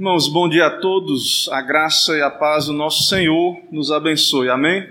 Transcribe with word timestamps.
Irmãos, 0.00 0.28
bom 0.28 0.48
dia 0.48 0.64
a 0.64 0.70
todos. 0.70 1.46
A 1.52 1.60
graça 1.60 2.16
e 2.16 2.22
a 2.22 2.30
paz 2.30 2.64
do 2.64 2.72
nosso 2.72 3.06
Senhor 3.06 3.60
nos 3.70 3.92
abençoe. 3.92 4.48
Amém? 4.48 4.88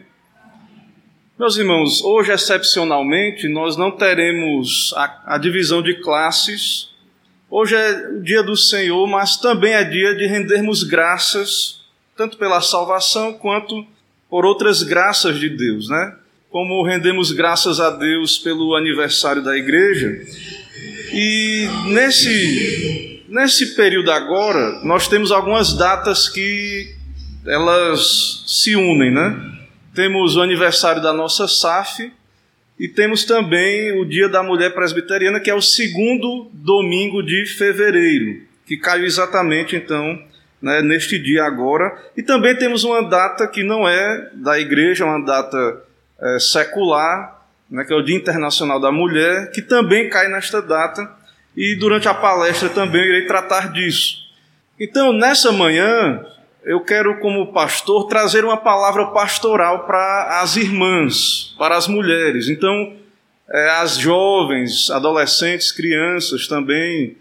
Meus 1.39 1.57
irmãos, 1.57 2.03
hoje 2.03 2.31
excepcionalmente 2.31 3.47
nós 3.47 3.75
não 3.75 3.89
teremos 3.89 4.93
a, 4.95 5.33
a, 5.33 5.37
divisão 5.39 5.81
de 5.81 5.95
classes. 5.95 6.91
Hoje 7.49 7.75
é 7.75 8.07
o 8.09 8.21
dia 8.21 8.43
do 8.43 8.55
Senhor, 8.55 9.07
mas 9.07 9.35
também 9.35 9.73
é 9.73 9.83
dia 9.83 10.13
de 10.13 10.27
rendermos 10.27 10.83
graças, 10.83 11.81
tanto 12.15 12.37
pela 12.37 12.61
salvação 12.61 13.33
quanto 13.33 13.83
por 14.29 14.45
outras 14.45 14.83
graças 14.83 15.39
de 15.39 15.49
Deus, 15.49 15.89
né? 15.89 16.17
Como 16.51 16.85
rendemos 16.85 17.31
graças 17.31 17.79
a 17.79 17.89
Deus 17.89 18.37
pelo 18.37 18.75
aniversário 18.75 19.43
da 19.43 19.57
igreja. 19.57 20.21
E 21.11 21.67
nesse 21.87 23.18
Nesse 23.29 23.75
período 23.75 24.11
agora, 24.11 24.79
nós 24.83 25.07
temos 25.07 25.31
algumas 25.31 25.77
datas 25.77 26.27
que 26.27 26.95
elas 27.45 28.43
se 28.47 28.75
unem, 28.75 29.11
né? 29.11 29.39
Temos 29.93 30.35
o 30.35 30.41
aniversário 30.41 30.99
da 30.99 31.13
nossa 31.13 31.47
SAF 31.47 32.11
e 32.79 32.87
temos 32.87 33.23
também 33.25 33.99
o 34.01 34.05
Dia 34.05 34.27
da 34.27 34.41
Mulher 34.41 34.73
Presbiteriana, 34.73 35.39
que 35.39 35.49
é 35.49 35.53
o 35.53 35.61
segundo 35.61 36.49
domingo 36.51 37.21
de 37.21 37.45
fevereiro, 37.45 38.41
que 38.65 38.77
caiu 38.77 39.05
exatamente 39.05 39.75
então 39.75 40.19
né, 40.59 40.81
neste 40.81 41.19
dia 41.19 41.43
agora. 41.43 41.95
E 42.17 42.23
também 42.23 42.55
temos 42.55 42.83
uma 42.83 43.07
data 43.07 43.47
que 43.47 43.63
não 43.63 43.87
é 43.87 44.31
da 44.33 44.59
igreja, 44.59 45.05
uma 45.05 45.23
data 45.23 45.83
é, 46.19 46.39
secular, 46.39 47.45
né, 47.69 47.83
que 47.85 47.93
é 47.93 47.95
o 47.95 48.01
Dia 48.01 48.15
Internacional 48.15 48.79
da 48.79 48.91
Mulher, 48.91 49.51
que 49.51 49.61
também 49.61 50.09
cai 50.09 50.29
nesta 50.29 50.63
data 50.63 51.18
e 51.55 51.75
durante 51.75 52.07
a 52.07 52.13
palestra 52.13 52.69
também 52.69 53.01
irei 53.01 53.25
tratar 53.25 53.71
disso. 53.71 54.29
Então, 54.79 55.11
nessa 55.11 55.51
manhã, 55.51 56.25
eu 56.63 56.79
quero, 56.81 57.19
como 57.19 57.51
pastor, 57.51 58.07
trazer 58.07 58.45
uma 58.45 58.57
palavra 58.57 59.07
pastoral 59.07 59.85
para 59.85 60.41
as 60.41 60.55
irmãs, 60.55 61.53
para 61.57 61.75
as 61.75 61.87
mulheres. 61.87 62.47
Então, 62.47 62.95
é, 63.49 63.69
as 63.71 63.97
jovens, 63.97 64.89
adolescentes, 64.89 65.71
crianças 65.71 66.47
também, 66.47 67.17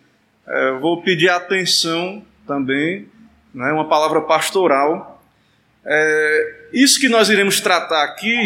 é, 0.47 0.73
vou 0.73 1.03
pedir 1.03 1.31
atenção 1.31 2.23
também, 2.47 3.09
né, 3.55 3.73
uma 3.73 3.89
palavra 3.89 4.21
pastoral. 4.21 5.23
É, 5.85 6.55
isso 6.73 7.01
que 7.01 7.09
nós 7.09 7.29
iremos 7.31 7.61
tratar 7.61 8.05
aqui, 8.05 8.37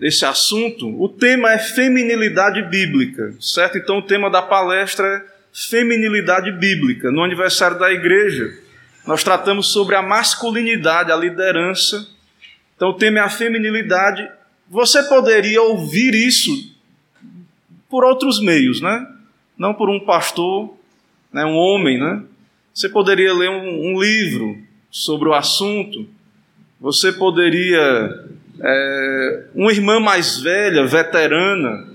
esse 0.00 0.24
assunto, 0.24 0.88
o 1.02 1.08
tema 1.08 1.52
é 1.52 1.58
feminilidade 1.58 2.62
bíblica, 2.62 3.34
certo? 3.40 3.78
Então, 3.78 3.98
o 3.98 4.02
tema 4.02 4.30
da 4.30 4.42
palestra 4.42 5.06
é 5.06 5.33
feminilidade 5.54 6.50
bíblica. 6.50 7.12
No 7.12 7.22
aniversário 7.22 7.78
da 7.78 7.92
igreja, 7.92 8.52
nós 9.06 9.22
tratamos 9.22 9.68
sobre 9.68 9.94
a 9.94 10.02
masculinidade, 10.02 11.12
a 11.12 11.16
liderança. 11.16 12.08
Então, 12.74 12.88
o 12.88 12.94
tema 12.94 13.20
é 13.20 13.22
a 13.22 13.28
feminilidade. 13.30 14.28
Você 14.68 15.04
poderia 15.04 15.62
ouvir 15.62 16.12
isso 16.12 16.74
por 17.88 18.04
outros 18.04 18.40
meios, 18.40 18.80
né? 18.80 19.06
Não 19.56 19.72
por 19.72 19.88
um 19.88 20.00
pastor, 20.00 20.74
né? 21.32 21.44
um 21.44 21.54
homem, 21.54 22.00
né? 22.00 22.24
Você 22.74 22.88
poderia 22.88 23.32
ler 23.32 23.50
um, 23.50 23.92
um 23.92 24.02
livro 24.02 24.58
sobre 24.90 25.28
o 25.28 25.34
assunto. 25.34 26.08
Você 26.80 27.12
poderia. 27.12 28.24
É, 28.60 29.44
uma 29.54 29.72
irmã 29.72 30.00
mais 30.00 30.38
velha, 30.38 30.86
veterana, 30.86 31.88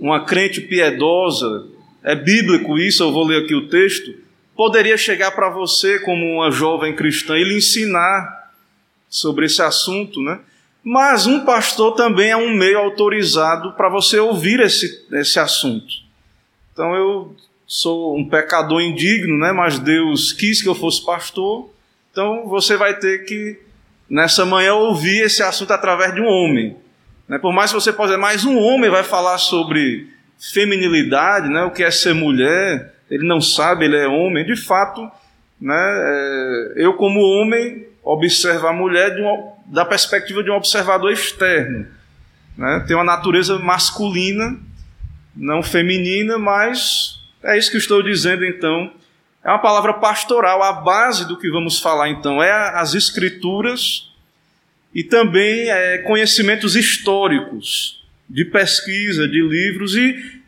uma 0.00 0.24
crente 0.24 0.60
piedosa, 0.60 1.66
é 2.02 2.14
bíblico 2.14 2.78
isso, 2.78 3.02
eu 3.02 3.12
vou 3.12 3.24
ler 3.24 3.44
aqui 3.44 3.54
o 3.54 3.68
texto, 3.68 4.14
poderia 4.56 4.96
chegar 4.96 5.30
para 5.32 5.50
você 5.50 5.98
como 6.00 6.24
uma 6.26 6.50
jovem 6.50 6.94
cristã 6.94 7.36
e 7.36 7.44
lhe 7.44 7.58
ensinar 7.58 8.50
sobre 9.08 9.46
esse 9.46 9.60
assunto, 9.62 10.20
né? 10.20 10.40
Mas 10.82 11.26
um 11.26 11.44
pastor 11.44 11.94
também 11.94 12.30
é 12.30 12.36
um 12.36 12.54
meio 12.54 12.78
autorizado 12.78 13.72
para 13.72 13.88
você 13.88 14.18
ouvir 14.18 14.60
esse, 14.60 15.06
esse 15.12 15.38
assunto. 15.38 15.92
Então 16.72 16.94
eu 16.94 17.36
sou 17.66 18.16
um 18.16 18.26
pecador 18.26 18.80
indigno, 18.80 19.38
né? 19.38 19.52
Mas 19.52 19.78
Deus 19.78 20.32
quis 20.32 20.62
que 20.62 20.68
eu 20.68 20.74
fosse 20.74 21.04
pastor. 21.04 21.70
Então 22.10 22.48
você 22.48 22.76
vai 22.76 22.98
ter 22.98 23.24
que 23.26 23.60
nessa 24.08 24.46
manhã 24.46 24.74
ouvir 24.74 25.22
esse 25.22 25.42
assunto 25.42 25.72
através 25.72 26.14
de 26.14 26.20
um 26.20 26.26
homem. 26.26 26.76
Né? 27.28 27.38
Por 27.38 27.52
mais 27.52 27.70
que 27.70 27.74
você 27.74 27.92
possa 27.92 28.08
dizer, 28.08 28.20
mas 28.20 28.44
um 28.44 28.58
homem 28.58 28.90
vai 28.90 29.04
falar 29.04 29.38
sobre 29.38 30.08
feminilidade, 30.40 31.48
né, 31.48 31.62
o 31.64 31.70
que 31.70 31.84
é 31.84 31.90
ser 31.90 32.14
mulher, 32.14 32.94
ele 33.10 33.26
não 33.26 33.40
sabe, 33.40 33.84
ele 33.84 33.96
é 33.96 34.08
homem. 34.08 34.44
De 34.44 34.56
fato, 34.56 35.10
né, 35.60 35.74
é, 35.76 36.72
eu, 36.76 36.94
como 36.94 37.20
homem, 37.20 37.86
observo 38.02 38.66
a 38.66 38.72
mulher 38.72 39.14
uma, 39.18 39.52
da 39.66 39.84
perspectiva 39.84 40.42
de 40.42 40.50
um 40.50 40.54
observador 40.54 41.12
externo. 41.12 41.86
Né, 42.56 42.84
tem 42.86 42.96
uma 42.96 43.04
natureza 43.04 43.58
masculina, 43.58 44.58
não 45.36 45.62
feminina, 45.62 46.38
mas 46.38 47.20
é 47.42 47.58
isso 47.58 47.70
que 47.70 47.76
estou 47.76 48.02
dizendo 48.02 48.44
então. 48.44 48.90
É 49.44 49.48
uma 49.50 49.58
palavra 49.58 49.94
pastoral, 49.94 50.62
a 50.62 50.72
base 50.72 51.28
do 51.28 51.38
que 51.38 51.50
vamos 51.50 51.80
falar 51.80 52.08
então 52.08 52.42
é 52.42 52.50
as 52.50 52.94
escrituras 52.94 54.10
e 54.94 55.04
também 55.04 55.70
é, 55.70 55.98
conhecimentos 55.98 56.76
históricos 56.76 57.99
de 58.30 58.44
pesquisa, 58.44 59.26
de 59.26 59.42
livros, 59.42 59.96
e 59.96 60.40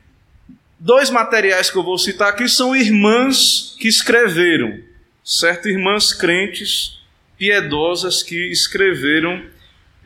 dois 0.78 1.10
materiais 1.10 1.68
que 1.68 1.76
eu 1.76 1.82
vou 1.82 1.98
citar 1.98 2.28
aqui 2.28 2.48
são 2.48 2.74
irmãs 2.76 3.76
que 3.78 3.88
escreveram, 3.88 4.78
certo? 5.24 5.68
Irmãs 5.68 6.12
crentes, 6.12 7.00
piedosas 7.36 8.22
que 8.22 8.50
escreveram 8.52 9.44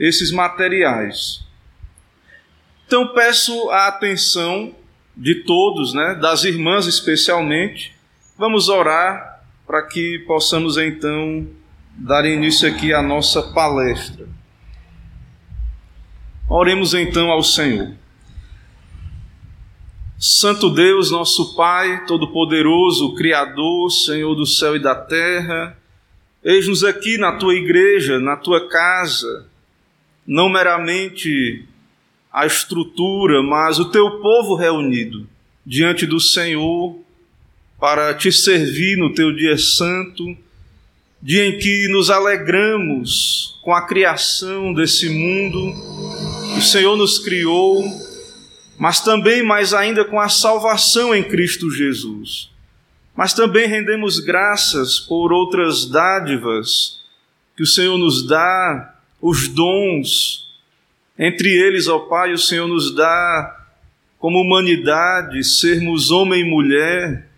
esses 0.01 0.33
materiais. 0.33 1.45
Então 2.87 3.09
peço 3.09 3.69
a 3.71 3.89
atenção 3.89 4.75
de 5.15 5.35
todos, 5.45 5.93
né, 5.93 6.15
das 6.15 6.45
irmãs 6.45 6.87
especialmente. 6.87 7.95
Vamos 8.39 8.69
orar 8.69 9.43
para 9.67 9.83
que 9.83 10.21
possamos 10.21 10.79
então 10.79 11.47
dar 11.97 12.25
início 12.25 12.69
aqui 12.69 12.93
à 12.93 13.03
nossa 13.03 13.43
palestra. 13.43 14.36
Oremos 16.49 16.95
então 16.95 17.29
ao 17.31 17.43
Senhor. 17.43 17.93
Santo 20.17 20.71
Deus, 20.71 21.11
nosso 21.11 21.57
Pai, 21.57 22.07
Todo-Poderoso, 22.07 23.15
Criador, 23.17 23.91
Senhor 23.91 24.35
do 24.37 24.47
céu 24.47 24.77
e 24.77 24.79
da 24.79 24.95
terra, 24.95 25.77
eis-nos 26.45 26.85
aqui 26.85 27.19
na 27.19 27.33
tua 27.33 27.55
igreja, 27.55 28.21
na 28.21 28.37
tua 28.37 28.69
casa, 28.69 29.49
não 30.25 30.49
meramente 30.49 31.65
a 32.33 32.47
estrutura, 32.47 33.43
mas 33.43 33.81
o 33.81 33.91
teu 33.91 34.21
povo 34.21 34.55
reunido 34.55 35.29
diante 35.67 36.07
do 36.07 36.21
Senhor 36.21 36.97
para 37.79 38.15
te 38.15 38.31
servir 38.31 38.97
no 38.97 39.13
teu 39.13 39.35
dia 39.35 39.59
santo 39.59 40.25
dia 41.21 41.47
em 41.47 41.59
que 41.59 41.89
nos 41.89 42.11
alegramos 42.11 43.59
com 43.63 43.75
a 43.75 43.87
criação 43.87 44.73
desse 44.73 45.09
mundo, 45.09 45.73
o 46.57 46.63
Senhor 46.63 46.97
nos 46.97 47.19
criou, 47.19 47.85
mas 48.79 49.01
também 49.01 49.43
mais 49.43 49.75
ainda 49.75 50.05
com 50.05 50.19
a 50.19 50.29
salvação 50.29 51.15
em 51.15 51.23
Cristo 51.23 51.71
Jesus. 51.71 52.51
Mas 53.15 53.35
também 53.35 53.69
rendemos 53.69 54.19
graças 54.21 54.99
por 54.99 55.33
outras 55.33 55.87
dádivas 55.87 57.01
que 57.57 57.63
o 57.63 57.67
Senhor 57.67 57.99
nos 57.99 58.27
dá, 58.27 58.95
os 59.21 59.49
dons. 59.49 60.51
Entre 61.19 61.49
eles, 61.49 61.89
ó 61.89 61.99
Pai, 62.01 62.33
o 62.33 62.39
Senhor 62.39 62.67
nos 62.67 62.95
dá 62.95 63.67
como 64.19 64.41
humanidade 64.41 65.45
sermos 65.45 66.11
homem 66.11 66.41
e 66.41 66.51
mulher. 66.51 67.29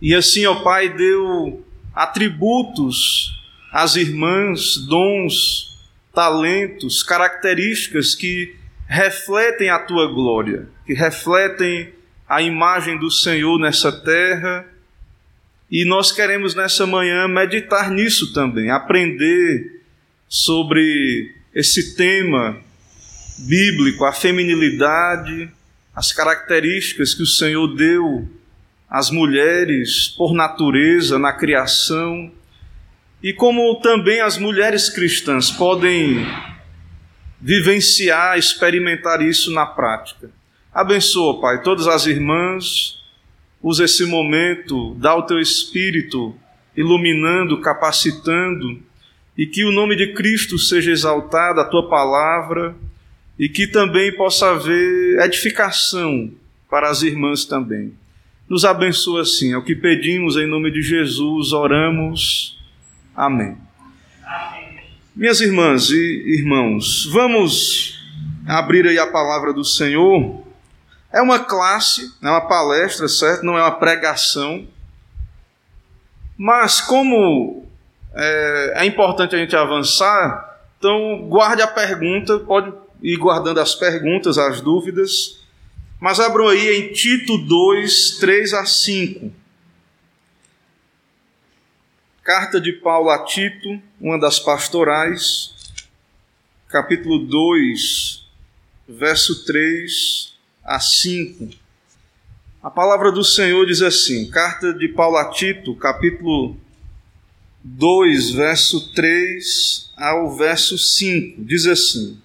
E 0.00 0.14
assim, 0.14 0.44
ó 0.44 0.56
Pai, 0.56 0.90
deu 0.90 1.64
atributos 1.94 3.40
às 3.72 3.96
irmãs, 3.96 4.76
dons, 4.86 5.73
talentos, 6.14 7.02
características 7.02 8.14
que 8.14 8.54
refletem 8.86 9.70
a 9.70 9.78
tua 9.78 10.06
glória, 10.06 10.68
que 10.86 10.94
refletem 10.94 11.92
a 12.28 12.40
imagem 12.40 12.98
do 12.98 13.10
Senhor 13.10 13.58
nessa 13.58 13.90
terra. 13.90 14.66
E 15.70 15.84
nós 15.84 16.12
queremos 16.12 16.54
nessa 16.54 16.86
manhã 16.86 17.26
meditar 17.26 17.90
nisso 17.90 18.32
também, 18.32 18.70
aprender 18.70 19.82
sobre 20.28 21.34
esse 21.54 21.96
tema 21.96 22.56
bíblico, 23.38 24.04
a 24.04 24.12
feminilidade, 24.12 25.50
as 25.94 26.12
características 26.12 27.14
que 27.14 27.22
o 27.22 27.26
Senhor 27.26 27.66
deu 27.74 28.28
as 28.88 29.10
mulheres 29.10 30.08
por 30.08 30.34
natureza 30.34 31.18
na 31.18 31.32
criação 31.32 32.30
e 33.24 33.32
como 33.32 33.74
também 33.76 34.20
as 34.20 34.36
mulheres 34.36 34.90
cristãs 34.90 35.50
podem 35.50 36.26
vivenciar, 37.40 38.36
experimentar 38.36 39.22
isso 39.22 39.50
na 39.50 39.64
prática. 39.64 40.30
Abençoa, 40.70 41.40
Pai, 41.40 41.62
todas 41.62 41.86
as 41.86 42.04
irmãs, 42.04 43.02
usa 43.62 43.84
esse 43.84 44.04
momento, 44.04 44.94
dá 44.96 45.16
o 45.16 45.22
teu 45.22 45.40
espírito 45.40 46.36
iluminando, 46.76 47.62
capacitando, 47.62 48.82
e 49.38 49.46
que 49.46 49.64
o 49.64 49.72
nome 49.72 49.96
de 49.96 50.12
Cristo 50.12 50.58
seja 50.58 50.90
exaltado, 50.90 51.60
a 51.60 51.64
tua 51.64 51.88
palavra, 51.88 52.76
e 53.38 53.48
que 53.48 53.66
também 53.66 54.14
possa 54.14 54.50
haver 54.50 55.18
edificação 55.20 56.30
para 56.68 56.90
as 56.90 57.02
irmãs 57.02 57.46
também. 57.46 57.94
Nos 58.46 58.66
abençoa 58.66 59.22
assim, 59.22 59.54
é 59.54 59.56
o 59.56 59.64
que 59.64 59.74
pedimos 59.74 60.36
em 60.36 60.46
nome 60.46 60.70
de 60.70 60.82
Jesus, 60.82 61.54
oramos. 61.54 62.62
Amém. 63.16 63.56
Minhas 65.14 65.40
irmãs 65.40 65.90
e 65.90 66.36
irmãos, 66.36 67.08
vamos 67.12 68.04
abrir 68.44 68.84
aí 68.88 68.98
a 68.98 69.06
palavra 69.06 69.52
do 69.52 69.64
Senhor. 69.64 70.42
É 71.12 71.22
uma 71.22 71.38
classe, 71.38 72.12
é 72.20 72.28
uma 72.28 72.40
palestra, 72.40 73.06
certo? 73.06 73.44
Não 73.44 73.56
é 73.56 73.62
uma 73.62 73.78
pregação. 73.78 74.66
Mas 76.36 76.80
como 76.80 77.64
é, 78.12 78.72
é 78.78 78.84
importante 78.84 79.36
a 79.36 79.38
gente 79.38 79.54
avançar, 79.54 80.58
então 80.76 81.28
guarde 81.28 81.62
a 81.62 81.68
pergunta, 81.68 82.40
pode 82.40 82.72
ir 83.00 83.16
guardando 83.16 83.60
as 83.60 83.76
perguntas, 83.76 84.38
as 84.38 84.60
dúvidas. 84.60 85.44
Mas 86.00 86.18
abram 86.18 86.48
aí 86.48 86.80
em 86.80 86.92
Tito 86.92 87.38
2, 87.38 88.18
3 88.18 88.54
a 88.54 88.66
5. 88.66 89.43
Carta 92.24 92.58
de 92.58 92.72
Paulo 92.72 93.10
a 93.10 93.22
Tito, 93.22 93.78
uma 94.00 94.18
das 94.18 94.38
pastorais, 94.38 95.52
capítulo 96.70 97.18
2, 97.18 98.24
verso 98.88 99.44
3 99.44 100.32
a 100.64 100.80
5. 100.80 101.50
A 102.62 102.70
palavra 102.70 103.12
do 103.12 103.22
Senhor 103.22 103.66
diz 103.66 103.82
assim: 103.82 104.30
Carta 104.30 104.72
de 104.72 104.88
Paulo 104.88 105.18
a 105.18 105.32
Tito, 105.32 105.76
capítulo 105.76 106.56
2, 107.62 108.30
verso 108.30 108.94
3 108.94 109.92
ao 109.94 110.34
verso 110.34 110.78
5, 110.78 111.44
diz 111.44 111.66
assim: 111.66 112.18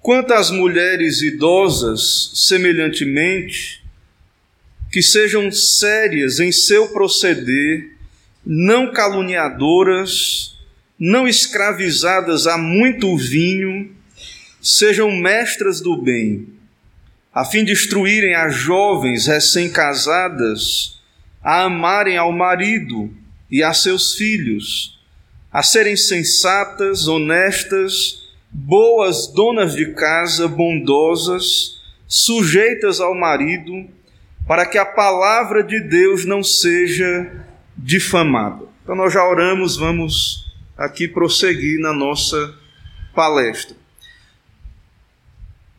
Quanto 0.00 0.34
às 0.34 0.52
mulheres 0.52 1.20
idosas, 1.20 2.30
semelhantemente, 2.32 3.84
que 4.92 5.02
sejam 5.02 5.50
sérias 5.50 6.38
em 6.38 6.52
seu 6.52 6.90
proceder, 6.90 7.95
não 8.46 8.92
caluniadoras, 8.92 10.56
não 10.96 11.26
escravizadas 11.26 12.46
a 12.46 12.56
muito 12.56 13.16
vinho, 13.16 13.92
sejam 14.62 15.10
mestras 15.10 15.80
do 15.80 16.00
bem, 16.00 16.48
a 17.34 17.44
fim 17.44 17.64
de 17.64 17.72
instruírem 17.72 18.34
as 18.34 18.54
jovens 18.54 19.26
recém-casadas 19.26 21.00
a 21.42 21.64
amarem 21.64 22.16
ao 22.16 22.32
marido 22.32 23.10
e 23.50 23.62
a 23.62 23.72
seus 23.72 24.14
filhos, 24.14 24.98
a 25.52 25.62
serem 25.62 25.96
sensatas, 25.96 27.06
honestas, 27.06 28.26
boas 28.50 29.26
donas 29.28 29.74
de 29.74 29.92
casa, 29.92 30.48
bondosas, 30.48 31.80
sujeitas 32.06 33.00
ao 33.00 33.14
marido, 33.14 33.86
para 34.46 34.64
que 34.64 34.78
a 34.78 34.86
palavra 34.86 35.62
de 35.62 35.80
Deus 35.80 36.24
não 36.24 36.42
seja 36.42 37.45
difamado. 37.86 38.68
Então 38.82 38.96
nós 38.96 39.12
já 39.12 39.24
oramos, 39.24 39.76
vamos 39.76 40.52
aqui 40.76 41.06
prosseguir 41.06 41.78
na 41.78 41.92
nossa 41.92 42.52
palestra. 43.14 43.76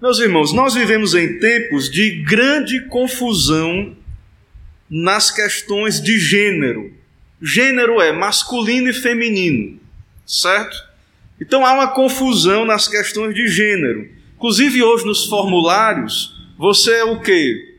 Meus 0.01 0.17
irmãos, 0.19 0.53
nós 0.53 0.73
vivemos 0.73 1.13
em 1.13 1.37
tempos 1.37 1.91
de 1.91 2.23
grande 2.23 2.87
confusão 2.87 3.93
nas 4.89 5.29
questões 5.29 6.01
de 6.01 6.17
gênero. 6.17 6.93
Gênero 7.41 7.99
é 7.99 8.13
masculino 8.13 8.89
e 8.89 8.93
feminino, 8.93 9.77
certo? 10.25 10.77
Então 11.41 11.65
há 11.65 11.73
uma 11.73 11.89
confusão 11.89 12.63
nas 12.63 12.87
questões 12.87 13.35
de 13.35 13.47
gênero. 13.47 14.09
Inclusive 14.37 14.81
hoje 14.81 15.05
nos 15.05 15.25
formulários, 15.25 16.33
você 16.57 16.99
é 16.99 17.03
o 17.03 17.19
quê? 17.19 17.75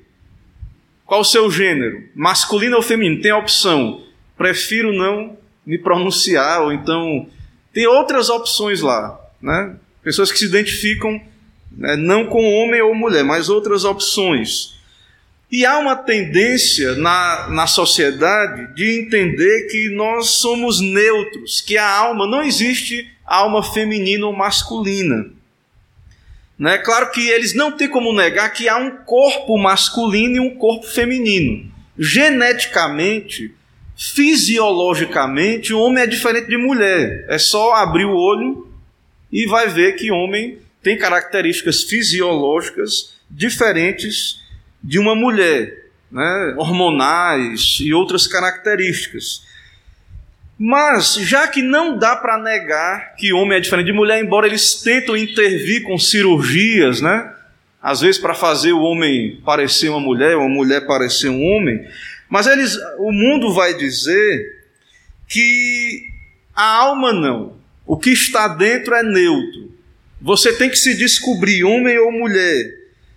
Qual 1.07 1.23
o 1.23 1.25
seu 1.25 1.51
gênero? 1.51 2.05
Masculino 2.15 2.77
ou 2.77 2.83
feminino? 2.83 3.23
Tem 3.23 3.31
a 3.31 3.39
opção 3.39 4.07
prefiro 4.38 4.93
não 4.93 5.37
me 5.67 5.76
pronunciar, 5.76 6.62
ou 6.62 6.73
então 6.73 7.29
tem 7.73 7.87
outras 7.87 8.31
opções 8.31 8.81
lá, 8.81 9.20
né? 9.43 9.76
Pessoas 10.02 10.32
que 10.32 10.38
se 10.38 10.46
identificam 10.46 11.20
né, 11.70 11.96
não 11.96 12.26
com 12.26 12.43
homem 12.55 12.81
ou 12.81 12.94
mulher, 12.94 13.25
mas 13.25 13.50
outras 13.50 13.85
opções. 13.85 14.79
E 15.50 15.64
há 15.64 15.79
uma 15.79 15.96
tendência 15.96 16.94
na, 16.94 17.49
na 17.50 17.67
sociedade 17.67 18.75
de 18.75 19.00
entender 19.00 19.67
que 19.70 19.90
nós 19.90 20.31
somos 20.31 20.81
neutros, 20.81 21.61
que 21.61 21.76
a 21.76 21.88
alma 21.88 22.26
não 22.26 22.43
existe 22.43 23.11
alma 23.26 23.62
feminina 23.62 24.26
ou 24.26 24.32
masculina. 24.32 25.31
Né? 26.58 26.79
Claro 26.79 27.11
que 27.11 27.29
eles 27.29 27.55
não 27.55 27.73
têm 27.73 27.88
como 27.88 28.12
negar 28.12 28.52
que 28.52 28.69
há 28.69 28.76
um 28.76 28.91
corpo 29.05 29.56
masculino 29.56 30.37
e 30.37 30.41
um 30.41 30.55
corpo 30.56 30.87
feminino. 30.87 31.70
Geneticamente, 31.99 33.55
fisiologicamente, 33.99 35.75
o 35.75 35.81
homem 35.81 36.05
é 36.05 36.06
diferente 36.06 36.47
de 36.47 36.56
mulher. 36.56 37.27
É 37.29 37.37
só 37.37 37.75
abrir 37.75 38.05
o 38.05 38.15
olho 38.15 38.73
e 39.31 39.45
vai 39.47 39.67
ver 39.69 39.97
que 39.97 40.12
homem 40.12 40.59
tem 40.81 40.97
características 40.97 41.83
fisiológicas 41.83 43.19
diferentes 43.29 44.41
de 44.83 45.00
uma 45.00 45.17
mulher, 45.17 45.87
né? 46.12 46.55
hormonais 46.56 47.79
e 47.81 47.93
outras 47.93 48.29
características. 48.29 49.43
Mas, 50.56 51.15
já 51.15 51.49
que 51.49 51.61
não 51.61 51.99
dá 51.99 52.15
para 52.15 52.39
negar 52.39 53.17
que 53.17 53.33
homem 53.33 53.59
é 53.59 53.61
diferente 53.61 53.87
de 53.87 53.93
mulher, 53.93 54.23
embora 54.23 54.47
eles 54.47 54.81
tentam 54.81 55.17
intervir 55.17 55.83
com 55.83 55.99
cirurgias, 55.99 57.01
né? 57.01 57.35
às 57.83 58.01
vezes 58.01 58.21
para 58.21 58.35
fazer 58.35 58.73
o 58.73 58.83
homem 58.83 59.41
parecer 59.44 59.89
uma 59.89 60.01
mulher, 60.01 60.37
ou 60.37 60.44
a 60.44 60.49
mulher 60.49 60.87
parecer 60.87 61.29
um 61.29 61.43
homem, 61.43 61.85
mas 62.29 62.47
eles, 62.47 62.77
o 62.99 63.11
mundo 63.11 63.53
vai 63.55 63.75
dizer 63.75 64.59
que 65.29 66.09
a 66.55 66.77
alma 66.77 67.13
não. 67.13 67.57
O 67.87 67.97
que 67.97 68.11
está 68.11 68.49
dentro 68.49 68.95
é 68.95 69.03
neutro. 69.03 69.73
Você 70.21 70.53
tem 70.53 70.69
que 70.69 70.77
se 70.77 70.97
descobrir 70.97 71.65
homem 71.65 71.99
ou 71.99 72.13
mulher. 72.13 72.75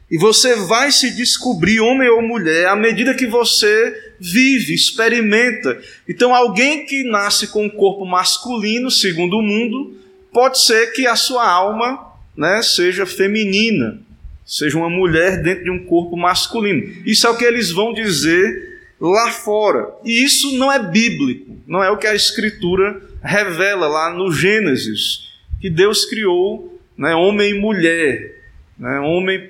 E 0.10 0.18
você 0.18 0.56
vai 0.56 0.92
se 0.92 1.12
descobrir 1.12 1.80
homem 1.80 2.10
ou 2.10 2.22
mulher 2.22 2.68
à 2.68 2.76
medida 2.76 3.14
que 3.14 3.26
você 3.26 4.14
vive, 4.20 4.74
experimenta. 4.74 5.82
Então, 6.08 6.36
alguém 6.36 6.86
que 6.86 7.04
nasce 7.04 7.48
com 7.48 7.66
um 7.66 7.70
corpo 7.70 8.06
masculino, 8.06 8.92
segundo 8.92 9.38
o 9.38 9.42
mundo, 9.42 9.98
pode 10.32 10.62
ser 10.62 10.92
que 10.94 11.08
a 11.08 11.16
sua 11.16 11.50
alma 11.50 12.14
né, 12.36 12.62
seja 12.62 13.06
feminina, 13.06 14.00
seja 14.46 14.78
uma 14.78 14.90
mulher 14.90 15.42
dentro 15.42 15.64
de 15.64 15.72
um 15.72 15.86
corpo 15.86 16.16
masculino. 16.16 16.94
Isso 17.06 17.26
é 17.26 17.30
o 17.30 17.38
que 17.38 17.46
eles 17.46 17.72
vão 17.72 17.94
dizer 17.94 18.71
lá 19.02 19.32
fora. 19.32 19.90
E 20.06 20.24
isso 20.24 20.56
não 20.58 20.72
é 20.72 20.78
bíblico, 20.78 21.58
não 21.66 21.84
é 21.84 21.90
o 21.90 21.98
que 21.98 22.06
a 22.06 22.14
Escritura 22.14 23.02
revela 23.24 23.88
lá 23.88 24.14
no 24.14 24.32
Gênesis, 24.32 25.32
que 25.60 25.70
Deus 25.70 26.06
criou 26.06 26.80
né, 26.96 27.16
homem 27.16 27.52
e 27.52 27.60
mulher. 27.60 28.36
Né, 28.78 29.00
homem 29.00 29.50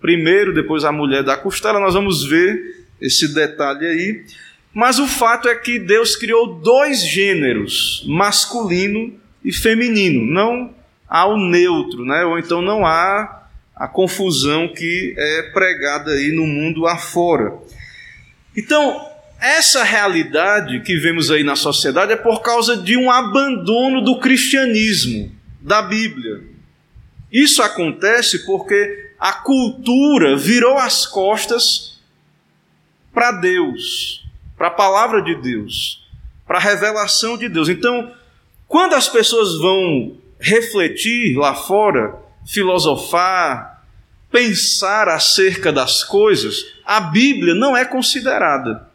primeiro, 0.00 0.54
depois 0.54 0.84
a 0.84 0.92
mulher 0.92 1.22
da 1.22 1.36
costela, 1.36 1.80
nós 1.80 1.94
vamos 1.94 2.24
ver 2.24 2.84
esse 3.00 3.32
detalhe 3.34 3.86
aí. 3.86 4.24
Mas 4.72 4.98
o 4.98 5.06
fato 5.06 5.48
é 5.48 5.54
que 5.54 5.78
Deus 5.78 6.14
criou 6.14 6.54
dois 6.54 7.02
gêneros, 7.04 8.04
masculino 8.06 9.18
e 9.44 9.52
feminino. 9.52 10.24
Não 10.24 10.74
há 11.08 11.26
o 11.26 11.36
neutro, 11.36 12.04
né? 12.04 12.24
ou 12.24 12.38
então 12.38 12.62
não 12.62 12.86
há 12.86 13.48
a 13.74 13.88
confusão 13.88 14.68
que 14.68 15.14
é 15.16 15.50
pregada 15.52 16.12
aí 16.12 16.30
no 16.30 16.46
mundo 16.46 16.86
afora. 16.86 17.52
Então, 18.56 19.08
essa 19.40 19.82
realidade 19.82 20.80
que 20.80 20.96
vemos 20.96 21.30
aí 21.30 21.42
na 21.42 21.56
sociedade 21.56 22.12
é 22.12 22.16
por 22.16 22.42
causa 22.42 22.76
de 22.76 22.96
um 22.96 23.10
abandono 23.10 24.02
do 24.02 24.18
cristianismo, 24.18 25.32
da 25.60 25.80
Bíblia. 25.80 26.42
Isso 27.32 27.62
acontece 27.62 28.44
porque 28.44 29.12
a 29.18 29.32
cultura 29.32 30.36
virou 30.36 30.78
as 30.78 31.06
costas 31.06 32.00
para 33.12 33.32
Deus, 33.32 34.26
para 34.56 34.68
a 34.68 34.72
palavra 34.72 35.22
de 35.22 35.34
Deus, 35.36 36.06
para 36.46 36.58
a 36.58 36.60
revelação 36.60 37.38
de 37.38 37.48
Deus. 37.48 37.68
Então, 37.68 38.12
quando 38.66 38.94
as 38.94 39.08
pessoas 39.08 39.58
vão 39.58 40.16
refletir 40.38 41.36
lá 41.36 41.54
fora, 41.54 42.14
filosofar, 42.46 43.84
pensar 44.30 45.08
acerca 45.08 45.72
das 45.72 46.02
coisas, 46.04 46.64
a 46.90 46.98
Bíblia 46.98 47.54
não 47.54 47.76
é 47.76 47.84
considerada. 47.84 48.90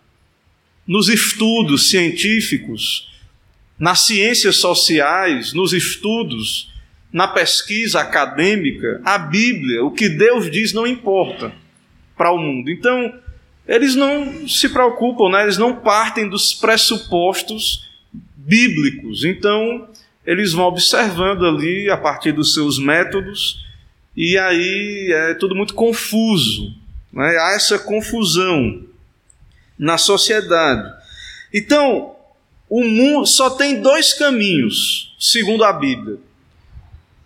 Nos 0.85 1.07
estudos 1.07 1.89
científicos, 1.89 3.09
nas 3.79 4.01
ciências 4.01 4.57
sociais, 4.57 5.53
nos 5.53 5.71
estudos, 5.71 6.73
na 7.09 7.25
pesquisa 7.25 8.01
acadêmica, 8.01 9.01
a 9.05 9.17
Bíblia, 9.17 9.81
o 9.81 9.91
que 9.91 10.09
Deus 10.09 10.51
diz, 10.51 10.73
não 10.73 10.85
importa 10.85 11.53
para 12.17 12.33
o 12.33 12.37
mundo. 12.37 12.69
Então, 12.69 13.17
eles 13.65 13.95
não 13.95 14.45
se 14.45 14.67
preocupam, 14.67 15.29
né? 15.29 15.43
eles 15.43 15.57
não 15.57 15.77
partem 15.77 16.27
dos 16.27 16.53
pressupostos 16.53 17.89
bíblicos. 18.35 19.23
Então, 19.23 19.87
eles 20.25 20.51
vão 20.51 20.65
observando 20.65 21.45
ali 21.45 21.89
a 21.89 21.95
partir 21.95 22.33
dos 22.33 22.53
seus 22.53 22.77
métodos, 22.77 23.65
e 24.17 24.37
aí 24.37 25.13
é 25.13 25.33
tudo 25.35 25.55
muito 25.55 25.73
confuso. 25.73 26.83
Né? 27.15 27.38
Há 27.38 27.53
essa 27.53 27.79
confusão 27.79 28.84
na 29.79 29.98
sociedade. 29.98 30.93
Então, 31.53 32.15
o 32.69 32.84
mundo 32.84 33.25
só 33.25 33.51
tem 33.51 33.81
dois 33.81 34.13
caminhos, 34.13 35.15
segundo 35.17 35.63
a 35.63 35.72
Bíblia. 35.72 36.17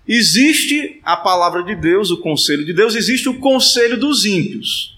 Existe 0.08 1.00
a 1.04 1.18
palavra 1.18 1.64
de 1.64 1.76
Deus, 1.76 2.12
o 2.12 2.18
conselho 2.18 2.66
de 2.66 2.74
Deus, 2.74 2.96
existe 2.96 3.28
o 3.28 3.40
conselho 3.40 3.98
dos 3.98 4.26
ímpios. 4.26 4.98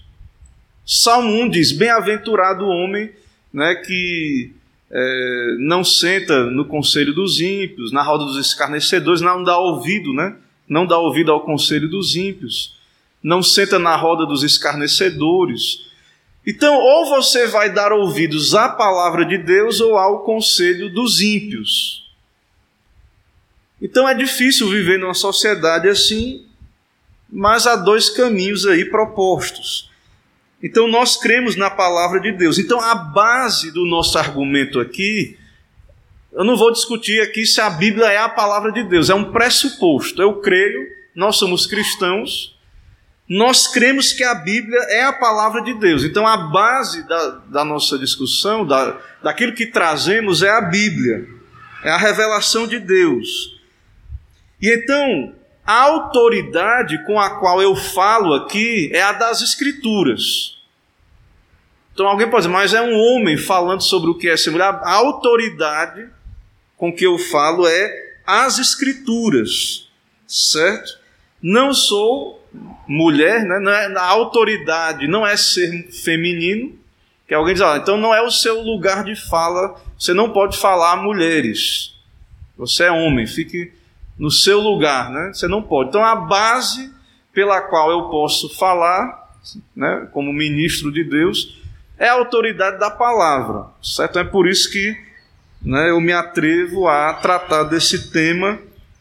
Salmo 0.86 1.42
1 1.42 1.50
diz: 1.50 1.72
Bem-aventurado 1.72 2.64
o 2.64 2.68
homem 2.68 3.10
né, 3.52 3.74
que 3.74 4.52
é, 4.90 5.56
não 5.58 5.84
senta 5.84 6.44
no 6.44 6.64
conselho 6.64 7.14
dos 7.14 7.40
ímpios, 7.40 7.92
na 7.92 8.02
roda 8.02 8.24
dos 8.24 8.38
escarnecedores, 8.38 9.20
não 9.20 9.42
dá 9.42 9.56
ouvido, 9.58 10.12
né? 10.12 10.36
Não 10.68 10.86
dá 10.86 10.98
ouvido 10.98 11.30
ao 11.30 11.44
conselho 11.44 11.88
dos 11.88 12.16
ímpios, 12.16 12.74
não 13.22 13.42
senta 13.42 13.78
na 13.78 13.96
roda 13.96 14.26
dos 14.26 14.42
escarnecedores. 14.42 15.90
Então, 16.46 16.74
ou 16.74 17.06
você 17.06 17.46
vai 17.46 17.72
dar 17.72 17.92
ouvidos 17.92 18.54
à 18.54 18.68
palavra 18.68 19.24
de 19.24 19.38
Deus 19.38 19.80
ou 19.80 19.96
ao 19.96 20.24
conselho 20.24 20.92
dos 20.92 21.20
ímpios. 21.20 22.02
Então 23.82 24.08
é 24.08 24.14
difícil 24.14 24.68
viver 24.68 24.96
numa 24.96 25.12
sociedade 25.12 25.88
assim, 25.88 26.46
mas 27.28 27.66
há 27.66 27.74
dois 27.74 28.08
caminhos 28.08 28.64
aí 28.64 28.84
propostos. 28.84 29.90
Então 30.62 30.86
nós 30.86 31.16
cremos 31.16 31.56
na 31.56 31.68
palavra 31.68 32.20
de 32.20 32.30
Deus. 32.30 32.58
Então 32.58 32.80
a 32.80 32.94
base 32.94 33.72
do 33.72 33.84
nosso 33.84 34.16
argumento 34.16 34.78
aqui, 34.78 35.36
eu 36.32 36.44
não 36.44 36.56
vou 36.56 36.70
discutir 36.70 37.20
aqui 37.20 37.44
se 37.44 37.60
a 37.60 37.68
Bíblia 37.68 38.06
é 38.06 38.18
a 38.18 38.28
palavra 38.28 38.70
de 38.70 38.84
Deus, 38.84 39.10
é 39.10 39.14
um 39.14 39.32
pressuposto. 39.32 40.22
Eu 40.22 40.40
creio, 40.40 40.86
nós 41.12 41.36
somos 41.36 41.66
cristãos, 41.66 42.51
nós 43.28 43.66
cremos 43.66 44.12
que 44.12 44.24
a 44.24 44.34
Bíblia 44.34 44.78
é 44.88 45.04
a 45.04 45.12
palavra 45.12 45.62
de 45.62 45.74
Deus. 45.74 46.04
Então 46.04 46.26
a 46.26 46.36
base 46.36 47.06
da, 47.06 47.28
da 47.46 47.64
nossa 47.64 47.98
discussão, 47.98 48.66
da, 48.66 48.98
daquilo 49.22 49.54
que 49.54 49.66
trazemos, 49.66 50.42
é 50.42 50.50
a 50.50 50.60
Bíblia, 50.60 51.26
é 51.82 51.90
a 51.90 51.96
revelação 51.96 52.66
de 52.66 52.78
Deus. 52.78 53.60
E 54.60 54.68
então, 54.68 55.34
a 55.66 55.82
autoridade 55.82 57.04
com 57.04 57.18
a 57.18 57.38
qual 57.38 57.62
eu 57.62 57.74
falo 57.74 58.34
aqui 58.34 58.90
é 58.92 59.02
a 59.02 59.12
das 59.12 59.40
Escrituras. 59.40 60.58
Então 61.94 62.06
alguém 62.06 62.28
pode 62.28 62.46
dizer, 62.46 62.52
mas 62.52 62.74
é 62.74 62.80
um 62.80 62.98
homem 62.98 63.36
falando 63.36 63.82
sobre 63.82 64.10
o 64.10 64.14
que 64.14 64.28
é 64.28 64.36
ser 64.36 64.50
mulher. 64.50 64.66
A 64.66 64.92
autoridade 64.94 66.08
com 66.76 66.92
que 66.92 67.06
eu 67.06 67.18
falo 67.18 67.66
é 67.66 68.14
as 68.26 68.58
Escrituras, 68.58 69.88
certo? 70.26 70.98
Não 71.40 71.72
sou 71.72 72.41
mulher, 72.86 73.44
né? 73.44 73.58
Não 73.60 73.72
é, 73.72 73.86
a 73.96 74.06
autoridade 74.06 75.06
não 75.06 75.26
é 75.26 75.36
ser 75.36 75.88
feminino, 75.90 76.78
que 77.26 77.34
alguém 77.34 77.54
diz, 77.54 77.62
ah, 77.62 77.76
então 77.76 77.96
não 77.96 78.14
é 78.14 78.20
o 78.20 78.30
seu 78.30 78.60
lugar 78.60 79.04
de 79.04 79.16
fala, 79.16 79.80
você 79.98 80.12
não 80.12 80.30
pode 80.30 80.58
falar 80.58 80.96
mulheres. 80.96 81.94
Você 82.56 82.84
é 82.84 82.90
homem, 82.90 83.26
fique 83.26 83.72
no 84.18 84.30
seu 84.30 84.60
lugar, 84.60 85.10
né? 85.10 85.32
Você 85.32 85.48
não 85.48 85.62
pode. 85.62 85.88
Então 85.88 86.04
a 86.04 86.14
base 86.14 86.92
pela 87.32 87.60
qual 87.62 87.90
eu 87.90 88.10
posso 88.10 88.54
falar, 88.56 89.30
né, 89.74 90.08
como 90.12 90.32
ministro 90.32 90.92
de 90.92 91.02
Deus, 91.02 91.60
é 91.98 92.08
a 92.08 92.14
autoridade 92.14 92.78
da 92.78 92.90
palavra, 92.90 93.66
certo? 93.82 94.18
É 94.18 94.24
por 94.24 94.46
isso 94.46 94.70
que 94.70 94.94
né, 95.62 95.90
eu 95.90 96.00
me 96.00 96.12
atrevo 96.12 96.88
a 96.88 97.14
tratar 97.14 97.64
desse 97.64 98.10
tema 98.10 98.58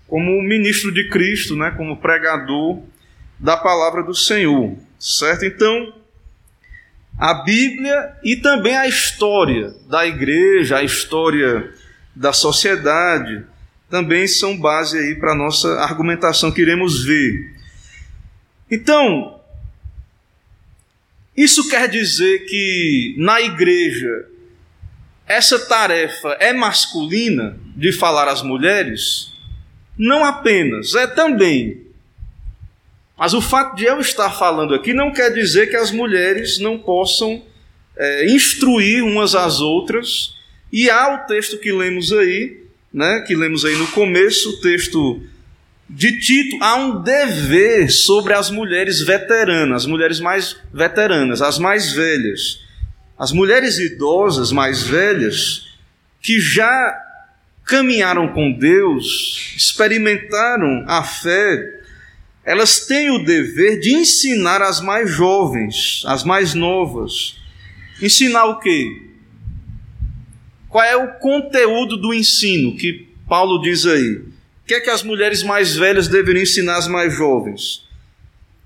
como 0.07 0.41
ministro 0.41 0.91
de 0.93 1.09
Cristo, 1.09 1.55
né, 1.55 1.71
como 1.71 1.97
pregador 1.97 2.81
da 3.41 3.57
palavra 3.57 4.03
do 4.03 4.13
Senhor, 4.13 4.77
certo? 4.99 5.45
Então, 5.45 5.93
a 7.17 7.33
Bíblia 7.33 8.15
e 8.23 8.35
também 8.35 8.77
a 8.77 8.87
história 8.87 9.73
da 9.89 10.05
igreja, 10.05 10.77
a 10.77 10.83
história 10.83 11.73
da 12.15 12.31
sociedade, 12.31 13.43
também 13.89 14.27
são 14.27 14.55
base 14.55 14.97
aí 14.97 15.15
para 15.15 15.31
a 15.31 15.35
nossa 15.35 15.67
argumentação 15.79 16.51
que 16.51 16.61
iremos 16.61 17.03
ver. 17.03 17.51
Então, 18.69 19.41
isso 21.35 21.67
quer 21.67 21.89
dizer 21.89 22.45
que 22.45 23.15
na 23.17 23.41
igreja 23.41 24.27
essa 25.25 25.57
tarefa 25.67 26.37
é 26.39 26.53
masculina 26.53 27.57
de 27.75 27.91
falar 27.91 28.27
às 28.27 28.43
mulheres? 28.43 29.33
Não 29.97 30.23
apenas, 30.23 30.93
é 30.93 31.07
também. 31.07 31.90
Mas 33.21 33.35
o 33.35 33.39
fato 33.39 33.75
de 33.75 33.85
eu 33.85 33.99
estar 33.99 34.31
falando 34.31 34.73
aqui 34.73 34.95
não 34.95 35.13
quer 35.13 35.31
dizer 35.31 35.69
que 35.69 35.75
as 35.75 35.91
mulheres 35.91 36.57
não 36.57 36.79
possam 36.79 37.39
é, 37.95 38.25
instruir 38.25 39.03
umas 39.03 39.35
às 39.35 39.59
outras. 39.59 40.33
E 40.73 40.89
há 40.89 41.13
o 41.13 41.27
texto 41.27 41.59
que 41.59 41.71
lemos 41.71 42.11
aí, 42.11 42.63
né, 42.91 43.23
que 43.27 43.35
lemos 43.35 43.63
aí 43.63 43.75
no 43.75 43.85
começo, 43.89 44.49
o 44.49 44.61
texto 44.61 45.21
de 45.87 46.19
Tito, 46.19 46.57
há 46.63 46.77
um 46.77 47.03
dever 47.03 47.91
sobre 47.91 48.33
as 48.33 48.49
mulheres 48.49 49.01
veteranas, 49.01 49.83
as 49.83 49.85
mulheres 49.85 50.19
mais 50.19 50.57
veteranas, 50.73 51.43
as 51.43 51.59
mais 51.59 51.91
velhas. 51.91 52.61
As 53.19 53.31
mulheres 53.31 53.77
idosas 53.77 54.51
mais 54.51 54.81
velhas, 54.81 55.67
que 56.23 56.39
já 56.39 56.99
caminharam 57.65 58.29
com 58.29 58.51
Deus, 58.51 59.53
experimentaram 59.55 60.85
a 60.87 61.03
fé, 61.03 61.80
elas 62.43 62.85
têm 62.85 63.11
o 63.11 63.23
dever 63.23 63.79
de 63.79 63.93
ensinar 63.93 64.61
as 64.61 64.81
mais 64.81 65.09
jovens, 65.09 66.03
as 66.05 66.23
mais 66.23 66.53
novas. 66.53 67.37
Ensinar 68.01 68.45
o 68.45 68.59
quê? 68.59 69.09
Qual 70.67 70.83
é 70.83 70.95
o 70.95 71.19
conteúdo 71.19 71.97
do 71.97 72.13
ensino 72.13 72.75
que 72.75 73.09
Paulo 73.27 73.61
diz 73.61 73.85
aí? 73.85 74.13
O 74.15 74.65
que 74.65 74.73
é 74.73 74.79
que 74.79 74.89
as 74.89 75.03
mulheres 75.03 75.43
mais 75.43 75.75
velhas 75.75 76.07
deveriam 76.07 76.43
ensinar 76.43 76.77
às 76.77 76.87
mais 76.87 77.13
jovens? 77.13 77.87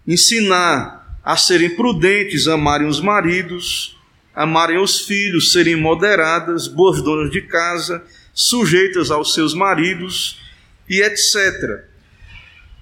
Ensinar 0.08 1.20
a 1.24 1.36
serem 1.36 1.76
prudentes, 1.76 2.48
amarem 2.48 2.88
os 2.88 3.02
maridos, 3.02 3.98
amarem 4.34 4.78
os 4.78 5.02
filhos, 5.02 5.52
serem 5.52 5.76
moderadas, 5.76 6.68
boas 6.68 7.02
donas 7.02 7.32
de 7.32 7.42
casa, 7.42 8.04
sujeitas 8.34 9.10
aos 9.10 9.34
seus 9.34 9.54
maridos 9.54 10.40
e 10.88 11.02
etc. 11.02 11.95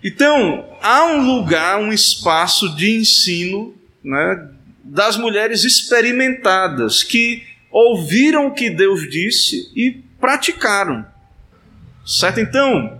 Então, 0.04 0.78
há 0.82 1.06
um 1.06 1.26
lugar, 1.26 1.80
um 1.80 1.94
espaço 1.94 2.76
de 2.76 2.98
ensino 2.98 3.74
né, 4.04 4.50
das 4.84 5.16
mulheres 5.16 5.64
experimentadas 5.64 7.04
que 7.04 7.44
ouviram 7.72 8.48
o 8.48 8.54
que 8.54 8.70
Deus 8.70 9.10
disse 9.10 9.72
e 9.76 10.04
praticaram. 10.20 11.06
Certo? 12.06 12.42
Então, 12.42 13.00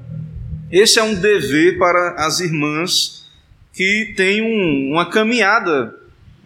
esse 0.72 0.98
é 0.98 1.04
um 1.04 1.14
dever 1.14 1.78
para 1.78 2.16
as 2.26 2.40
irmãs 2.40 3.30
que 3.74 4.14
têm 4.16 4.42
um, 4.42 4.94
uma 4.94 5.10
caminhada 5.10 5.94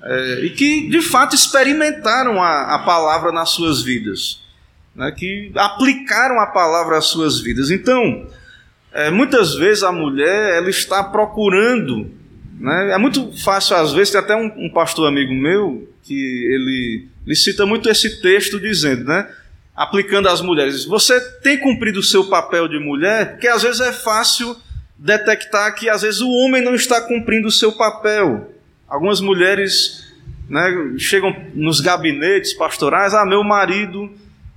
é, 0.01 0.39
e 0.43 0.49
que 0.49 0.89
de 0.89 1.01
fato 1.01 1.35
experimentaram 1.35 2.41
a, 2.41 2.75
a 2.75 2.79
palavra 2.79 3.31
nas 3.31 3.49
suas 3.49 3.81
vidas, 3.83 4.41
né, 4.95 5.11
que 5.11 5.51
aplicaram 5.55 6.39
a 6.39 6.47
palavra 6.47 6.97
às 6.97 7.05
suas 7.05 7.39
vidas. 7.39 7.69
Então, 7.69 8.27
é, 8.97 9.11
muitas 9.11 9.55
vezes 9.55 9.83
a 9.83 9.91
mulher 9.91 10.57
ela 10.57 10.69
está 10.69 11.03
procurando, 11.03 12.09
né, 12.59 12.91
é 12.93 12.97
muito 12.97 13.31
fácil 13.43 13.75
às 13.75 13.93
vezes, 13.93 14.11
tem 14.11 14.19
até 14.19 14.35
um, 14.35 14.51
um 14.65 14.69
pastor 14.69 15.07
amigo 15.07 15.33
meu 15.33 15.87
que 16.03 16.13
ele 16.13 17.07
ele 17.27 17.35
cita 17.35 17.65
muito 17.65 17.89
esse 17.89 18.21
texto 18.21 18.57
dizendo, 18.57 19.03
né? 19.03 19.29
Aplicando 19.75 20.29
às 20.29 20.39
mulheres. 20.39 20.85
Você 20.85 21.19
tem 21.41 21.59
cumprido 21.59 21.99
o 21.99 22.03
seu 22.03 22.23
papel 22.29 22.69
de 22.69 22.79
mulher? 22.79 23.31
Porque 23.31 23.49
às 23.49 23.63
vezes 23.63 23.81
é 23.81 23.91
fácil 23.91 24.55
detectar 24.97 25.75
que 25.75 25.89
às 25.89 26.03
vezes 26.03 26.21
o 26.21 26.29
homem 26.29 26.63
não 26.63 26.73
está 26.73 27.01
cumprindo 27.01 27.49
o 27.49 27.51
seu 27.51 27.73
papel. 27.73 28.55
Algumas 28.87 29.19
mulheres 29.19 30.07
né, 30.49 30.93
chegam 30.97 31.35
nos 31.53 31.81
gabinetes 31.81 32.53
pastorais, 32.53 33.13
ah, 33.13 33.25
meu 33.25 33.43
marido 33.43 34.09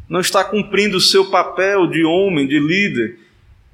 não 0.09 0.21
está 0.21 0.45
cumprindo 0.45 0.97
o 0.97 1.01
seu 1.01 1.29
papel 1.29 1.89
de 1.89 2.05
homem, 2.05 2.47
de 2.47 2.61
líder. 2.61 3.19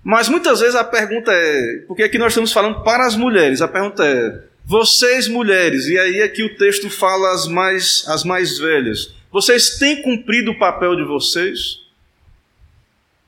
Mas 0.06 0.28
muitas 0.28 0.60
vezes 0.60 0.76
a 0.76 0.84
pergunta 0.84 1.32
é, 1.32 1.82
porque 1.88 2.04
aqui 2.04 2.16
nós 2.16 2.28
estamos 2.28 2.52
falando 2.52 2.84
para 2.84 3.04
as 3.04 3.16
mulheres, 3.16 3.60
a 3.60 3.66
pergunta 3.66 4.06
é, 4.06 4.40
vocês 4.64 5.26
mulheres, 5.26 5.88
e 5.88 5.98
aí 5.98 6.20
é 6.20 6.28
que 6.28 6.44
o 6.44 6.56
texto 6.56 6.88
fala 6.88 7.34
as 7.34 7.48
mais, 7.48 8.04
as 8.06 8.22
mais 8.22 8.56
velhas, 8.56 9.12
vocês 9.32 9.78
têm 9.80 10.02
cumprido 10.02 10.52
o 10.52 10.58
papel 10.60 10.94
de 10.94 11.02
vocês? 11.02 11.80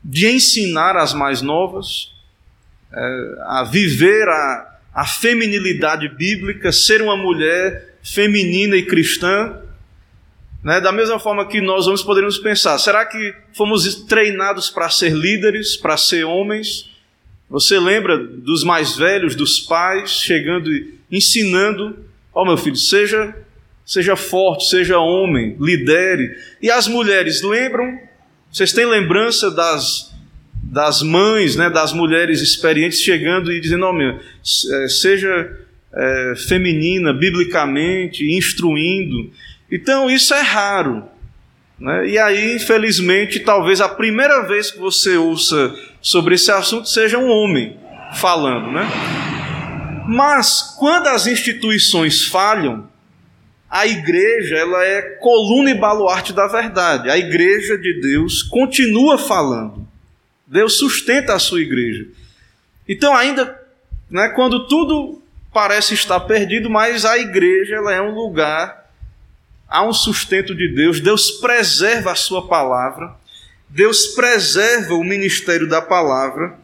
De 0.04 0.28
ensinar 0.28 0.96
as 0.96 1.12
mais 1.12 1.42
novas 1.42 2.14
é, 2.92 3.34
a 3.40 3.64
viver 3.64 4.28
a, 4.28 4.78
a 4.94 5.04
feminilidade 5.04 6.08
bíblica, 6.08 6.70
ser 6.70 7.02
uma 7.02 7.16
mulher 7.16 7.96
feminina 8.04 8.76
e 8.76 8.86
cristã? 8.86 9.62
Né? 10.62 10.80
Da 10.80 10.92
mesma 10.92 11.18
forma 11.18 11.46
que 11.46 11.60
nós 11.60 11.86
homens 11.86 12.02
poderíamos 12.02 12.38
pensar: 12.38 12.78
será 12.78 13.06
que 13.06 13.34
fomos 13.56 13.94
treinados 14.04 14.70
para 14.70 14.90
ser 14.90 15.12
líderes, 15.12 15.76
para 15.76 15.96
ser 15.96 16.24
homens? 16.24 16.90
Você 17.48 17.78
lembra 17.78 18.18
dos 18.18 18.62
mais 18.62 18.96
velhos, 18.96 19.34
dos 19.34 19.60
pais, 19.60 20.10
chegando 20.10 20.70
e 20.70 20.98
ensinando: 21.10 21.98
Ó 22.34 22.42
oh, 22.42 22.44
meu 22.44 22.56
filho, 22.56 22.76
seja, 22.76 23.34
seja 23.84 24.16
forte, 24.16 24.68
seja 24.68 24.98
homem, 24.98 25.56
lidere. 25.60 26.36
E 26.60 26.70
as 26.70 26.86
mulheres 26.86 27.42
lembram? 27.42 27.98
Vocês 28.52 28.72
têm 28.72 28.86
lembrança 28.86 29.50
das, 29.50 30.14
das 30.62 31.02
mães, 31.02 31.56
né, 31.56 31.70
das 31.70 31.92
mulheres 31.92 32.40
experientes 32.40 33.00
chegando 33.00 33.52
e 33.52 33.60
dizendo: 33.60 33.86
oh, 33.86 33.92
meu, 33.92 34.20
seja 34.42 35.58
é, 35.92 36.34
feminina, 36.48 37.12
biblicamente, 37.12 38.24
instruindo. 38.36 39.30
Então 39.70 40.10
isso 40.10 40.34
é 40.34 40.40
raro. 40.40 41.04
Né? 41.78 42.08
E 42.08 42.18
aí, 42.18 42.56
infelizmente, 42.56 43.40
talvez 43.40 43.80
a 43.80 43.88
primeira 43.88 44.42
vez 44.42 44.70
que 44.70 44.78
você 44.78 45.16
ouça 45.16 45.74
sobre 46.00 46.34
esse 46.34 46.50
assunto 46.50 46.88
seja 46.88 47.18
um 47.18 47.28
homem 47.28 47.78
falando. 48.14 48.70
Né? 48.72 48.88
Mas 50.08 50.74
quando 50.78 51.08
as 51.08 51.26
instituições 51.26 52.24
falham, 52.24 52.88
a 53.70 53.86
igreja 53.86 54.56
ela 54.56 54.82
é 54.82 55.02
coluna 55.20 55.70
e 55.70 55.74
baluarte 55.74 56.32
da 56.32 56.46
verdade. 56.46 57.10
A 57.10 57.18
igreja 57.18 57.76
de 57.76 58.00
Deus 58.00 58.42
continua 58.42 59.18
falando. 59.18 59.86
Deus 60.46 60.78
sustenta 60.78 61.34
a 61.34 61.38
sua 61.38 61.60
igreja. 61.60 62.06
Então, 62.88 63.14
ainda 63.14 63.60
né, 64.10 64.30
quando 64.30 64.66
tudo 64.66 65.22
parece 65.52 65.92
estar 65.92 66.20
perdido, 66.20 66.70
mas 66.70 67.04
a 67.04 67.18
igreja 67.18 67.76
ela 67.76 67.92
é 67.92 68.00
um 68.00 68.14
lugar 68.14 68.77
há 69.68 69.84
um 69.84 69.92
sustento 69.92 70.54
de 70.54 70.74
Deus, 70.74 71.00
Deus 71.00 71.32
preserva 71.32 72.12
a 72.12 72.16
sua 72.16 72.48
palavra, 72.48 73.14
Deus 73.68 74.08
preserva 74.08 74.94
o 74.94 75.04
ministério 75.04 75.68
da 75.68 75.82
palavra, 75.82 76.58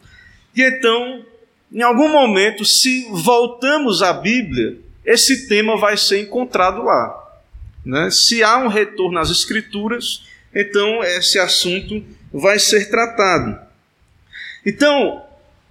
e 0.56 0.62
então, 0.62 1.24
em 1.72 1.82
algum 1.82 2.08
momento, 2.08 2.64
se 2.64 3.06
voltamos 3.10 4.02
à 4.02 4.12
Bíblia, 4.12 4.78
esse 5.04 5.46
tema 5.48 5.76
vai 5.76 5.96
ser 5.96 6.20
encontrado 6.20 6.82
lá. 6.82 7.20
Né? 7.84 8.10
Se 8.10 8.42
há 8.42 8.56
um 8.58 8.68
retorno 8.68 9.18
às 9.18 9.30
Escrituras, 9.30 10.22
então 10.54 11.02
esse 11.02 11.38
assunto 11.38 12.02
vai 12.32 12.58
ser 12.58 12.88
tratado. 12.88 13.58
Então, 14.64 15.22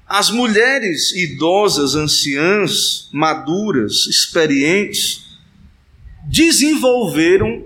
as 0.08 0.30
mulheres 0.30 1.12
idosas, 1.14 1.96
anciãs, 1.96 3.10
maduras, 3.12 4.06
experientes, 4.06 5.23
desenvolveram, 6.24 7.66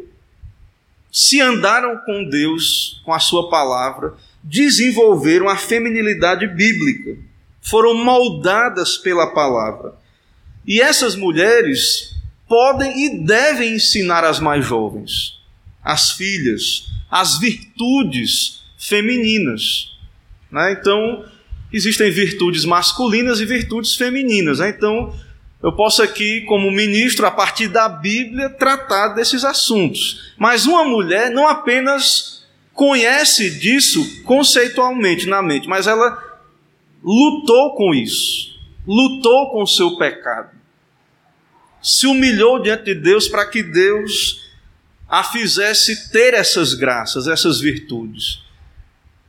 se 1.11 1.41
andaram 1.41 1.97
com 2.05 2.29
Deus, 2.29 3.01
com 3.05 3.13
a 3.13 3.19
Sua 3.19 3.49
palavra, 3.49 4.15
desenvolveram 4.43 5.49
a 5.49 5.57
feminilidade 5.57 6.47
bíblica, 6.47 7.17
foram 7.61 7.93
moldadas 7.93 8.97
pela 8.97 9.33
palavra. 9.33 9.95
E 10.65 10.81
essas 10.81 11.15
mulheres 11.15 12.15
podem 12.47 13.05
e 13.05 13.25
devem 13.25 13.75
ensinar 13.75 14.23
as 14.23 14.39
mais 14.39 14.65
jovens, 14.65 15.39
as 15.83 16.11
filhas, 16.11 16.87
as 17.09 17.39
virtudes 17.39 18.61
femininas. 18.77 19.97
Né? 20.51 20.73
Então, 20.73 21.25
existem 21.71 22.11
virtudes 22.11 22.63
masculinas 22.63 23.39
e 23.39 23.45
virtudes 23.45 23.95
femininas. 23.95 24.59
Né? 24.59 24.69
Então, 24.69 25.13
eu 25.67 25.73
posso 25.73 26.01
aqui, 26.01 26.45
como 26.45 26.71
ministro, 26.71 27.25
a 27.25 27.31
partir 27.31 27.67
da 27.67 27.89
Bíblia, 27.89 28.49
tratar 28.49 29.09
desses 29.09 29.43
assuntos. 29.43 30.33
Mas 30.37 30.65
uma 30.65 30.85
mulher 30.85 31.29
não 31.29 31.45
apenas 31.45 32.47
conhece 32.73 33.59
disso 33.59 34.23
conceitualmente 34.23 35.27
na 35.27 35.41
mente, 35.41 35.67
mas 35.67 35.85
ela 35.85 36.23
lutou 37.03 37.75
com 37.75 37.93
isso, 37.93 38.57
lutou 38.87 39.51
com 39.51 39.61
o 39.61 39.67
seu 39.67 39.97
pecado, 39.97 40.51
se 41.81 42.07
humilhou 42.07 42.61
diante 42.61 42.85
de 42.85 42.95
Deus 42.95 43.27
para 43.27 43.45
que 43.45 43.61
Deus 43.61 44.49
a 45.09 45.21
fizesse 45.21 46.13
ter 46.13 46.33
essas 46.33 46.73
graças, 46.73 47.27
essas 47.27 47.59
virtudes. 47.59 48.41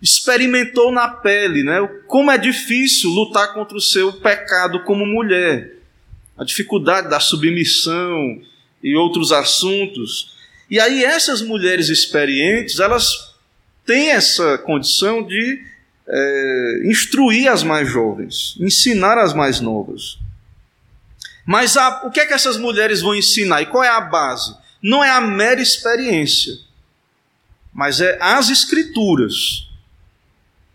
Experimentou 0.00 0.92
na 0.92 1.08
pele, 1.08 1.64
né? 1.64 1.84
Como 2.06 2.30
é 2.30 2.38
difícil 2.38 3.10
lutar 3.10 3.52
contra 3.54 3.76
o 3.76 3.80
seu 3.80 4.12
pecado 4.12 4.84
como 4.84 5.04
mulher 5.04 5.77
a 6.38 6.44
dificuldade 6.44 7.08
da 7.08 7.18
submissão 7.18 8.40
e 8.82 8.94
outros 8.94 9.32
assuntos. 9.32 10.36
E 10.70 10.78
aí 10.78 11.04
essas 11.04 11.42
mulheres 11.42 11.88
experientes, 11.88 12.78
elas 12.78 13.34
têm 13.84 14.10
essa 14.10 14.56
condição 14.58 15.22
de 15.22 15.62
é, 16.06 16.82
instruir 16.84 17.50
as 17.50 17.62
mais 17.62 17.88
jovens, 17.88 18.54
ensinar 18.60 19.18
as 19.18 19.34
mais 19.34 19.60
novas. 19.60 20.18
Mas 21.44 21.76
a, 21.76 22.02
o 22.04 22.10
que 22.10 22.20
é 22.20 22.26
que 22.26 22.34
essas 22.34 22.56
mulheres 22.56 23.00
vão 23.00 23.14
ensinar? 23.14 23.62
E 23.62 23.66
qual 23.66 23.82
é 23.82 23.88
a 23.88 24.00
base? 24.00 24.54
Não 24.82 25.02
é 25.02 25.10
a 25.10 25.20
mera 25.20 25.60
experiência, 25.60 26.54
mas 27.72 28.00
é 28.00 28.16
as 28.20 28.48
escrituras. 28.48 29.66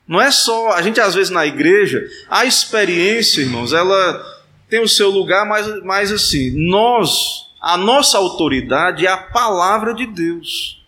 Não 0.06 0.20
é 0.20 0.30
só, 0.30 0.74
a 0.74 0.82
gente 0.82 1.00
às 1.00 1.14
vezes 1.14 1.30
na 1.30 1.46
igreja, 1.46 2.06
a 2.30 2.44
experiência, 2.44 3.42
irmãos, 3.42 3.72
ela 3.72 4.33
tem 4.74 4.82
o 4.82 4.90
seu 4.90 5.12
lugar, 5.12 5.46
mas, 5.46 5.84
mas 5.84 6.12
assim, 6.12 6.50
nós, 6.68 7.46
a 7.62 7.78
nossa 7.78 8.18
autoridade 8.18 9.06
é 9.06 9.10
a 9.12 9.18
palavra 9.18 9.94
de 9.94 10.08
Deus. 10.08 10.84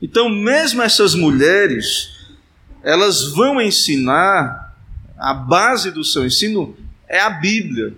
Então, 0.00 0.28
mesmo 0.28 0.80
essas 0.80 1.12
mulheres, 1.12 2.20
elas 2.84 3.32
vão 3.32 3.60
ensinar, 3.60 4.72
a 5.18 5.34
base 5.34 5.90
do 5.90 6.04
seu 6.04 6.24
ensino 6.24 6.76
é 7.08 7.18
a 7.18 7.28
Bíblia. 7.28 7.94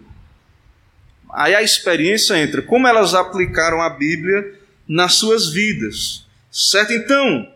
Aí 1.31 1.55
a 1.55 1.61
experiência 1.61 2.43
entra, 2.43 2.63
como 2.63 2.89
elas 2.89 3.13
aplicaram 3.13 3.83
a 3.83 3.91
Bíblia 3.91 4.59
nas 4.89 5.17
suas 5.17 5.51
vidas, 5.51 6.27
certo? 6.51 6.95
Então, 6.95 7.47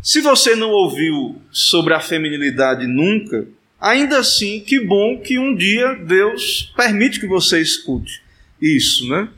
se 0.00 0.20
você 0.20 0.54
não 0.54 0.70
ouviu 0.70 1.42
sobre 1.50 1.92
a 1.92 1.98
feminilidade 1.98 2.86
nunca, 2.86 3.48
Ainda 3.80 4.18
assim, 4.18 4.60
que 4.60 4.80
bom 4.80 5.20
que 5.20 5.38
um 5.38 5.54
dia 5.54 5.94
Deus 5.94 6.72
permite 6.76 7.20
que 7.20 7.26
você 7.26 7.60
escute 7.60 8.22
isso, 8.60 9.08
né? 9.08 9.28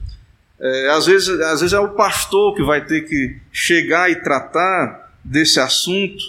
É, 0.61 0.91
às, 0.91 1.07
vezes, 1.07 1.29
às 1.29 1.61
vezes 1.61 1.73
é 1.73 1.79
o 1.79 1.95
pastor 1.95 2.55
que 2.55 2.63
vai 2.63 2.85
ter 2.85 3.03
que 3.03 3.37
chegar 3.53 4.11
e 4.11 4.17
tratar 4.17 5.13
desse 5.23 5.61
assunto, 5.61 6.23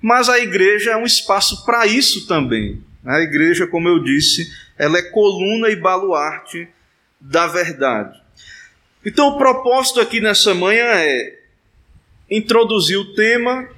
mas 0.00 0.28
a 0.28 0.38
igreja 0.38 0.92
é 0.92 0.96
um 0.96 1.04
espaço 1.04 1.64
para 1.64 1.86
isso 1.86 2.26
também. 2.26 2.82
A 3.04 3.20
igreja, 3.20 3.66
como 3.66 3.88
eu 3.88 4.02
disse, 4.02 4.52
ela 4.78 4.98
é 4.98 5.02
coluna 5.02 5.68
e 5.68 5.76
baluarte 5.76 6.68
da 7.20 7.46
verdade. 7.46 8.20
Então, 9.04 9.28
o 9.28 9.38
propósito 9.38 10.00
aqui 10.00 10.20
nessa 10.20 10.54
manhã 10.54 10.84
é 10.84 11.38
introduzir 12.30 12.96
o 12.96 13.14
tema 13.14 13.68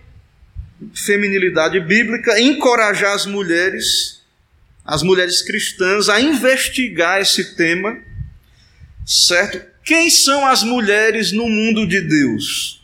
feminilidade 0.94 1.79
bíblica, 1.81 2.40
encorajar 2.40 3.14
as 3.14 3.27
mulheres, 3.27 4.23
as 4.85 5.03
mulheres 5.03 5.42
cristãs, 5.42 6.09
a 6.09 6.20
investigar 6.20 7.20
esse 7.20 7.55
tema, 7.55 7.99
certo? 9.07 9.61
Quem 9.85 10.11
são 10.11 10.47
as 10.47 10.62
mulheres 10.62 11.31
no 11.31 11.49
mundo 11.49 11.87
de 11.87 12.01
Deus? 12.01 12.83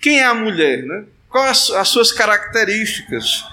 Quem 0.00 0.20
é 0.20 0.24
a 0.24 0.34
mulher, 0.34 0.82
né? 0.84 1.04
Quais 1.28 1.70
as 1.70 1.88
suas 1.88 2.12
características? 2.12 3.44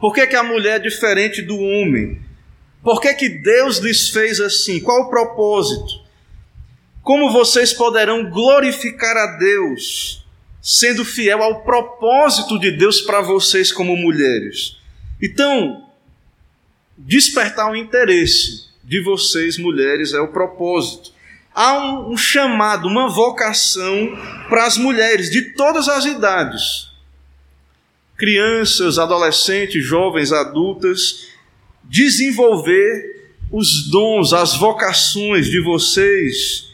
Por 0.00 0.12
que, 0.12 0.26
que 0.26 0.36
a 0.36 0.42
mulher 0.42 0.76
é 0.76 0.82
diferente 0.82 1.40
do 1.40 1.58
homem? 1.58 2.20
Por 2.82 3.00
que, 3.00 3.12
que 3.14 3.28
Deus 3.28 3.78
lhes 3.78 4.10
fez 4.10 4.40
assim? 4.40 4.80
Qual 4.80 5.02
o 5.02 5.10
propósito? 5.10 6.04
Como 7.02 7.32
vocês 7.32 7.72
poderão 7.72 8.28
glorificar 8.30 9.16
a 9.16 9.38
Deus 9.38 10.25
sendo 10.66 11.04
fiel 11.04 11.44
ao 11.44 11.62
propósito 11.62 12.58
de 12.58 12.72
Deus 12.72 13.00
para 13.00 13.20
vocês 13.20 13.70
como 13.70 13.96
mulheres. 13.96 14.76
Então, 15.22 15.88
despertar 16.98 17.70
o 17.70 17.76
interesse 17.76 18.66
de 18.82 19.00
vocês, 19.00 19.58
mulheres, 19.58 20.12
é 20.12 20.18
o 20.18 20.32
propósito. 20.32 21.12
Há 21.54 21.78
um, 21.78 22.10
um 22.10 22.16
chamado, 22.16 22.88
uma 22.88 23.08
vocação 23.08 24.10
para 24.48 24.66
as 24.66 24.76
mulheres 24.76 25.30
de 25.30 25.52
todas 25.54 25.88
as 25.88 26.04
idades. 26.04 26.90
Crianças, 28.16 28.98
adolescentes, 28.98 29.84
jovens, 29.84 30.32
adultas, 30.32 31.28
desenvolver 31.84 33.36
os 33.52 33.88
dons, 33.88 34.32
as 34.32 34.56
vocações 34.56 35.46
de 35.46 35.60
vocês 35.60 36.65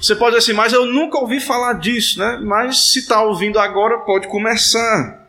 você 0.00 0.14
pode 0.14 0.36
dizer 0.36 0.50
assim, 0.50 0.56
mas 0.56 0.72
eu 0.72 0.86
nunca 0.86 1.18
ouvi 1.18 1.40
falar 1.40 1.74
disso, 1.74 2.18
né? 2.18 2.38
Mas 2.42 2.92
se 2.92 3.00
está 3.00 3.22
ouvindo 3.22 3.58
agora, 3.58 3.98
pode 3.98 4.28
começar. 4.28 5.26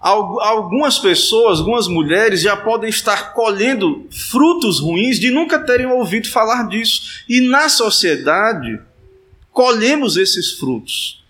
Algumas 0.00 0.98
pessoas, 0.98 1.58
algumas 1.58 1.88
mulheres 1.88 2.40
já 2.40 2.56
podem 2.56 2.88
estar 2.88 3.34
colhendo 3.34 4.06
frutos 4.30 4.80
ruins 4.80 5.18
de 5.18 5.30
nunca 5.30 5.58
terem 5.58 5.86
ouvido 5.86 6.30
falar 6.30 6.68
disso. 6.68 7.24
E 7.28 7.40
na 7.40 7.68
sociedade, 7.68 8.80
colhemos 9.50 10.16
esses 10.16 10.52
frutos. 10.52 11.22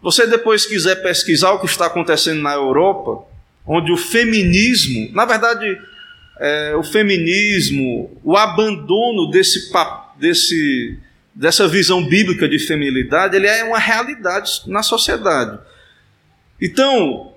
Você 0.00 0.26
depois 0.26 0.64
quiser 0.64 1.02
pesquisar 1.02 1.50
o 1.52 1.58
que 1.58 1.66
está 1.66 1.86
acontecendo 1.86 2.40
na 2.40 2.54
Europa, 2.54 3.24
onde 3.66 3.92
o 3.92 3.96
feminismo, 3.96 5.10
na 5.12 5.26
verdade, 5.26 5.78
é, 6.38 6.74
o 6.74 6.82
feminismo, 6.82 8.18
o 8.24 8.36
abandono 8.36 9.28
desse, 9.30 9.70
desse, 10.20 10.98
dessa 11.34 11.66
visão 11.66 12.06
bíblica 12.06 12.48
de 12.48 12.58
feminilidade, 12.58 13.34
ele 13.34 13.46
é 13.46 13.64
uma 13.64 13.78
realidade 13.78 14.62
na 14.66 14.82
sociedade. 14.82 15.58
Então, 16.60 17.32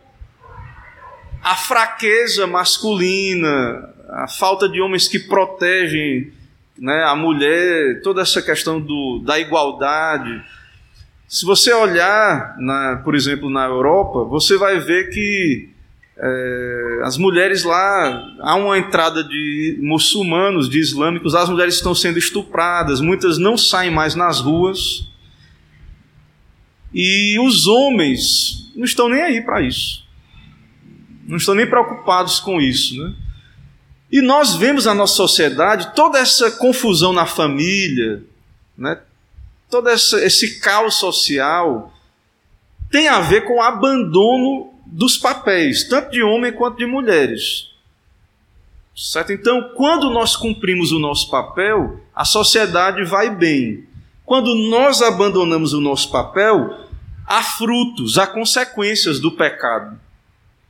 a 1.41 1.55
fraqueza 1.55 2.45
masculina, 2.45 3.89
a 4.09 4.27
falta 4.27 4.67
de 4.67 4.81
homens 4.81 5.07
que 5.07 5.17
protegem 5.17 6.31
né, 6.77 7.03
a 7.03 7.15
mulher, 7.15 8.01
toda 8.01 8.21
essa 8.21 8.41
questão 8.41 8.79
do, 8.81 9.21
da 9.25 9.39
igualdade. 9.39 10.43
Se 11.27 11.45
você 11.45 11.71
olhar, 11.73 12.55
na, 12.59 13.01
por 13.03 13.15
exemplo, 13.15 13.49
na 13.49 13.65
Europa, 13.65 14.23
você 14.23 14.57
vai 14.57 14.79
ver 14.79 15.09
que 15.09 15.72
é, 16.17 16.99
as 17.03 17.17
mulheres 17.17 17.63
lá, 17.63 18.35
há 18.39 18.55
uma 18.55 18.77
entrada 18.77 19.23
de 19.23 19.77
muçulmanos, 19.81 20.69
de 20.69 20.79
islâmicos, 20.79 21.35
as 21.35 21.49
mulheres 21.49 21.75
estão 21.75 21.95
sendo 21.95 22.19
estupradas, 22.19 23.01
muitas 23.01 23.37
não 23.37 23.57
saem 23.57 23.91
mais 23.91 24.15
nas 24.15 24.39
ruas. 24.39 25.09
E 26.93 27.39
os 27.39 27.65
homens 27.65 28.71
não 28.75 28.85
estão 28.85 29.09
nem 29.09 29.21
aí 29.21 29.41
para 29.41 29.61
isso. 29.61 30.03
Não 31.27 31.37
estão 31.37 31.55
nem 31.55 31.67
preocupados 31.67 32.39
com 32.39 32.61
isso, 32.61 32.95
né? 33.01 33.15
E 34.11 34.21
nós 34.21 34.55
vemos 34.55 34.85
na 34.85 34.93
nossa 34.93 35.15
sociedade 35.15 35.95
toda 35.95 36.19
essa 36.19 36.51
confusão 36.51 37.11
na 37.11 37.25
família, 37.25 38.23
né? 38.77 38.99
todo 39.73 39.89
essa, 39.89 40.23
esse 40.23 40.59
caos 40.59 40.95
social, 40.95 41.91
tem 42.91 43.07
a 43.07 43.19
ver 43.21 43.41
com 43.41 43.55
o 43.55 43.61
abandono 43.61 44.71
dos 44.85 45.17
papéis, 45.17 45.87
tanto 45.87 46.11
de 46.11 46.21
homem 46.21 46.51
quanto 46.51 46.77
de 46.77 46.85
mulheres. 46.85 47.71
Certo? 48.95 49.31
Então, 49.31 49.71
quando 49.75 50.09
nós 50.09 50.35
cumprimos 50.35 50.91
o 50.91 50.99
nosso 50.99 51.29
papel, 51.29 51.99
a 52.15 52.23
sociedade 52.23 53.03
vai 53.03 53.29
bem. 53.29 53.87
Quando 54.25 54.53
nós 54.69 55.01
abandonamos 55.01 55.73
o 55.73 55.81
nosso 55.81 56.11
papel, 56.11 56.87
há 57.25 57.41
frutos, 57.41 58.17
há 58.17 58.27
consequências 58.27 59.19
do 59.19 59.31
pecado, 59.31 59.99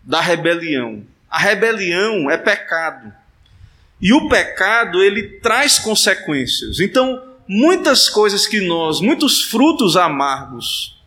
da 0.02 0.21
rebelião. 0.21 1.04
A 1.30 1.38
rebelião 1.38 2.32
é 2.32 2.38
pecado. 2.38 3.13
E 3.99 4.13
o 4.13 4.30
pecado, 4.30 5.02
ele 5.02 5.39
traz 5.39 5.80
consequências. 5.80 6.80
Então, 6.80 7.21
muitas 7.47 8.10
coisas 8.10 8.47
que 8.47 8.62
nós, 8.62 9.02
muitos 9.02 9.43
frutos 9.43 9.97
amargos 9.97 11.02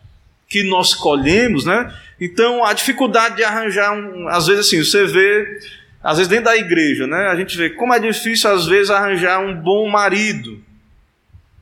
que 0.47 0.63
nós 0.63 0.93
colhemos, 0.93 1.65
né? 1.65 1.93
Então, 2.19 2.63
a 2.63 2.73
dificuldade 2.73 3.35
de 3.35 3.43
arranjar 3.43 3.93
um, 3.93 4.27
às 4.27 4.47
vezes 4.47 4.67
assim, 4.67 4.83
você 4.83 5.05
vê, 5.05 5.59
às 6.01 6.17
vezes 6.17 6.29
dentro 6.29 6.45
da 6.45 6.57
igreja, 6.57 7.05
né? 7.05 7.27
A 7.27 7.35
gente 7.35 7.57
vê 7.57 7.69
como 7.69 7.93
é 7.93 7.99
difícil 7.99 8.49
às 8.49 8.65
vezes 8.65 8.89
arranjar 8.89 9.39
um 9.39 9.55
bom 9.55 9.87
marido, 9.89 10.63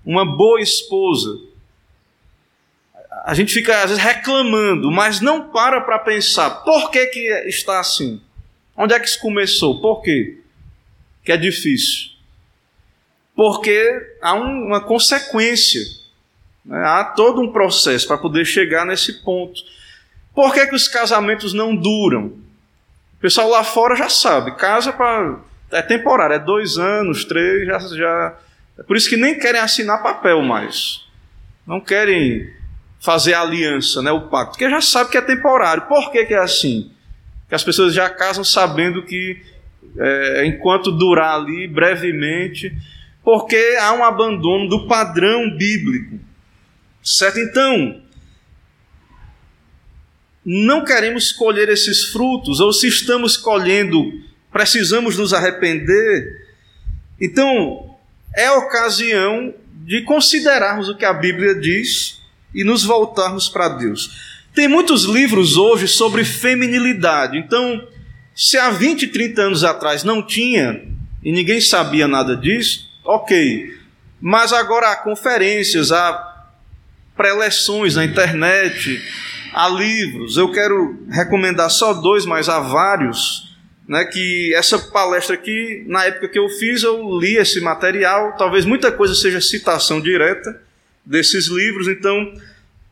uma 0.05 0.25
boa 0.25 0.61
esposa. 0.61 1.39
A 3.25 3.33
gente 3.33 3.53
fica 3.53 3.83
às 3.83 3.89
vezes 3.89 4.03
reclamando, 4.03 4.91
mas 4.91 5.19
não 5.19 5.49
para 5.49 5.81
para 5.81 5.99
pensar, 5.99 6.63
por 6.63 6.91
que 6.91 7.05
que 7.07 7.27
está 7.47 7.79
assim? 7.79 8.21
Onde 8.77 8.93
é 8.93 8.99
que 8.99 9.07
isso 9.07 9.19
começou? 9.19 9.81
Por 9.81 10.01
quê? 10.01 10.37
que 11.25 11.31
é 11.31 11.37
difícil. 11.37 12.11
Porque 13.35 14.15
há 14.21 14.35
um, 14.35 14.67
uma 14.67 14.79
consequência? 14.79 15.81
Há 16.69 17.03
todo 17.03 17.41
um 17.41 17.51
processo 17.51 18.07
para 18.07 18.17
poder 18.17 18.45
chegar 18.45 18.85
nesse 18.85 19.23
ponto. 19.23 19.61
Por 20.33 20.53
que, 20.53 20.67
que 20.67 20.75
os 20.75 20.87
casamentos 20.87 21.53
não 21.53 21.75
duram? 21.75 22.33
O 23.13 23.19
pessoal 23.19 23.49
lá 23.49 23.63
fora 23.63 23.95
já 23.95 24.09
sabe, 24.09 24.55
casa 24.55 24.93
é 25.71 25.81
temporário, 25.81 26.35
é 26.35 26.39
dois 26.39 26.77
anos, 26.77 27.25
três, 27.25 27.65
já, 27.65 27.79
já. 27.79 28.37
É 28.77 28.83
por 28.83 28.97
isso 28.97 29.09
que 29.09 29.17
nem 29.17 29.39
querem 29.39 29.61
assinar 29.61 30.03
papel 30.03 30.41
mais. 30.41 31.05
Não 31.65 31.79
querem 31.79 32.49
fazer 32.99 33.33
aliança, 33.33 34.01
né, 34.01 34.11
o 34.11 34.27
pacto, 34.29 34.51
porque 34.51 34.69
já 34.69 34.81
sabe 34.81 35.11
que 35.11 35.17
é 35.17 35.21
temporário. 35.21 35.83
Por 35.83 36.11
que, 36.11 36.25
que 36.25 36.33
é 36.33 36.39
assim? 36.39 36.91
Que 37.47 37.55
as 37.55 37.63
pessoas 37.63 37.93
já 37.93 38.09
casam 38.09 38.43
sabendo 38.43 39.03
que 39.03 39.41
é, 39.97 40.45
enquanto 40.45 40.91
durar 40.91 41.35
ali 41.35 41.67
brevemente, 41.67 42.75
porque 43.23 43.77
há 43.79 43.93
um 43.93 44.03
abandono 44.03 44.67
do 44.67 44.87
padrão 44.87 45.55
bíblico. 45.55 46.19
Certo? 47.05 47.37
Então, 47.37 48.01
não 50.43 50.83
queremos 50.83 51.31
colher 51.31 51.69
esses 51.69 52.05
frutos, 52.05 52.59
ou 52.59 52.73
se 52.73 52.87
estamos 52.87 53.37
colhendo, 53.37 54.11
precisamos 54.51 55.15
nos 55.15 55.31
arrepender. 55.31 56.47
Então, 57.21 57.95
é 58.35 58.49
ocasião 58.51 59.53
de 59.85 60.01
considerarmos 60.01 60.89
o 60.89 60.97
que 60.97 61.05
a 61.05 61.13
Bíblia 61.13 61.53
diz 61.53 62.19
e 62.55 62.63
nos 62.63 62.83
voltarmos 62.83 63.47
para 63.47 63.69
Deus. 63.69 64.35
Tem 64.55 64.67
muitos 64.67 65.03
livros 65.03 65.57
hoje 65.57 65.87
sobre 65.87 66.25
feminilidade, 66.25 67.37
então 67.37 67.87
se 68.33 68.57
há 68.57 68.71
20, 68.71 69.07
30 69.07 69.41
anos 69.41 69.63
atrás 69.63 70.03
não 70.03 70.25
tinha 70.25 70.81
e 71.23 71.31
ninguém 71.31 71.61
sabia 71.61 72.07
nada 72.07 72.35
disso, 72.35 72.89
ok. 73.03 73.77
Mas 74.19 74.51
agora 74.53 74.91
há 74.91 74.95
conferências, 74.95 75.91
há 75.91 76.34
preleções 77.15 77.95
na 77.95 78.05
internet, 78.05 79.01
há 79.53 79.69
livros. 79.69 80.37
Eu 80.37 80.51
quero 80.51 80.97
recomendar 81.09 81.69
só 81.69 81.93
dois, 81.93 82.25
mas 82.25 82.49
há 82.49 82.59
vários. 82.59 83.45
Né, 83.87 84.03
que 84.03 84.51
essa 84.55 84.79
palestra 84.79 85.35
aqui, 85.35 85.83
na 85.85 86.05
época 86.05 86.27
que 86.27 86.39
eu 86.39 86.49
fiz, 86.49 86.81
eu 86.81 87.19
li 87.19 87.37
esse 87.37 87.61
material. 87.61 88.35
Talvez 88.35 88.65
muita 88.65 88.91
coisa 88.91 89.13
seja 89.13 89.39
citação 89.39 90.01
direta 90.01 90.59
desses 91.05 91.47
livros. 91.47 91.87
Então, 91.87 92.33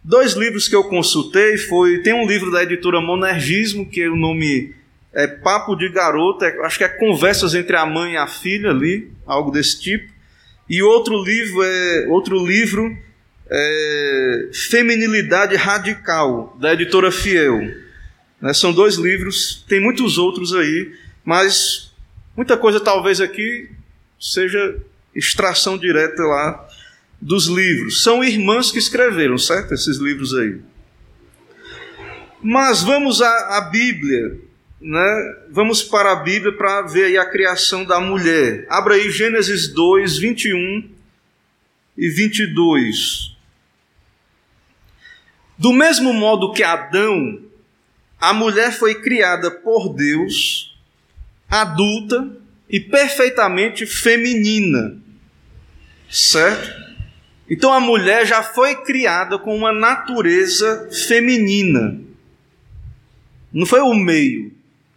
dois 0.04 0.34
livros 0.34 0.68
que 0.68 0.76
eu 0.76 0.84
consultei 0.84 1.58
foi 1.58 2.04
tem 2.04 2.14
um 2.14 2.28
livro 2.28 2.52
da 2.52 2.62
editora 2.62 3.02
Monergismo 3.02 3.90
que 3.90 4.08
o 4.08 4.16
nome 4.16 4.76
é 5.14 5.28
papo 5.28 5.76
de 5.76 5.90
garota, 5.90 6.46
é, 6.46 6.66
acho 6.66 6.78
que 6.78 6.84
é 6.84 6.90
conversas 6.90 7.54
entre 7.54 7.76
a 7.76 7.86
mãe 7.86 8.14
e 8.14 8.18
a 8.18 8.28
filha 8.28 8.72
ali, 8.72 9.12
algo 9.26 9.52
desse 9.52 9.80
tipo. 9.80 10.12
E 10.70 10.82
outro 10.82 11.24
livro 11.24 11.64
é 11.64 12.08
outro 12.08 12.46
livro 12.46 12.96
é 13.49 14.49
Feminilidade 14.53 15.56
Radical, 15.56 16.58
da 16.60 16.73
editora 16.73 17.12
Fiel. 17.12 17.60
Né, 18.41 18.53
são 18.53 18.73
dois 18.73 18.95
livros, 18.95 19.63
tem 19.67 19.79
muitos 19.79 20.17
outros 20.17 20.53
aí, 20.53 20.93
mas 21.23 21.93
muita 22.36 22.58
coisa 22.58 22.79
talvez 22.79 23.21
aqui 23.21 23.69
seja 24.19 24.77
extração 25.15 25.77
direta 25.77 26.21
lá 26.23 26.67
dos 27.21 27.47
livros. 27.47 28.03
São 28.03 28.23
irmãs 28.23 28.71
que 28.71 28.79
escreveram, 28.79 29.38
certo? 29.38 29.73
Esses 29.73 29.97
livros 29.97 30.34
aí. 30.34 30.60
Mas 32.41 32.84
vamos 32.84 33.21
à, 33.21 33.58
à 33.58 33.62
Bíblia 33.69 34.38
né, 34.84 35.36
vamos 35.49 35.82
para 35.82 36.12
a 36.12 36.15
Bíblia 36.17 36.51
para 36.51 36.82
ver 36.82 37.17
a 37.17 37.25
criação 37.25 37.86
da 37.86 38.01
mulher. 38.01 38.65
Abra 38.69 38.95
aí 38.95 39.10
Gênesis 39.10 39.69
2, 39.69 40.17
21 40.17 40.89
e 41.97 42.10
22. 42.10 43.33
Do 45.58 45.72
mesmo 45.72 46.13
modo 46.13 46.52
que 46.52 46.63
Adão, 46.63 47.39
a 48.20 48.34
mulher 48.34 48.72
foi 48.72 48.96
criada 48.96 49.52
por 49.52 49.94
Deus, 49.94 50.76
adulta 51.50 52.28
e 52.70 52.80
perfeitamente 52.80 53.86
feminina. 53.86 54.98
Certo? 56.10 56.84
Então 57.50 57.72
a 57.72 57.80
mulher 57.80 58.26
já 58.26 58.42
foi 58.42 58.76
criada 58.84 59.38
com 59.38 59.56
uma 59.56 59.72
natureza 59.72 60.89
feminina. 61.08 62.00
Não 63.52 63.66
foi 63.66 63.82
o 63.82 63.94
meio 63.94 64.52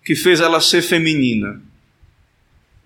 que 0.05 0.15
fez 0.15 0.41
ela 0.41 0.61
ser 0.61 0.81
feminina. 0.81 1.61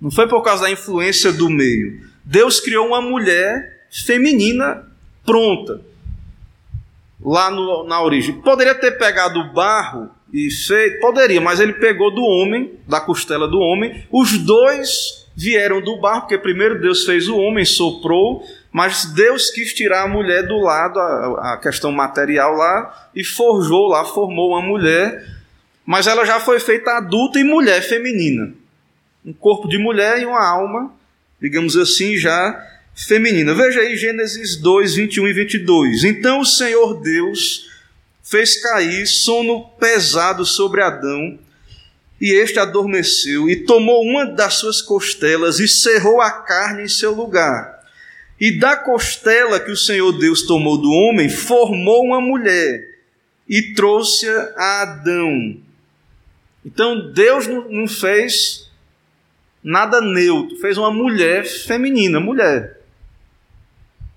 Não 0.00 0.10
foi 0.10 0.26
por 0.26 0.42
causa 0.42 0.62
da 0.64 0.70
influência 0.70 1.32
do 1.32 1.50
meio. 1.50 2.08
Deus 2.24 2.58
criou 2.58 2.86
uma 2.88 3.02
mulher 3.02 3.86
feminina 3.90 4.86
pronta. 5.24 5.89
Lá 7.22 7.50
no, 7.50 7.84
na 7.84 8.02
origem. 8.02 8.40
Poderia 8.40 8.74
ter 8.74 8.92
pegado 8.92 9.40
o 9.40 9.52
barro 9.52 10.10
e 10.32 10.50
feito. 10.50 11.00
Poderia, 11.00 11.40
mas 11.40 11.60
ele 11.60 11.74
pegou 11.74 12.14
do 12.14 12.22
homem, 12.22 12.78
da 12.86 13.00
costela 13.00 13.46
do 13.46 13.58
homem. 13.58 14.04
Os 14.10 14.38
dois 14.38 15.28
vieram 15.36 15.80
do 15.80 15.98
barro, 15.98 16.22
porque 16.22 16.38
primeiro 16.38 16.80
Deus 16.80 17.04
fez 17.04 17.28
o 17.28 17.36
homem, 17.36 17.64
soprou, 17.64 18.44
mas 18.72 19.06
Deus 19.06 19.50
quis 19.50 19.72
tirar 19.72 20.02
a 20.02 20.08
mulher 20.08 20.46
do 20.46 20.58
lado, 20.58 20.98
a, 20.98 21.54
a 21.54 21.56
questão 21.56 21.92
material 21.92 22.54
lá, 22.54 23.08
e 23.14 23.24
forjou 23.24 23.88
lá, 23.88 24.04
formou 24.04 24.50
uma 24.50 24.60
mulher 24.60 25.40
mas 25.90 26.06
ela 26.06 26.24
já 26.24 26.38
foi 26.38 26.60
feita 26.60 26.92
adulta 26.98 27.40
e 27.40 27.42
mulher 27.42 27.82
feminina. 27.82 28.54
Um 29.26 29.32
corpo 29.32 29.66
de 29.66 29.76
mulher 29.76 30.20
e 30.20 30.24
uma 30.24 30.40
alma, 30.40 30.94
digamos 31.40 31.76
assim, 31.76 32.16
já 32.16 32.69
feminina. 32.94 33.54
Veja 33.54 33.80
aí 33.80 33.96
Gênesis 33.96 34.56
2, 34.56 34.94
21 34.94 35.28
e 35.28 35.32
22. 35.32 36.04
Então 36.04 36.40
o 36.40 36.46
Senhor 36.46 37.00
Deus 37.00 37.68
fez 38.22 38.62
cair 38.62 39.06
sono 39.06 39.68
pesado 39.80 40.44
sobre 40.44 40.82
Adão, 40.82 41.38
e 42.20 42.32
este 42.32 42.58
adormeceu, 42.58 43.48
e 43.48 43.56
tomou 43.56 44.04
uma 44.04 44.26
das 44.26 44.54
suas 44.54 44.80
costelas 44.80 45.58
e 45.58 45.66
cerrou 45.66 46.20
a 46.20 46.30
carne 46.30 46.84
em 46.84 46.88
seu 46.88 47.12
lugar. 47.12 47.80
E 48.38 48.58
da 48.58 48.76
costela 48.76 49.58
que 49.58 49.70
o 49.70 49.76
Senhor 49.76 50.12
Deus 50.12 50.42
tomou 50.42 50.78
do 50.78 50.90
homem, 50.90 51.28
formou 51.28 52.04
uma 52.04 52.20
mulher 52.20 52.82
e 53.48 53.74
trouxe-a 53.74 54.52
a 54.56 54.82
Adão. 54.82 55.56
Então 56.64 57.12
Deus 57.12 57.46
não 57.46 57.88
fez 57.88 58.70
nada 59.62 60.00
neutro, 60.00 60.56
fez 60.58 60.78
uma 60.78 60.90
mulher 60.90 61.44
feminina, 61.44 62.20
mulher. 62.20 62.79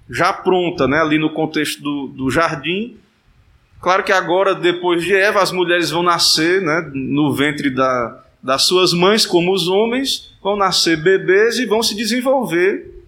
Já 0.09 0.33
pronta, 0.33 0.87
né, 0.87 0.99
ali 0.99 1.17
no 1.17 1.31
contexto 1.31 1.81
do, 1.81 2.07
do 2.07 2.29
jardim, 2.29 2.97
Claro 3.83 4.01
que 4.01 4.13
agora, 4.13 4.55
depois 4.55 5.03
de 5.03 5.13
Eva, 5.13 5.41
as 5.41 5.51
mulheres 5.51 5.89
vão 5.89 6.01
nascer 6.01 6.61
né, 6.61 6.89
no 6.93 7.33
ventre 7.33 7.69
da, 7.69 8.23
das 8.41 8.63
suas 8.63 8.93
mães, 8.93 9.25
como 9.25 9.53
os 9.53 9.67
homens, 9.67 10.33
vão 10.41 10.55
nascer 10.55 10.95
bebês 10.95 11.57
e 11.57 11.65
vão 11.65 11.83
se 11.83 11.93
desenvolver. 11.93 13.03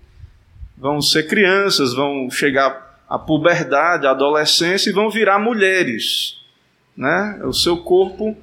Vão 0.78 1.00
ser 1.00 1.30
crianças, 1.30 1.94
vão 1.94 2.30
chegar 2.30 3.00
à 3.10 3.18
puberdade, 3.18 4.06
à 4.06 4.12
adolescência 4.12 4.90
e 4.90 4.94
vão 4.94 5.10
virar 5.10 5.40
mulheres. 5.40 6.42
Né? 6.96 7.40
O 7.46 7.54
seu 7.54 7.78
corpo 7.78 8.36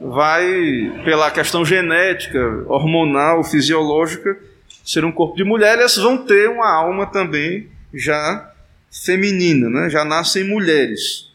vai, 0.00 1.02
pela 1.04 1.32
questão 1.32 1.64
genética, 1.64 2.38
hormonal, 2.68 3.42
fisiológica, 3.42 4.38
ser 4.84 5.04
um 5.04 5.10
corpo 5.10 5.34
de 5.34 5.42
mulher, 5.42 5.76
elas 5.76 5.96
vão 5.96 6.16
ter 6.16 6.48
uma 6.48 6.72
alma 6.72 7.06
também 7.06 7.74
já 7.96 8.52
feminina, 8.90 9.68
né? 9.68 9.90
já 9.90 10.04
nascem 10.04 10.44
mulheres. 10.44 11.30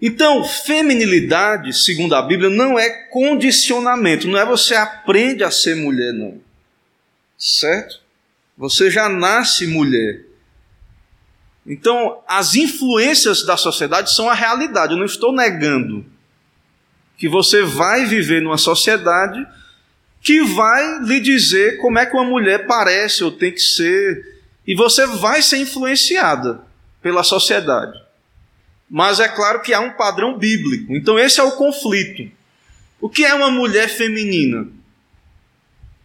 Então, 0.00 0.44
feminilidade, 0.44 1.72
segundo 1.72 2.14
a 2.14 2.22
Bíblia, 2.22 2.50
não 2.50 2.78
é 2.78 2.90
condicionamento, 3.08 4.28
não 4.28 4.38
é 4.38 4.44
você 4.44 4.74
aprende 4.74 5.42
a 5.42 5.50
ser 5.50 5.76
mulher, 5.76 6.12
não. 6.12 6.40
Certo? 7.38 8.00
Você 8.56 8.90
já 8.90 9.08
nasce 9.08 9.66
mulher. 9.66 10.22
Então, 11.66 12.22
as 12.28 12.54
influências 12.54 13.44
da 13.46 13.56
sociedade 13.56 14.12
são 14.12 14.28
a 14.28 14.34
realidade. 14.34 14.92
Eu 14.92 14.98
não 14.98 15.06
estou 15.06 15.32
negando 15.32 16.04
que 17.16 17.28
você 17.28 17.62
vai 17.62 18.04
viver 18.04 18.42
numa 18.42 18.58
sociedade 18.58 19.46
que 20.20 20.42
vai 20.42 21.00
lhe 21.00 21.20
dizer 21.20 21.78
como 21.78 21.98
é 21.98 22.06
que 22.06 22.14
uma 22.14 22.24
mulher 22.24 22.66
parece 22.66 23.24
ou 23.24 23.30
tem 23.30 23.52
que 23.52 23.60
ser, 23.60 24.33
e 24.66 24.74
você 24.74 25.06
vai 25.06 25.42
ser 25.42 25.58
influenciada 25.58 26.62
pela 27.02 27.22
sociedade. 27.22 27.98
Mas 28.88 29.20
é 29.20 29.28
claro 29.28 29.60
que 29.60 29.74
há 29.74 29.80
um 29.80 29.92
padrão 29.92 30.38
bíblico. 30.38 30.94
Então 30.94 31.18
esse 31.18 31.40
é 31.40 31.42
o 31.42 31.52
conflito. 31.52 32.30
O 33.00 33.08
que 33.08 33.24
é 33.24 33.34
uma 33.34 33.50
mulher 33.50 33.88
feminina? 33.88 34.66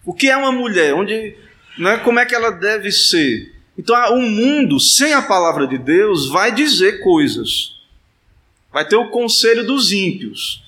O 0.06 0.14
que 0.14 0.30
é 0.30 0.36
uma 0.36 0.52
mulher? 0.52 0.94
Onde, 0.94 1.36
né, 1.78 1.98
como 1.98 2.20
é 2.20 2.26
que 2.26 2.36
ela 2.36 2.50
deve 2.50 2.92
ser? 2.92 3.54
Então 3.78 3.96
o 4.18 4.22
mundo 4.22 4.80
sem 4.80 5.14
a 5.14 5.22
palavra 5.22 5.66
de 5.68 5.78
Deus 5.78 6.28
vai 6.28 6.52
dizer 6.52 7.02
coisas. 7.02 7.78
Vai 8.72 8.86
ter 8.88 8.98
o 8.98 9.10
conselho 9.10 9.66
dos 9.66 9.92
ímpios. 9.92 10.64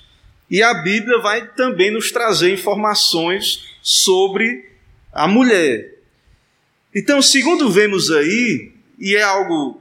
E 0.50 0.62
a 0.62 0.74
Bíblia 0.74 1.18
vai 1.18 1.46
também 1.48 1.90
nos 1.90 2.10
trazer 2.10 2.52
informações 2.52 3.64
sobre 3.82 4.70
a 5.12 5.26
mulher. 5.26 5.91
Então, 6.94 7.22
segundo 7.22 7.70
vemos 7.70 8.10
aí, 8.10 8.72
e 8.98 9.16
é 9.16 9.22
algo 9.22 9.80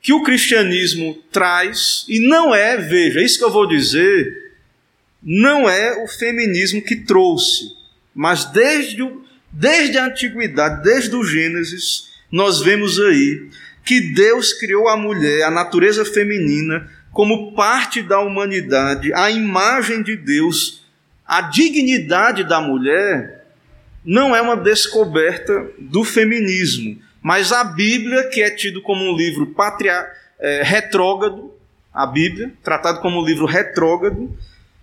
que 0.00 0.12
o 0.12 0.22
cristianismo 0.22 1.16
traz, 1.30 2.04
e 2.08 2.20
não 2.20 2.54
é, 2.54 2.76
veja, 2.76 3.20
é 3.20 3.24
isso 3.24 3.38
que 3.38 3.44
eu 3.44 3.50
vou 3.50 3.66
dizer, 3.66 4.52
não 5.22 5.68
é 5.68 6.02
o 6.02 6.08
feminismo 6.08 6.82
que 6.82 6.96
trouxe, 6.96 7.72
mas 8.14 8.44
desde, 8.46 9.02
o, 9.02 9.24
desde 9.50 9.98
a 9.98 10.06
antiguidade, 10.06 10.82
desde 10.82 11.14
o 11.14 11.24
Gênesis, 11.24 12.10
nós 12.30 12.60
vemos 12.60 12.98
aí 12.98 13.48
que 13.84 14.00
Deus 14.00 14.52
criou 14.52 14.88
a 14.88 14.96
mulher, 14.96 15.44
a 15.44 15.50
natureza 15.50 16.04
feminina, 16.04 16.88
como 17.12 17.52
parte 17.54 18.02
da 18.02 18.20
humanidade, 18.20 19.12
a 19.14 19.30
imagem 19.30 20.02
de 20.02 20.16
Deus, 20.16 20.84
a 21.26 21.42
dignidade 21.42 22.44
da 22.44 22.60
mulher, 22.60 23.41
não 24.04 24.34
é 24.34 24.42
uma 24.42 24.56
descoberta 24.56 25.70
do 25.78 26.04
feminismo 26.04 27.00
mas 27.22 27.52
a 27.52 27.62
Bíblia, 27.62 28.24
que 28.24 28.42
é 28.42 28.50
tido 28.50 28.82
como 28.82 29.04
um 29.04 29.16
livro 29.16 29.46
patria, 29.46 30.10
é, 30.40 30.62
retrógrado, 30.64 31.52
a 31.94 32.04
Bíblia, 32.04 32.52
tratado 32.64 33.00
como 33.00 33.20
um 33.20 33.24
livro 33.24 33.46
retrógrado, 33.46 34.36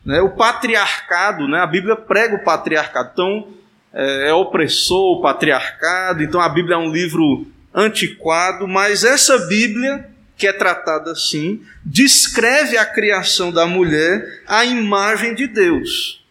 né, 0.06 0.22
o 0.22 0.30
patriarcado, 0.30 1.48
né, 1.48 1.60
a 1.60 1.68
Bíblia 1.68 1.98
prega 1.98 2.36
o 2.36 2.44
patriarcado, 2.44 3.10
então 3.12 3.48
é, 3.94 4.30
é 4.30 4.34
opressor 4.34 5.18
o 5.18 5.22
patriarcado, 5.22 6.24
então 6.24 6.40
a 6.40 6.48
Bíblia 6.48 6.76
é 6.76 6.78
um 6.78 6.92
livro 6.92 7.46
antiquado, 7.74 8.68
mas 8.68 9.04
essa 9.04 9.38
Bíblia, 9.48 10.08
que 10.38 10.48
é 10.48 10.54
tratada 10.54 11.12
assim, 11.12 11.62
descreve 11.84 12.78
a 12.78 12.86
criação 12.86 13.52
da 13.52 13.66
mulher 13.66 14.44
à 14.48 14.64
imagem 14.64 15.36
de 15.36 15.46
Deus 15.46 16.24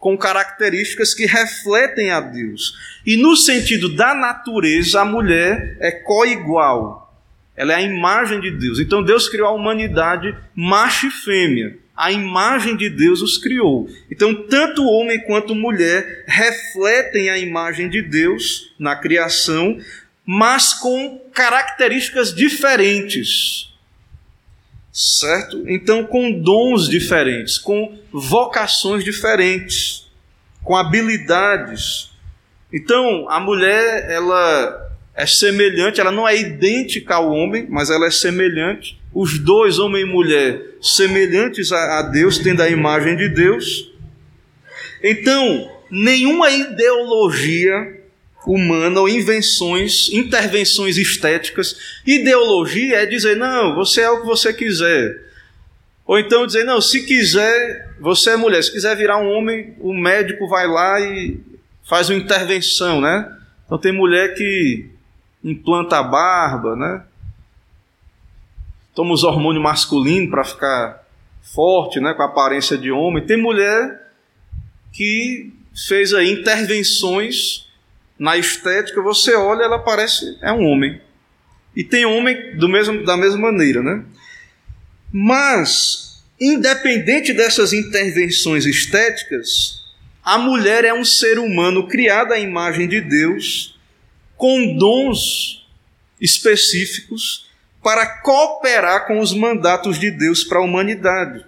com 0.00 0.16
características 0.16 1.12
que 1.12 1.26
refletem 1.26 2.10
a 2.10 2.20
Deus. 2.20 2.74
E 3.06 3.18
no 3.18 3.36
sentido 3.36 3.94
da 3.94 4.14
natureza, 4.14 5.02
a 5.02 5.04
mulher 5.04 5.76
é 5.78 5.90
coigual. 5.90 7.14
Ela 7.54 7.74
é 7.74 7.76
a 7.76 7.82
imagem 7.82 8.40
de 8.40 8.50
Deus. 8.50 8.80
Então 8.80 9.02
Deus 9.02 9.28
criou 9.28 9.48
a 9.48 9.52
humanidade 9.52 10.34
macho 10.54 11.06
e 11.06 11.10
fêmea. 11.10 11.76
A 11.94 12.10
imagem 12.10 12.78
de 12.78 12.88
Deus 12.88 13.20
os 13.20 13.36
criou. 13.36 13.86
Então, 14.10 14.34
tanto 14.48 14.82
homem 14.86 15.20
quanto 15.24 15.54
mulher 15.54 16.24
refletem 16.26 17.28
a 17.28 17.36
imagem 17.36 17.90
de 17.90 18.00
Deus 18.00 18.74
na 18.78 18.96
criação, 18.96 19.78
mas 20.24 20.72
com 20.72 21.20
características 21.34 22.34
diferentes 22.34 23.69
certo? 24.92 25.64
Então, 25.68 26.04
com 26.04 26.32
dons 26.40 26.88
diferentes, 26.88 27.58
com 27.58 27.98
vocações 28.12 29.04
diferentes, 29.04 30.10
com 30.64 30.76
habilidades. 30.76 32.10
Então, 32.72 33.28
a 33.28 33.40
mulher, 33.40 34.10
ela 34.10 34.90
é 35.14 35.26
semelhante, 35.26 36.00
ela 36.00 36.12
não 36.12 36.26
é 36.26 36.38
idêntica 36.38 37.14
ao 37.14 37.30
homem, 37.30 37.66
mas 37.68 37.90
ela 37.90 38.06
é 38.06 38.10
semelhante. 38.10 38.98
Os 39.12 39.38
dois, 39.38 39.78
homem 39.78 40.02
e 40.02 40.06
mulher, 40.06 40.76
semelhantes 40.80 41.72
a, 41.72 42.02
Deus, 42.02 42.38
tendo 42.38 42.62
a 42.62 42.68
imagem 42.68 43.16
de 43.16 43.28
Deus. 43.28 43.92
Então, 45.02 45.70
nenhuma 45.90 46.50
ideologia 46.50 47.99
humana 48.46 49.00
ou 49.00 49.08
invenções, 49.08 50.08
intervenções 50.12 50.96
estéticas. 50.96 52.00
Ideologia 52.06 53.02
é 53.02 53.06
dizer, 53.06 53.36
não, 53.36 53.74
você 53.74 54.00
é 54.00 54.10
o 54.10 54.20
que 54.20 54.26
você 54.26 54.52
quiser. 54.52 55.28
Ou 56.06 56.18
então 56.18 56.46
dizer, 56.46 56.64
não, 56.64 56.80
se 56.80 57.06
quiser, 57.06 57.94
você 58.00 58.30
é 58.30 58.36
mulher, 58.36 58.62
se 58.62 58.72
quiser 58.72 58.96
virar 58.96 59.18
um 59.18 59.28
homem, 59.28 59.76
o 59.78 59.94
médico 59.94 60.48
vai 60.48 60.66
lá 60.66 61.00
e 61.00 61.40
faz 61.84 62.10
uma 62.10 62.18
intervenção, 62.18 63.00
né? 63.00 63.36
Então 63.64 63.78
tem 63.78 63.92
mulher 63.92 64.34
que 64.34 64.86
implanta 65.44 65.98
a 65.98 66.02
barba, 66.02 66.74
né? 66.74 67.04
Toma 68.94 69.12
os 69.14 69.22
hormônios 69.22 69.62
masculinos 69.62 70.30
para 70.30 70.44
ficar 70.44 71.06
forte, 71.42 72.00
né? 72.00 72.12
Com 72.14 72.22
a 72.22 72.26
aparência 72.26 72.76
de 72.76 72.90
homem. 72.90 73.24
Tem 73.24 73.36
mulher 73.36 74.10
que 74.92 75.52
fez 75.86 76.12
aí 76.12 76.32
intervenções 76.32 77.69
na 78.20 78.36
estética, 78.36 79.00
você 79.00 79.34
olha, 79.34 79.62
ela 79.62 79.78
parece 79.78 80.36
é 80.42 80.52
um 80.52 80.66
homem. 80.66 81.00
E 81.74 81.82
tem 81.82 82.04
homem 82.04 82.54
do 82.54 82.68
mesmo, 82.68 83.02
da 83.02 83.16
mesma 83.16 83.50
maneira, 83.50 83.82
né? 83.82 84.04
Mas, 85.10 86.22
independente 86.38 87.32
dessas 87.32 87.72
intervenções 87.72 88.66
estéticas, 88.66 89.80
a 90.22 90.36
mulher 90.36 90.84
é 90.84 90.92
um 90.92 91.04
ser 91.04 91.38
humano 91.38 91.88
criado 91.88 92.34
à 92.34 92.38
imagem 92.38 92.86
de 92.86 93.00
Deus, 93.00 93.80
com 94.36 94.76
dons 94.76 95.66
específicos 96.20 97.48
para 97.82 98.04
cooperar 98.20 99.06
com 99.06 99.18
os 99.18 99.32
mandatos 99.32 99.98
de 99.98 100.10
Deus 100.10 100.44
para 100.44 100.58
a 100.58 100.62
humanidade. 100.62 101.42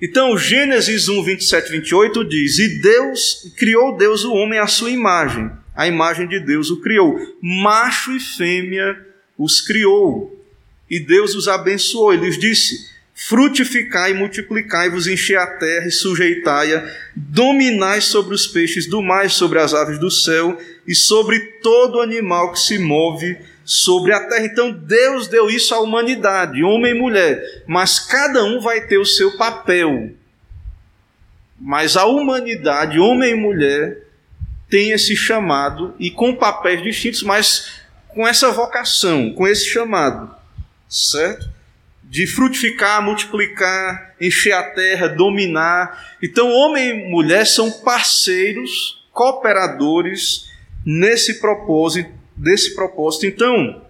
Então, 0.00 0.36
Gênesis 0.36 1.08
1, 1.08 1.22
27 1.22 1.70
28 1.70 2.24
diz: 2.24 2.58
E 2.58 2.80
Deus 2.80 3.52
criou 3.56 3.96
Deus 3.96 4.24
o 4.24 4.32
homem 4.32 4.58
à 4.58 4.66
sua 4.66 4.90
imagem, 4.90 5.50
a 5.74 5.86
imagem 5.86 6.28
de 6.28 6.40
Deus 6.40 6.70
o 6.70 6.80
criou, 6.80 7.16
macho 7.40 8.12
e 8.12 8.20
fêmea 8.20 8.96
os 9.38 9.60
criou. 9.60 10.44
E 10.90 11.00
Deus 11.00 11.34
os 11.34 11.48
abençoou 11.48 12.12
e 12.12 12.16
lhes 12.16 12.38
disse: 12.38 12.92
frutificai 13.14 14.12
multiplicai-vos, 14.12 15.06
enchei 15.06 15.36
a 15.36 15.46
terra 15.46 15.86
e 15.86 15.92
sujeitai-a, 15.92 16.84
dominai 17.14 18.00
sobre 18.00 18.34
os 18.34 18.46
peixes 18.46 18.86
do 18.88 19.00
mar, 19.00 19.30
sobre 19.30 19.60
as 19.60 19.72
aves 19.72 19.98
do 19.98 20.10
céu 20.10 20.58
e 20.86 20.94
sobre 20.94 21.38
todo 21.62 22.00
animal 22.00 22.52
que 22.52 22.58
se 22.58 22.78
move 22.78 23.38
sobre 23.64 24.12
a 24.12 24.20
terra. 24.28 24.44
Então 24.44 24.70
Deus 24.70 25.28
deu 25.28 25.48
isso 25.48 25.74
à 25.74 25.80
humanidade, 25.80 26.62
homem 26.62 26.92
e 26.92 26.98
mulher, 26.98 27.64
mas 27.66 27.98
cada 27.98 28.44
um 28.44 28.60
vai 28.60 28.86
ter 28.86 28.98
o 28.98 29.06
seu 29.06 29.36
papel. 29.36 30.10
Mas 31.58 31.96
a 31.96 32.04
humanidade, 32.04 32.98
homem 32.98 33.32
e 33.32 33.34
mulher, 33.34 34.02
tem 34.68 34.90
esse 34.90 35.16
chamado 35.16 35.94
e 35.98 36.10
com 36.10 36.34
papéis 36.34 36.82
distintos, 36.82 37.22
mas 37.22 37.84
com 38.08 38.26
essa 38.26 38.50
vocação, 38.50 39.32
com 39.32 39.46
esse 39.46 39.66
chamado, 39.66 40.34
certo? 40.88 41.48
De 42.02 42.26
frutificar, 42.26 43.02
multiplicar, 43.02 44.14
encher 44.20 44.52
a 44.52 44.70
terra, 44.70 45.08
dominar. 45.08 46.16
Então, 46.22 46.50
homem 46.50 46.90
e 46.90 47.10
mulher 47.10 47.46
são 47.46 47.70
parceiros, 47.70 49.04
cooperadores 49.12 50.50
nesse 50.84 51.40
propósito, 51.40 52.12
desse 52.44 52.74
propósito. 52.74 53.26
Então, 53.26 53.82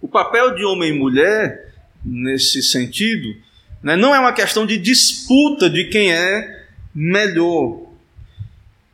o 0.00 0.08
papel 0.08 0.54
de 0.54 0.64
homem 0.64 0.90
e 0.90 0.98
mulher, 0.98 1.72
nesse 2.04 2.62
sentido, 2.62 3.36
né, 3.82 3.94
não 3.94 4.14
é 4.14 4.18
uma 4.18 4.32
questão 4.32 4.66
de 4.66 4.78
disputa 4.78 5.68
de 5.68 5.84
quem 5.84 6.12
é 6.12 6.64
melhor. 6.94 7.82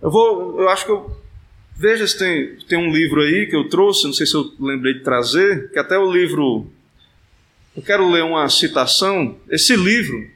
Eu 0.03 0.11
vou, 0.11 0.61
eu 0.61 0.69
acho 0.69 0.85
que 0.85 0.93
eu 0.93 1.21
veja 1.77 2.07
se 2.07 2.19
tem, 2.19 2.57
tem 2.69 2.79
um 2.79 2.93
livro 2.93 3.23
aí 3.23 3.47
que 3.47 3.57
eu 3.57 3.69
trouxe, 3.69 4.05
não 4.05 4.13
sei 4.13 4.27
se 4.27 4.35
eu 4.35 4.53
lembrei 4.59 4.95
de 4.95 5.01
trazer, 5.01 5.71
que 5.71 5.79
até 5.79 5.97
o 5.99 6.13
livro 6.13 6.71
eu 7.75 7.83
quero 7.83 8.11
ler 8.11 8.23
uma 8.23 8.49
citação. 8.49 9.37
Esse 9.49 9.75
livro, 9.77 10.29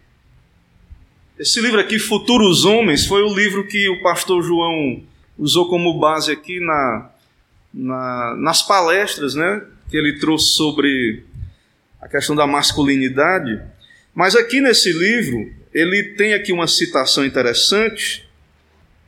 esse 1.38 1.60
livro 1.60 1.80
aqui, 1.80 1.98
Futuros 1.98 2.64
Homens, 2.64 3.06
foi 3.06 3.22
o 3.22 3.34
livro 3.34 3.66
que 3.66 3.88
o 3.88 4.02
pastor 4.02 4.42
João 4.42 5.02
usou 5.36 5.68
como 5.68 5.98
base 5.98 6.32
aqui 6.32 6.60
na, 6.60 7.10
na, 7.74 8.36
nas 8.36 8.62
palestras, 8.62 9.34
né? 9.34 9.62
Que 9.90 9.96
ele 9.96 10.18
trouxe 10.18 10.52
sobre 10.52 11.24
a 12.00 12.08
questão 12.08 12.36
da 12.36 12.46
masculinidade. 12.46 13.60
Mas 14.14 14.36
aqui 14.36 14.60
nesse 14.60 14.92
livro, 14.92 15.52
ele 15.72 16.14
tem 16.16 16.34
aqui 16.34 16.52
uma 16.52 16.68
citação 16.68 17.24
interessante 17.24 18.24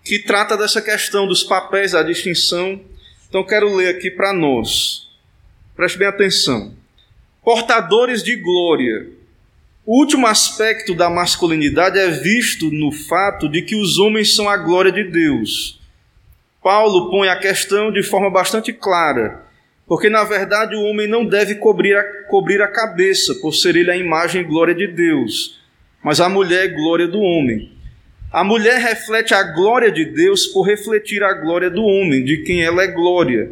que 0.02 0.18
trata 0.18 0.56
dessa 0.56 0.82
questão 0.82 1.26
dos 1.26 1.44
papéis, 1.44 1.92
da 1.92 2.02
distinção. 2.02 2.80
Então 3.28 3.44
quero 3.44 3.74
ler 3.74 3.88
aqui 3.88 4.10
para 4.10 4.32
nós. 4.32 5.08
Preste 5.76 5.98
bem 5.98 6.08
atenção. 6.08 6.74
Portadores 7.44 8.22
de 8.22 8.34
glória. 8.36 9.08
O 9.84 10.00
último 10.00 10.26
aspecto 10.26 10.94
da 10.94 11.08
masculinidade 11.08 11.96
é 11.98 12.10
visto 12.10 12.72
no 12.72 12.90
fato 12.90 13.48
de 13.48 13.62
que 13.62 13.76
os 13.76 13.98
homens 13.98 14.34
são 14.34 14.48
a 14.48 14.56
glória 14.56 14.90
de 14.90 15.04
Deus. 15.04 15.80
Paulo 16.66 17.10
põe 17.10 17.28
a 17.28 17.38
questão 17.38 17.92
de 17.92 18.02
forma 18.02 18.28
bastante 18.28 18.72
clara, 18.72 19.44
porque 19.86 20.10
na 20.10 20.24
verdade 20.24 20.74
o 20.74 20.82
homem 20.82 21.06
não 21.06 21.24
deve 21.24 21.54
cobrir 21.54 21.94
a, 21.96 22.02
cobrir 22.24 22.60
a 22.60 22.66
cabeça, 22.66 23.36
por 23.36 23.54
ser 23.54 23.76
ele 23.76 23.90
a 23.90 23.96
imagem 23.96 24.40
e 24.40 24.44
glória 24.44 24.74
de 24.74 24.88
Deus 24.88 25.64
mas 26.06 26.20
a 26.20 26.28
mulher 26.28 26.66
é 26.66 26.68
glória 26.68 27.08
do 27.08 27.18
homem. 27.18 27.72
A 28.32 28.44
mulher 28.44 28.80
reflete 28.80 29.34
a 29.34 29.42
glória 29.42 29.90
de 29.90 30.04
Deus 30.04 30.46
por 30.46 30.62
refletir 30.62 31.20
a 31.24 31.34
glória 31.34 31.68
do 31.68 31.82
homem, 31.82 32.24
de 32.24 32.44
quem 32.44 32.62
ela 32.62 32.84
é 32.84 32.86
glória. 32.86 33.50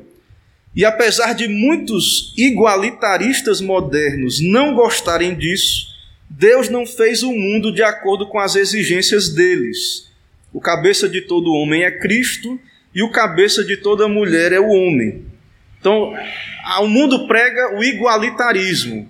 E 0.73 0.85
apesar 0.85 1.35
de 1.35 1.49
muitos 1.49 2.33
igualitaristas 2.37 3.61
modernos 3.61 4.41
não 4.41 4.73
gostarem 4.73 5.35
disso, 5.35 5.89
Deus 6.31 6.69
não 6.69 6.87
fez 6.87 7.25
o 7.25 7.33
mundo 7.33 7.73
de 7.73 7.83
acordo 7.83 8.29
com 8.29 8.39
as 8.39 8.55
exigências 8.55 9.31
deles. 9.31 10.09
O 10.53 10.61
cabeça 10.61 11.09
de 11.09 11.23
todo 11.23 11.53
homem 11.55 11.83
é 11.83 11.91
Cristo 11.91 12.57
e 12.95 13.03
o 13.03 13.11
cabeça 13.11 13.65
de 13.65 13.77
toda 13.77 14.09
mulher 14.09 14.53
é 14.53 14.61
o 14.61 14.69
homem. 14.69 15.25
Então, 15.81 16.15
o 16.81 16.87
mundo 16.87 17.27
prega 17.27 17.77
o 17.77 17.85
igualitarismo, 17.85 19.09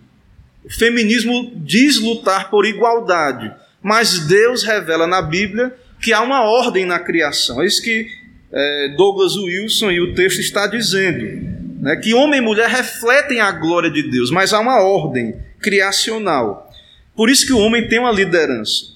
o 0.64 0.72
feminismo 0.72 1.52
diz 1.56 2.00
lutar 2.00 2.50
por 2.50 2.64
igualdade, 2.64 3.52
mas 3.82 4.20
Deus 4.20 4.62
revela 4.62 5.06
na 5.06 5.20
Bíblia 5.20 5.74
que 6.00 6.12
há 6.12 6.22
uma 6.22 6.42
ordem 6.42 6.86
na 6.86 6.98
criação. 6.98 7.62
É 7.62 7.66
isso 7.66 7.82
que 7.82 8.08
é, 8.50 8.94
Douglas 8.96 9.36
Wilson 9.36 9.90
e 9.90 10.00
o 10.00 10.14
texto 10.14 10.40
está 10.40 10.66
dizendo. 10.66 11.54
Né, 11.80 11.96
que 11.96 12.14
homem 12.14 12.38
e 12.38 12.42
mulher 12.42 12.68
refletem 12.68 13.40
a 13.40 13.52
glória 13.52 13.90
de 13.90 14.02
Deus, 14.10 14.30
mas 14.30 14.54
há 14.54 14.60
uma 14.60 14.80
ordem 14.80 15.36
criacional. 15.60 16.70
Por 17.14 17.28
isso 17.28 17.46
que 17.46 17.52
o 17.52 17.58
homem 17.58 17.86
tem 17.86 17.98
uma 17.98 18.10
liderança. 18.10 18.86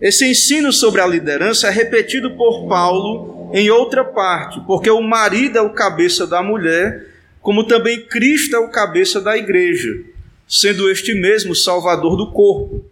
Esse 0.00 0.26
ensino 0.26 0.72
sobre 0.72 1.02
a 1.02 1.06
liderança 1.06 1.68
é 1.68 1.70
repetido 1.70 2.30
por 2.30 2.66
Paulo 2.66 3.39
em 3.52 3.70
outra 3.70 4.04
parte, 4.04 4.60
porque 4.66 4.90
o 4.90 5.00
marido 5.00 5.58
é 5.58 5.60
o 5.60 5.74
cabeça 5.74 6.26
da 6.26 6.42
mulher, 6.42 7.06
como 7.40 7.66
também 7.66 8.00
Cristo 8.06 8.54
é 8.54 8.58
o 8.58 8.70
cabeça 8.70 9.20
da 9.20 9.36
igreja 9.36 10.10
sendo 10.50 10.90
este 10.90 11.14
mesmo 11.14 11.54
Salvador 11.54 12.16
do 12.16 12.32
corpo. 12.32 12.84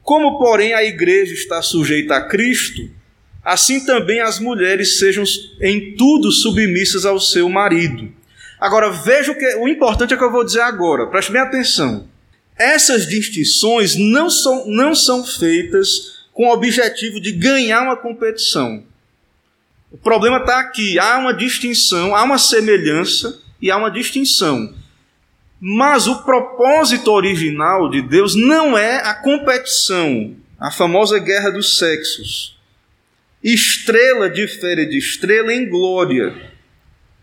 Como, 0.00 0.38
porém, 0.38 0.72
a 0.72 0.84
igreja 0.84 1.34
está 1.34 1.60
sujeita 1.60 2.14
a 2.14 2.28
Cristo, 2.28 2.88
assim 3.42 3.84
também 3.84 4.20
as 4.20 4.38
mulheres 4.38 4.98
sejam 4.98 5.24
em 5.60 5.96
tudo 5.96 6.30
submissas 6.30 7.04
ao 7.04 7.18
seu 7.18 7.48
marido. 7.48 8.12
Agora, 8.60 8.90
veja 8.90 9.32
o 9.32 9.34
que 9.34 9.56
o 9.56 9.66
importante 9.66 10.14
é 10.14 10.16
que 10.16 10.22
eu 10.22 10.30
vou 10.30 10.44
dizer 10.44 10.60
agora, 10.60 11.08
preste 11.08 11.32
bem 11.32 11.40
atenção. 11.40 12.08
Essas 12.56 13.08
distinções 13.08 13.96
não 13.96 14.30
são, 14.30 14.64
não 14.68 14.94
são 14.94 15.24
feitas 15.24 16.28
com 16.32 16.46
o 16.46 16.52
objetivo 16.52 17.20
de 17.20 17.32
ganhar 17.32 17.82
uma 17.82 17.96
competição. 17.96 18.84
O 19.94 19.96
problema 19.96 20.38
está 20.38 20.58
aqui: 20.58 20.98
há 20.98 21.18
uma 21.18 21.32
distinção, 21.32 22.16
há 22.16 22.24
uma 22.24 22.36
semelhança 22.36 23.40
e 23.62 23.70
há 23.70 23.76
uma 23.76 23.92
distinção. 23.92 24.74
Mas 25.60 26.08
o 26.08 26.24
propósito 26.24 27.12
original 27.12 27.88
de 27.88 28.02
Deus 28.02 28.34
não 28.34 28.76
é 28.76 28.96
a 28.96 29.14
competição, 29.14 30.34
a 30.58 30.72
famosa 30.72 31.20
guerra 31.20 31.50
dos 31.50 31.78
sexos. 31.78 32.58
Estrela 33.40 34.28
difere 34.28 34.84
de 34.84 34.98
estrela 34.98 35.54
em 35.54 35.68
glória. 35.70 36.50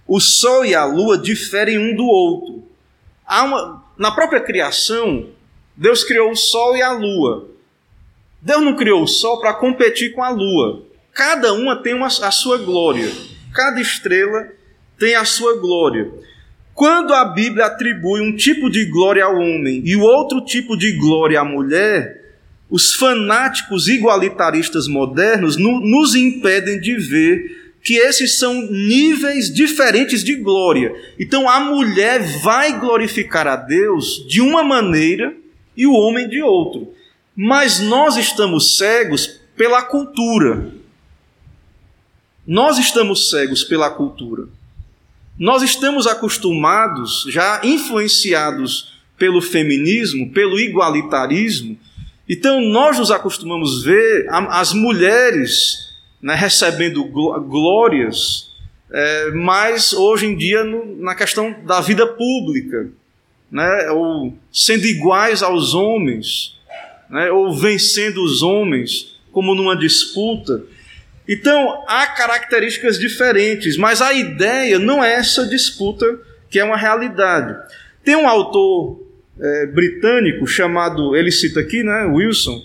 O 0.08 0.22
sol 0.22 0.64
e 0.64 0.74
a 0.74 0.86
lua 0.86 1.18
diferem 1.18 1.78
um 1.78 1.94
do 1.94 2.06
outro. 2.06 2.64
Uma, 3.30 3.84
na 3.98 4.12
própria 4.12 4.40
criação, 4.40 5.30
Deus 5.76 6.06
criou 6.06 6.32
o 6.32 6.38
sol 6.38 6.78
e 6.78 6.82
a 6.82 6.94
lua. 6.94 7.50
Deus 8.42 8.62
não 8.62 8.78
criou 8.78 9.04
o 9.04 9.08
sol 9.08 9.42
para 9.42 9.56
competir 9.56 10.14
com 10.14 10.24
a 10.24 10.30
lua. 10.30 10.90
Cada 11.14 11.54
uma 11.54 11.76
tem 11.76 11.94
uma, 11.94 12.08
a 12.08 12.32
sua 12.32 12.58
glória. 12.58 13.12
Cada 13.54 13.82
estrela 13.82 14.48
tem 14.98 15.16
a 15.16 15.26
sua 15.26 15.60
glória. 15.60 16.12
Quando 16.74 17.14
a 17.14 17.26
Bíblia 17.26 17.66
atribui 17.66 18.22
um 18.22 18.36
tipo 18.36 18.70
de 18.70 18.86
glória 18.86 19.26
ao 19.26 19.36
homem 19.36 19.82
e 19.86 19.96
o 19.96 20.02
outro 20.02 20.42
tipo 20.42 20.78
de 20.78 20.94
glória 20.94 21.40
à 21.40 21.44
mulher, 21.44 22.22
os 22.70 22.96
fanáticos 22.96 23.88
igualitaristas 23.90 24.88
modernos 24.88 25.58
nos 25.58 26.16
impedem 26.16 26.80
de 26.80 26.96
ver 26.96 27.76
que 27.84 27.96
esses 27.96 28.38
são 28.38 28.62
níveis 28.72 29.54
diferentes 29.54 30.24
de 30.24 30.36
glória. 30.36 30.96
Então 31.20 31.50
a 31.50 31.60
mulher 31.60 32.22
vai 32.42 32.80
glorificar 32.80 33.48
a 33.48 33.56
Deus 33.56 34.26
de 34.28 34.40
uma 34.40 34.64
maneira 34.64 35.36
e 35.76 35.86
o 35.86 35.94
homem 35.94 36.30
de 36.30 36.42
outra. 36.42 36.82
Mas 37.36 37.80
nós 37.80 38.18
estamos 38.18 38.78
cegos 38.78 39.42
pela 39.58 39.82
cultura. 39.82 40.81
Nós 42.46 42.78
estamos 42.78 43.30
cegos 43.30 43.64
pela 43.64 43.90
cultura. 43.90 44.48
Nós 45.38 45.62
estamos 45.62 46.08
acostumados, 46.08 47.26
já 47.30 47.62
influenciados 47.64 48.94
pelo 49.18 49.42
feminismo, 49.42 50.32
pelo 50.32 50.60
igualitarismo, 50.60 51.78
então 52.28 52.62
nós 52.62 52.98
nos 52.98 53.12
acostumamos 53.12 53.82
a 53.82 53.86
ver 53.86 54.28
as 54.30 54.74
mulheres 54.74 55.92
né, 56.22 56.34
recebendo 56.34 57.04
glórias, 57.04 58.52
é, 58.90 59.32
mas 59.32 59.94
hoje 59.94 60.28
em 60.28 60.38
dia 60.38 60.64
no, 60.64 60.98
na 60.98 61.14
questão 61.14 61.54
da 61.66 61.82
vida 61.82 62.08
pública, 62.08 62.90
né, 63.52 63.92
ou 63.92 64.34
sendo 64.52 64.86
iguais 64.86 65.44
aos 65.44 65.74
homens, 65.74 66.58
né, 67.10 67.30
ou 67.32 67.54
vencendo 67.54 68.24
os 68.24 68.42
homens, 68.42 69.20
como 69.32 69.54
numa 69.54 69.76
disputa. 69.76 70.64
Então, 71.28 71.84
há 71.88 72.08
características 72.08 72.98
diferentes, 72.98 73.78
mas 73.78 74.02
a 74.02 74.14
ideia 74.14 74.80
não 74.80 75.04
é 75.04 75.14
essa 75.14 75.46
disputa 75.46 76.20
que 76.50 76.60
é 76.60 76.64
uma 76.64 76.78
realidade. 76.78 77.56
Tem 78.04 78.16
um 78.16 78.28
autor 78.28 79.08
é, 79.40 79.66
britânico 79.68 80.46
chamado, 80.46 81.16
ele 81.16 81.32
cita 81.32 81.60
aqui, 81.60 81.84
né, 81.84 82.06
Wilson 82.06 82.62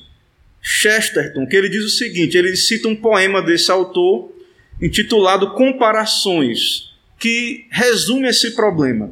Chesterton, 0.60 1.46
que 1.46 1.54
ele 1.54 1.68
diz 1.68 1.84
o 1.84 1.88
seguinte: 1.88 2.36
ele 2.36 2.56
cita 2.56 2.88
um 2.88 2.96
poema 2.96 3.40
desse 3.40 3.70
autor 3.70 4.32
intitulado 4.82 5.52
Comparações, 5.52 6.92
que 7.18 7.66
resume 7.70 8.28
esse 8.28 8.56
problema. 8.56 9.10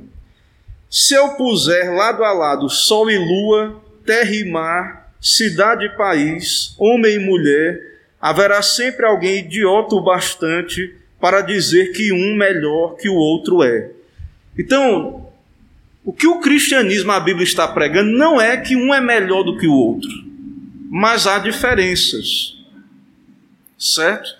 Se 0.90 1.14
eu 1.14 1.30
puser 1.30 1.92
lado 1.92 2.24
a 2.24 2.32
lado 2.32 2.68
sol 2.68 3.10
e 3.10 3.18
lua, 3.18 3.82
terra 4.04 4.34
e 4.34 4.44
mar, 4.44 5.14
cidade 5.20 5.86
e 5.86 5.96
país, 5.96 6.74
homem 6.78 7.14
e 7.14 7.18
mulher, 7.18 7.93
haverá 8.24 8.62
sempre 8.62 9.04
alguém 9.04 9.40
idiota 9.40 9.94
o 9.94 10.00
bastante 10.00 10.96
para 11.20 11.42
dizer 11.42 11.92
que 11.92 12.10
um 12.10 12.34
melhor 12.34 12.96
que 12.96 13.06
o 13.06 13.14
outro 13.14 13.62
é. 13.62 13.90
Então, 14.58 15.28
o 16.02 16.10
que 16.10 16.26
o 16.26 16.40
cristianismo, 16.40 17.12
a 17.12 17.20
Bíblia 17.20 17.44
está 17.44 17.68
pregando, 17.68 18.16
não 18.16 18.40
é 18.40 18.56
que 18.56 18.74
um 18.74 18.94
é 18.94 19.00
melhor 19.00 19.42
do 19.42 19.58
que 19.58 19.66
o 19.66 19.74
outro, 19.74 20.08
mas 20.88 21.26
há 21.26 21.38
diferenças. 21.38 22.56
Certo? 23.78 24.30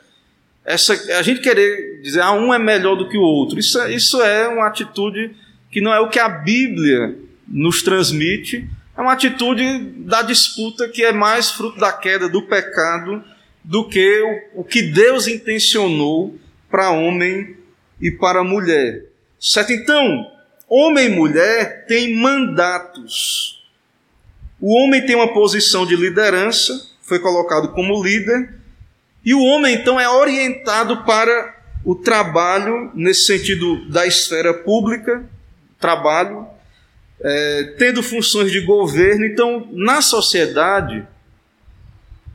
Essa, 0.64 0.94
a 1.18 1.22
gente 1.22 1.42
querer 1.42 2.00
dizer, 2.00 2.22
ah, 2.22 2.32
um 2.32 2.54
é 2.54 2.58
melhor 2.58 2.96
do 2.96 3.06
que 3.06 3.18
o 3.18 3.22
outro, 3.22 3.58
isso, 3.58 3.78
é, 3.78 3.92
isso 3.92 4.22
é 4.22 4.48
uma 4.48 4.66
atitude 4.66 5.36
que 5.70 5.82
não 5.82 5.92
é 5.92 6.00
o 6.00 6.08
que 6.08 6.18
a 6.18 6.30
Bíblia 6.30 7.18
nos 7.46 7.82
transmite, 7.82 8.66
é 8.96 9.00
uma 9.02 9.12
atitude 9.12 9.78
da 10.06 10.22
disputa 10.22 10.88
que 10.88 11.04
é 11.04 11.12
mais 11.12 11.50
fruto 11.50 11.78
da 11.78 11.92
queda 11.92 12.30
do 12.30 12.40
pecado 12.40 13.22
do 13.64 13.88
que 13.88 14.22
o, 14.54 14.60
o 14.60 14.64
que 14.64 14.82
Deus 14.82 15.26
intencionou 15.26 16.38
para 16.70 16.90
homem 16.90 17.56
e 18.00 18.10
para 18.10 18.44
mulher. 18.44 19.06
Certo? 19.40 19.72
Então, 19.72 20.30
homem 20.68 21.06
e 21.06 21.08
mulher 21.08 21.86
têm 21.86 22.14
mandatos. 22.14 23.64
O 24.60 24.74
homem 24.74 25.04
tem 25.04 25.16
uma 25.16 25.32
posição 25.32 25.86
de 25.86 25.96
liderança, 25.96 26.72
foi 27.02 27.18
colocado 27.18 27.68
como 27.72 28.02
líder, 28.02 28.54
e 29.24 29.34
o 29.34 29.42
homem 29.42 29.74
então 29.74 29.98
é 29.98 30.08
orientado 30.08 31.04
para 31.04 31.54
o 31.84 31.94
trabalho, 31.94 32.90
nesse 32.94 33.24
sentido 33.24 33.88
da 33.90 34.06
esfera 34.06 34.52
pública, 34.54 35.24
trabalho, 35.78 36.46
é, 37.20 37.74
tendo 37.78 38.02
funções 38.02 38.50
de 38.50 38.60
governo. 38.60 39.24
Então, 39.26 39.68
na 39.72 40.00
sociedade, 40.00 41.06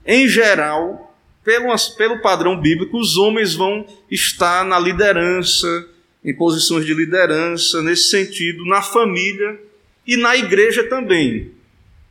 em 0.06 0.28
geral, 0.28 1.09
pelo, 1.44 1.74
pelo 1.98 2.22
padrão 2.22 2.60
bíblico, 2.60 2.98
os 2.98 3.18
homens 3.18 3.54
vão 3.54 3.86
estar 4.10 4.66
na 4.66 4.80
liderança, 4.80 5.88
em 6.24 6.36
posições 6.36 6.86
de 6.86 6.94
liderança, 6.94 7.82
nesse 7.82 8.10
sentido, 8.10 8.66
na 8.66 8.82
família 8.82 9.60
e 10.06 10.18
na 10.18 10.36
igreja 10.36 10.84
também. 10.84 11.52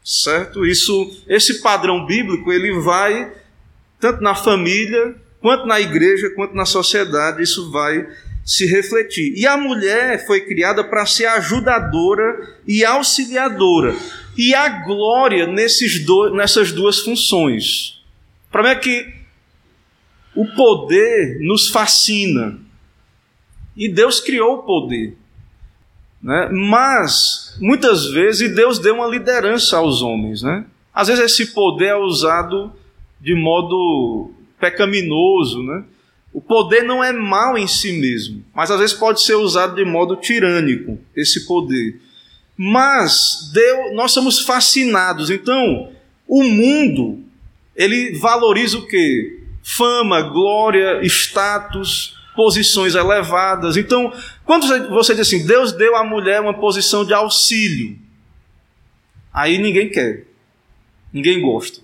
Certo? 0.03 0.65
Isso, 0.65 1.23
esse 1.29 1.61
padrão 1.61 2.07
bíblico, 2.07 2.53
ele 2.53 2.81
vai 2.81 3.33
tanto 4.01 4.23
na 4.23 4.35
família, 4.35 5.15
quanto 5.41 5.67
na 5.67 5.81
igreja, 5.81 6.31
quanto 6.31 6.55
na 6.55 6.65
sociedade, 6.65 7.43
isso 7.43 7.71
vai 7.71 8.09
se 8.45 8.65
refletir. 8.65 9.35
E 9.37 9.47
a 9.47 9.57
mulher 9.57 10.25
foi 10.27 10.41
criada 10.41 10.83
para 10.83 11.05
ser 11.05 11.27
ajudadora 11.27 12.57
e 12.67 12.85
auxiliadora. 12.85 13.95
E 14.37 14.55
a 14.55 14.69
glória 14.85 15.47
nesses 15.47 16.03
do, 16.05 16.31
nessas 16.31 16.73
duas 16.73 17.01
funções. 17.01 18.01
O 18.49 18.53
problema 18.53 18.79
é 18.79 18.81
que 18.81 19.18
o 20.39 20.47
poder 20.47 21.41
nos 21.41 21.69
fascina. 21.69 22.57
E 23.77 23.89
Deus 23.89 24.21
criou 24.21 24.59
o 24.59 24.63
poder. 24.63 25.17
Né? 26.23 26.49
Mas, 26.53 27.57
muitas 27.61 28.07
vezes, 28.07 28.55
Deus 28.55 28.79
deu 28.79 28.95
uma 28.95 29.09
liderança 29.09 29.79
aos 29.79 30.01
homens. 30.01 30.41
Né? 30.41 30.65
Às 30.95 31.09
vezes, 31.09 31.25
esse 31.25 31.47
poder 31.53 31.87
é 31.87 31.97
usado 31.97 32.73
de 33.21 33.35
modo 33.35 34.31
pecaminoso. 34.61 35.61
Né? 35.65 35.83
O 36.33 36.41
poder 36.41 36.85
não 36.85 37.03
é 37.03 37.11
mal 37.13 37.59
em 37.59 37.67
si 37.67 37.99
mesmo, 37.99 38.45
mas 38.55 38.71
às 38.71 38.79
vezes 38.79 38.95
pode 38.95 39.21
ser 39.23 39.35
usado 39.35 39.75
de 39.75 39.85
modo 39.85 40.15
tirânico, 40.15 41.01
esse 41.17 41.49
poder. 41.49 42.01
Mas 42.57 43.51
Deus, 43.53 43.93
nós 43.93 44.13
somos 44.13 44.39
fascinados. 44.39 45.31
Então, 45.31 45.91
o 46.29 46.45
mundo, 46.45 47.25
ele 47.75 48.17
valoriza 48.17 48.79
o 48.79 48.87
quê? 48.87 49.38
Fama, 49.71 50.23
glória, 50.23 51.01
status, 51.03 52.17
posições 52.35 52.95
elevadas. 52.95 53.77
Então, 53.77 54.11
quando 54.47 54.67
você 54.89 55.13
diz 55.13 55.27
assim, 55.27 55.47
Deus 55.47 55.73
deu 55.73 55.95
à 55.95 56.03
mulher 56.03 56.41
uma 56.41 56.55
posição 56.55 57.05
de 57.05 57.13
auxílio, 57.13 57.99
aí 59.31 59.59
ninguém 59.59 59.91
quer, 59.91 60.25
ninguém 61.13 61.43
gosta. 61.43 61.81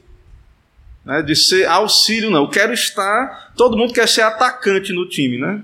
Né, 1.04 1.20
de 1.20 1.36
ser 1.36 1.66
auxílio, 1.66 2.30
não. 2.30 2.44
Eu 2.44 2.48
quero 2.48 2.72
estar. 2.72 3.52
Todo 3.54 3.76
mundo 3.76 3.92
quer 3.92 4.08
ser 4.08 4.22
atacante 4.22 4.90
no 4.90 5.06
time, 5.06 5.36
né? 5.36 5.62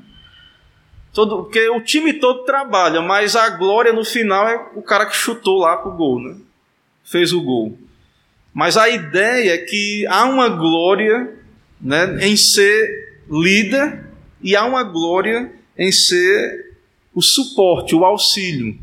Todo, 1.15 1.45
porque 1.45 1.71
o 1.71 1.81
time 1.81 2.13
todo 2.13 2.45
trabalha, 2.45 3.01
mas 3.01 3.35
a 3.35 3.49
glória 3.49 3.95
no 3.95 4.05
final 4.05 4.47
é 4.47 4.71
o 4.75 4.83
cara 4.83 5.07
que 5.07 5.17
chutou 5.17 5.61
lá 5.61 5.79
pro 5.79 5.97
gol, 5.97 6.21
né? 6.21 6.37
Fez 7.03 7.33
o 7.33 7.41
gol. 7.41 7.79
Mas 8.53 8.77
a 8.77 8.91
ideia 8.91 9.55
é 9.55 9.59
que 9.59 10.07
há 10.07 10.27
uma 10.27 10.51
glória 10.51 11.40
né, 11.81 12.19
em 12.27 12.37
ser 12.37 13.21
líder 13.31 14.05
e 14.43 14.55
há 14.55 14.65
uma 14.65 14.83
glória 14.83 15.53
em 15.77 15.91
ser 15.91 16.77
o 17.15 17.23
suporte, 17.23 17.95
o 17.95 18.05
auxílio 18.05 18.79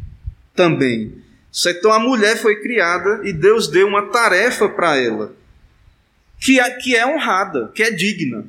também. 0.56 1.14
Então 1.66 1.91
a 1.91 2.00
mulher 2.00 2.38
foi 2.38 2.62
criada 2.62 3.22
e 3.24 3.34
Deus 3.34 3.68
deu 3.68 3.88
uma 3.88 4.08
tarefa 4.08 4.70
para 4.70 4.98
ela, 4.98 5.34
que 6.39 6.60
é, 6.60 6.70
que 6.72 6.95
é 6.95 7.06
honrada, 7.06 7.72
que 7.74 7.84
é 7.84 7.91
digna, 7.91 8.45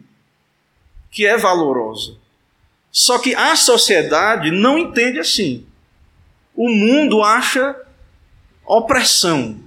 que 1.11 1.27
é 1.27 1.37
valorosa. 1.37 2.17
Só 2.91 3.19
que 3.19 3.35
a 3.35 3.55
sociedade 3.57 4.51
não 4.51 4.79
entende 4.79 5.19
assim. 5.19 5.67
O 6.55 6.69
mundo 6.69 7.23
acha 7.23 7.77
opressão. 8.67 9.59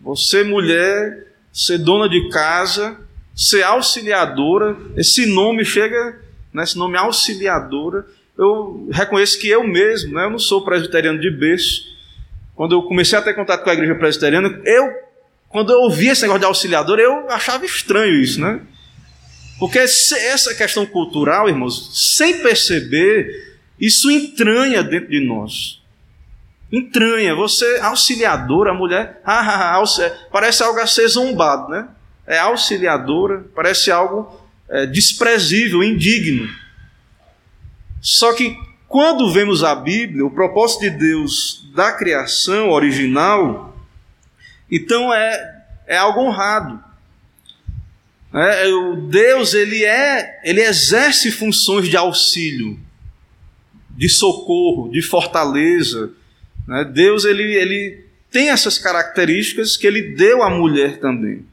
Você, 0.00 0.44
mulher, 0.44 1.26
ser 1.52 1.78
dona 1.78 2.08
de 2.08 2.28
casa, 2.28 2.98
ser 3.34 3.62
auxiliadora, 3.62 4.76
esse 4.96 5.26
nome 5.26 5.64
chega 5.64 6.24
né, 6.54 6.62
esse 6.62 6.78
nome 6.78 6.96
auxiliadora, 6.96 8.06
eu 8.38 8.88
reconheço 8.92 9.38
que 9.38 9.48
eu 9.48 9.66
mesmo, 9.66 10.14
né, 10.14 10.24
eu 10.24 10.30
não 10.30 10.38
sou 10.38 10.64
presbiteriano 10.64 11.20
de 11.20 11.30
berço. 11.30 11.92
Quando 12.54 12.76
eu 12.76 12.82
comecei 12.82 13.18
a 13.18 13.22
ter 13.22 13.34
contato 13.34 13.64
com 13.64 13.70
a 13.70 13.74
igreja 13.74 13.96
presbiteriana, 13.96 14.60
eu, 14.64 14.92
quando 15.48 15.72
eu 15.72 15.80
ouvi 15.80 16.06
esse 16.06 16.22
negócio 16.22 16.40
de 16.40 16.46
auxiliador, 16.46 17.00
eu 17.00 17.28
achava 17.28 17.66
estranho 17.66 18.14
isso, 18.20 18.40
né? 18.40 18.60
Porque 19.58 19.78
essa 19.78 20.54
questão 20.54 20.86
cultural, 20.86 21.48
irmãos, 21.48 21.90
sem 22.14 22.40
perceber, 22.42 23.56
isso 23.80 24.10
entranha 24.10 24.82
dentro 24.82 25.10
de 25.10 25.20
nós. 25.20 25.80
Entranha. 26.70 27.34
Você, 27.34 27.78
auxiliadora, 27.82 28.74
mulher, 28.74 29.20
ah, 29.26 29.76
ah, 29.76 29.82
ah, 29.82 30.28
parece 30.30 30.62
algo 30.62 30.78
a 30.78 30.86
ser 30.86 31.08
zombado, 31.08 31.68
né? 31.68 31.88
É 32.26 32.38
auxiliadora, 32.38 33.44
parece 33.54 33.90
algo 33.90 34.40
é, 34.68 34.86
desprezível, 34.86 35.82
indigno. 35.82 36.48
Só 38.00 38.32
que 38.32 38.56
quando 38.88 39.32
vemos 39.32 39.62
a 39.62 39.74
Bíblia, 39.74 40.24
o 40.24 40.30
propósito 40.30 40.82
de 40.82 40.90
Deus 40.90 41.68
da 41.74 41.92
criação 41.92 42.70
original, 42.70 43.76
então 44.70 45.12
é, 45.12 45.64
é 45.86 45.96
algo 45.96 46.20
honrado. 46.20 46.82
É, 48.32 48.68
o 48.68 48.96
Deus 49.08 49.54
ele 49.54 49.84
é, 49.84 50.40
ele 50.44 50.60
exerce 50.60 51.30
funções 51.30 51.88
de 51.88 51.96
auxílio, 51.96 52.78
de 53.90 54.08
socorro, 54.08 54.90
de 54.90 55.02
fortaleza. 55.02 56.12
Né? 56.66 56.84
Deus 56.84 57.24
ele, 57.24 57.42
ele 57.42 58.04
tem 58.30 58.50
essas 58.50 58.78
características 58.78 59.76
que 59.76 59.86
ele 59.86 60.14
deu 60.14 60.42
à 60.42 60.50
mulher 60.50 60.98
também 60.98 61.46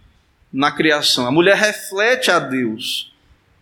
na 0.52 0.72
criação. 0.72 1.26
A 1.26 1.32
mulher 1.32 1.56
reflete 1.56 2.30
a 2.30 2.40
Deus 2.40 3.14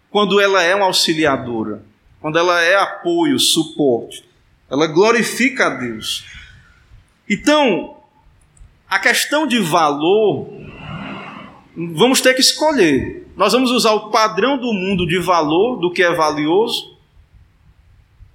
quando 0.10 0.40
ela 0.40 0.64
é 0.64 0.74
uma 0.74 0.86
auxiliadora, 0.86 1.84
quando 2.20 2.40
ela 2.40 2.62
é 2.62 2.76
apoio, 2.76 3.38
suporte. 3.40 4.24
Ela 4.70 4.88
glorifica 4.88 5.68
a 5.68 5.70
Deus. 5.70 6.26
Então, 7.30 7.98
a 8.90 8.98
questão 8.98 9.46
de 9.46 9.60
valor, 9.60 10.50
vamos 11.76 12.22
ter 12.22 12.34
que 12.34 12.42
escolher. 12.42 13.28
Nós 13.36 13.54
vamos 13.54 13.72
usar 13.72 13.94
o 13.94 14.10
padrão 14.10 14.58
do 14.58 14.74
mundo 14.74 15.06
de 15.08 15.20
valor, 15.20 15.78
do 15.78 15.92
que 15.92 16.04
é 16.04 16.14
valioso, 16.14 16.98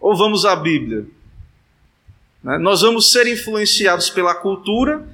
ou 0.01 0.17
vamos 0.17 0.45
à 0.45 0.55
Bíblia? 0.55 1.07
Né? 2.43 2.59
Nós 2.59 2.83
vamos 2.83 3.11
ser 3.11 3.27
influenciados 3.27 4.11
pela 4.11 4.35
cultura 4.35 5.14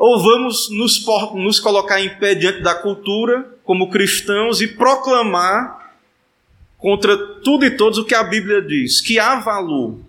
ou 0.00 0.18
vamos 0.18 0.70
nos, 0.70 1.04
nos 1.34 1.60
colocar 1.60 2.00
em 2.00 2.08
pé 2.08 2.34
diante 2.34 2.62
da 2.62 2.74
cultura, 2.74 3.46
como 3.62 3.90
cristãos, 3.90 4.62
e 4.62 4.66
proclamar 4.66 5.94
contra 6.78 7.14
tudo 7.42 7.66
e 7.66 7.70
todos 7.70 7.98
o 7.98 8.04
que 8.06 8.14
a 8.14 8.22
Bíblia 8.22 8.62
diz, 8.62 9.02
que 9.02 9.18
há 9.18 9.38
valor 9.38 10.00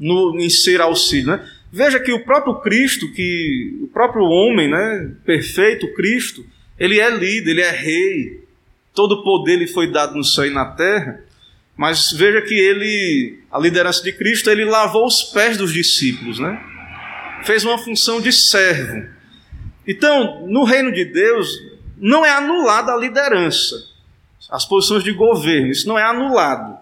no, 0.00 0.40
em 0.40 0.48
ser 0.48 0.80
auxílio. 0.80 1.32
Né? 1.32 1.50
Veja 1.70 2.00
que 2.00 2.14
o 2.14 2.24
próprio 2.24 2.54
Cristo, 2.60 3.12
que 3.12 3.78
o 3.82 3.88
próprio 3.88 4.24
homem, 4.24 4.70
né, 4.70 5.12
perfeito 5.26 5.92
Cristo, 5.92 6.46
ele 6.78 6.98
é 6.98 7.10
líder, 7.10 7.50
ele 7.50 7.60
é 7.60 7.70
rei, 7.70 8.42
todo 8.94 9.16
o 9.16 9.22
poder 9.22 9.58
lhe 9.58 9.66
foi 9.66 9.92
dado 9.92 10.16
no 10.16 10.24
céu 10.24 10.46
e 10.46 10.50
na 10.50 10.64
terra. 10.64 11.22
Mas 11.76 12.10
veja 12.10 12.40
que 12.40 12.54
ele, 12.54 13.40
a 13.52 13.58
liderança 13.58 14.02
de 14.02 14.12
Cristo, 14.12 14.48
ele 14.48 14.64
lavou 14.64 15.04
os 15.04 15.24
pés 15.24 15.58
dos 15.58 15.74
discípulos, 15.74 16.38
né? 16.38 16.73
Fez 17.44 17.64
uma 17.64 17.78
função 17.78 18.20
de 18.20 18.32
servo. 18.32 19.06
Então, 19.86 20.46
no 20.46 20.64
reino 20.64 20.92
de 20.92 21.04
Deus, 21.04 21.48
não 21.96 22.24
é 22.24 22.30
anulada 22.30 22.92
a 22.92 22.96
liderança, 22.96 23.76
as 24.50 24.64
posições 24.64 25.04
de 25.04 25.12
governo, 25.12 25.68
isso 25.68 25.86
não 25.86 25.98
é 25.98 26.02
anulado. 26.02 26.78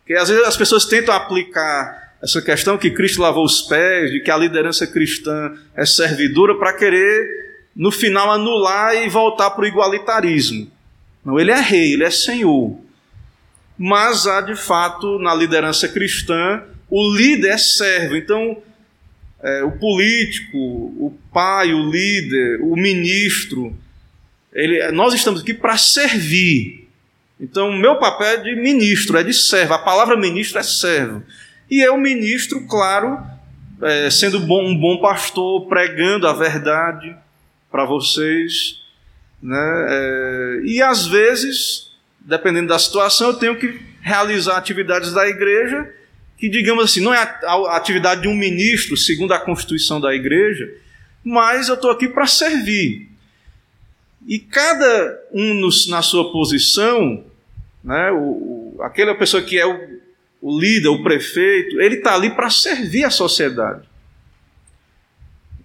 Porque 0.00 0.14
às 0.14 0.28
vezes 0.28 0.44
as 0.44 0.56
pessoas 0.56 0.84
tentam 0.84 1.14
aplicar 1.14 2.14
essa 2.22 2.40
questão 2.40 2.78
que 2.78 2.90
Cristo 2.90 3.20
lavou 3.20 3.44
os 3.44 3.62
pés, 3.62 4.10
de 4.10 4.20
que 4.20 4.30
a 4.30 4.36
liderança 4.36 4.86
cristã 4.86 5.52
é 5.74 5.84
servidora, 5.84 6.54
para 6.54 6.72
querer, 6.72 7.68
no 7.74 7.90
final, 7.90 8.30
anular 8.30 8.94
e 8.94 9.08
voltar 9.08 9.50
para 9.50 9.64
o 9.64 9.66
igualitarismo. 9.66 10.70
Não, 11.24 11.38
ele 11.38 11.50
é 11.50 11.60
rei, 11.60 11.92
ele 11.92 12.04
é 12.04 12.10
senhor. 12.10 12.78
Mas 13.76 14.26
há, 14.26 14.40
de 14.40 14.56
fato, 14.56 15.18
na 15.18 15.34
liderança 15.34 15.88
cristã, 15.88 16.62
o 16.88 17.14
líder 17.14 17.50
é 17.50 17.58
servo. 17.58 18.16
Então, 18.16 18.62
é, 19.46 19.62
o 19.62 19.70
político, 19.70 20.58
o 20.58 21.16
pai, 21.32 21.72
o 21.72 21.88
líder, 21.88 22.60
o 22.62 22.74
ministro, 22.74 23.76
ele, 24.52 24.90
nós 24.90 25.14
estamos 25.14 25.40
aqui 25.40 25.54
para 25.54 25.76
servir. 25.76 26.88
Então, 27.38 27.68
o 27.68 27.76
meu 27.76 27.96
papel 27.96 28.26
é 28.26 28.36
de 28.38 28.56
ministro, 28.56 29.16
é 29.16 29.22
de 29.22 29.32
servo. 29.32 29.74
A 29.74 29.78
palavra 29.78 30.16
ministro 30.16 30.58
é 30.58 30.64
servo. 30.64 31.22
E 31.70 31.80
eu 31.80 31.96
ministro, 31.96 32.66
claro, 32.66 33.18
é, 33.82 34.10
sendo 34.10 34.40
bom, 34.40 34.66
um 34.66 34.76
bom 34.76 35.00
pastor, 35.00 35.68
pregando 35.68 36.26
a 36.26 36.32
verdade 36.32 37.14
para 37.70 37.84
vocês. 37.84 38.80
Né? 39.40 39.86
É, 39.88 40.60
e 40.64 40.82
às 40.82 41.06
vezes, 41.06 41.92
dependendo 42.20 42.68
da 42.68 42.78
situação, 42.80 43.28
eu 43.28 43.34
tenho 43.34 43.56
que 43.56 43.78
realizar 44.00 44.56
atividades 44.56 45.12
da 45.12 45.28
igreja 45.28 45.88
que, 46.36 46.48
digamos 46.48 46.84
assim, 46.84 47.00
não 47.00 47.14
é 47.14 47.18
a 47.18 47.76
atividade 47.76 48.22
de 48.22 48.28
um 48.28 48.34
ministro, 48.34 48.96
segundo 48.96 49.32
a 49.32 49.38
constituição 49.38 50.00
da 50.00 50.14
igreja, 50.14 50.70
mas 51.24 51.68
eu 51.68 51.74
estou 51.74 51.90
aqui 51.90 52.08
para 52.08 52.26
servir. 52.26 53.08
E 54.26 54.38
cada 54.38 55.20
um 55.32 55.54
nos, 55.54 55.88
na 55.88 56.02
sua 56.02 56.30
posição, 56.30 57.24
né, 57.82 58.10
o, 58.10 58.76
o, 58.76 58.82
aquela 58.82 59.14
pessoa 59.14 59.42
que 59.42 59.58
é 59.58 59.64
o, 59.64 60.00
o 60.42 60.60
líder, 60.60 60.88
o 60.88 61.02
prefeito, 61.02 61.80
ele 61.80 61.96
está 61.96 62.14
ali 62.14 62.30
para 62.30 62.50
servir 62.50 63.04
a 63.04 63.10
sociedade. 63.10 63.88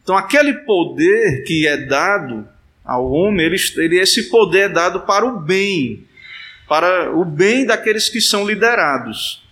Então, 0.02 0.16
aquele 0.16 0.54
poder 0.54 1.44
que 1.44 1.68
é 1.68 1.78
dado 1.78 2.48
ao 2.84 3.12
homem, 3.12 3.46
ele, 3.46 3.58
ele, 3.78 4.00
esse 4.00 4.30
poder 4.30 4.62
é 4.62 4.70
dado 4.70 5.02
para 5.02 5.26
o 5.26 5.40
bem, 5.40 6.06
para 6.68 7.16
o 7.16 7.24
bem 7.24 7.66
daqueles 7.66 8.10
que 8.10 8.22
são 8.22 8.46
liderados. 8.46 9.44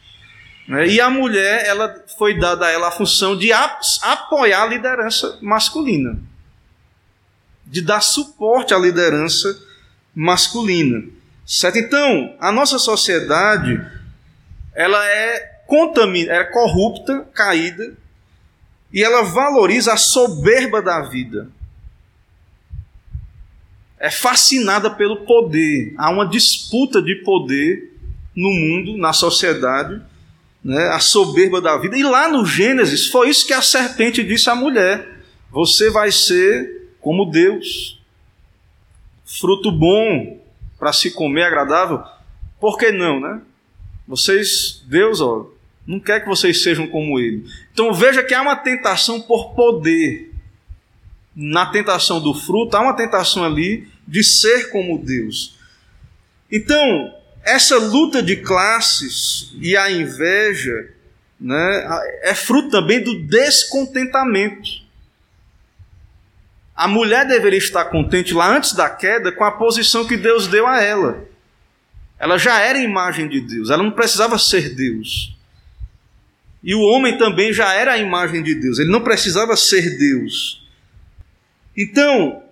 Né? 0.69 0.87
E 0.87 1.01
a 1.01 1.09
mulher, 1.09 1.65
ela 1.65 2.03
foi 2.15 2.39
dada 2.39 2.67
a 2.67 2.69
ela 2.69 2.89
a 2.89 2.91
função 2.91 3.35
de 3.35 3.51
apoiar 3.51 4.63
a 4.63 4.67
liderança 4.67 5.39
masculina, 5.41 6.19
de 7.65 7.81
dar 7.81 8.01
suporte 8.01 8.71
à 8.71 8.77
liderança 8.77 9.59
masculina. 10.13 11.03
Certo? 11.43 11.79
Então, 11.79 12.35
a 12.39 12.51
nossa 12.51 12.77
sociedade, 12.77 13.83
ela 14.75 15.03
é 15.07 15.57
é 16.29 16.43
corrupta, 16.45 17.27
caída, 17.33 17.95
e 18.91 19.03
ela 19.03 19.23
valoriza 19.23 19.93
a 19.93 19.97
soberba 19.97 20.81
da 20.81 21.01
vida. 21.01 21.47
É 23.99 24.09
fascinada 24.09 24.89
pelo 24.89 25.25
poder. 25.25 25.93
Há 25.95 26.09
uma 26.09 26.27
disputa 26.27 27.01
de 27.01 27.15
poder 27.23 27.93
no 28.35 28.49
mundo, 28.49 28.97
na 28.97 29.13
sociedade, 29.13 30.01
né, 30.63 30.89
a 30.89 30.99
soberba 30.99 31.61
da 31.61 31.77
vida. 31.77 31.97
E 31.97 32.03
lá 32.03 32.27
no 32.27 32.45
Gênesis 32.45 33.07
foi 33.07 33.29
isso 33.29 33.47
que 33.47 33.53
a 33.53 33.61
serpente 33.61 34.23
disse 34.23 34.49
à 34.49 34.55
mulher: 34.55 35.07
Você 35.51 35.89
vai 35.89 36.11
ser 36.11 36.89
como 36.99 37.29
Deus, 37.29 37.99
fruto 39.25 39.71
bom 39.71 40.39
para 40.77 40.93
se 40.93 41.11
comer, 41.11 41.43
agradável. 41.43 42.03
Por 42.59 42.77
que 42.77 42.91
não, 42.91 43.19
né? 43.19 43.41
Vocês, 44.07 44.83
Deus, 44.87 45.21
ó, 45.21 45.47
não 45.85 45.99
quer 45.99 46.21
que 46.21 46.27
vocês 46.27 46.63
sejam 46.63 46.87
como 46.87 47.19
Ele. 47.19 47.45
Então 47.71 47.93
veja 47.93 48.23
que 48.23 48.33
há 48.33 48.41
uma 48.41 48.55
tentação 48.55 49.21
por 49.21 49.53
poder. 49.53 50.29
Na 51.35 51.67
tentação 51.67 52.19
do 52.19 52.33
fruto, 52.33 52.75
há 52.75 52.81
uma 52.81 52.95
tentação 52.95 53.45
ali 53.45 53.87
de 54.05 54.23
ser 54.23 54.71
como 54.71 54.97
Deus. 54.97 55.57
Então, 56.51 57.13
essa 57.43 57.77
luta 57.77 58.21
de 58.21 58.37
classes 58.37 59.51
e 59.59 59.75
a 59.75 59.89
inveja 59.89 60.89
né, 61.39 62.01
é 62.23 62.35
fruto 62.35 62.69
também 62.69 63.01
do 63.01 63.23
descontentamento. 63.23 64.69
A 66.75 66.87
mulher 66.87 67.27
deveria 67.27 67.59
estar 67.59 67.85
contente 67.85 68.33
lá 68.33 68.55
antes 68.55 68.73
da 68.73 68.89
queda 68.89 69.31
com 69.31 69.43
a 69.43 69.51
posição 69.51 70.05
que 70.05 70.17
Deus 70.17 70.47
deu 70.47 70.67
a 70.67 70.81
ela. 70.81 71.25
Ela 72.17 72.37
já 72.37 72.59
era 72.59 72.79
imagem 72.79 73.27
de 73.27 73.39
Deus, 73.41 73.69
ela 73.69 73.83
não 73.83 73.91
precisava 73.91 74.37
ser 74.37 74.75
Deus. 74.75 75.35
E 76.61 76.75
o 76.75 76.81
homem 76.81 77.17
também 77.17 77.53
já 77.53 77.73
era 77.73 77.93
a 77.93 77.97
imagem 77.97 78.43
de 78.43 78.53
Deus, 78.53 78.79
ele 78.79 78.91
não 78.91 79.01
precisava 79.01 79.55
ser 79.55 79.97
Deus. 79.97 80.67
Então, 81.75 82.43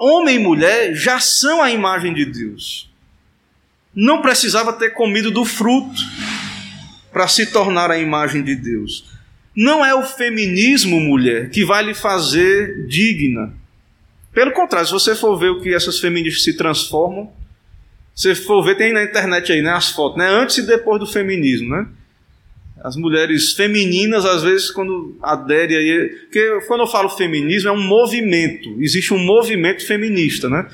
homem 0.00 0.36
e 0.36 0.38
mulher 0.38 0.94
já 0.94 1.20
são 1.20 1.62
a 1.62 1.70
imagem 1.70 2.14
de 2.14 2.24
Deus 2.24 2.93
não 3.94 4.20
precisava 4.20 4.72
ter 4.72 4.90
comido 4.90 5.30
do 5.30 5.44
fruto 5.44 6.00
para 7.12 7.28
se 7.28 7.46
tornar 7.46 7.90
a 7.90 7.98
imagem 7.98 8.42
de 8.42 8.56
Deus. 8.56 9.04
Não 9.56 9.84
é 9.84 9.94
o 9.94 10.02
feminismo, 10.02 11.00
mulher, 11.00 11.50
que 11.50 11.64
vai 11.64 11.84
lhe 11.84 11.94
fazer 11.94 12.86
digna. 12.88 13.54
Pelo 14.32 14.50
contrário, 14.50 14.86
se 14.86 14.92
você 14.92 15.14
for 15.14 15.36
ver 15.36 15.50
o 15.50 15.60
que 15.60 15.72
essas 15.72 16.00
feministas 16.00 16.42
se 16.42 16.56
transformam, 16.56 17.32
se 18.14 18.34
for 18.34 18.62
ver, 18.64 18.76
tem 18.76 18.92
na 18.92 19.04
internet 19.04 19.52
aí, 19.52 19.62
né, 19.62 19.70
as 19.70 19.90
fotos, 19.90 20.18
né, 20.18 20.28
antes 20.28 20.58
e 20.58 20.62
depois 20.62 20.98
do 20.98 21.06
feminismo, 21.06 21.68
né? 21.68 21.86
As 22.82 22.96
mulheres 22.96 23.54
femininas, 23.54 24.26
às 24.26 24.42
vezes, 24.42 24.70
quando 24.70 25.16
aderem 25.22 25.76
aí. 25.76 26.08
Porque 26.24 26.60
quando 26.66 26.80
eu 26.80 26.86
falo 26.86 27.08
feminismo, 27.08 27.70
é 27.70 27.72
um 27.72 27.82
movimento. 27.82 28.76
Existe 28.78 29.14
um 29.14 29.18
movimento 29.18 29.86
feminista, 29.86 30.50
né? 30.50 30.68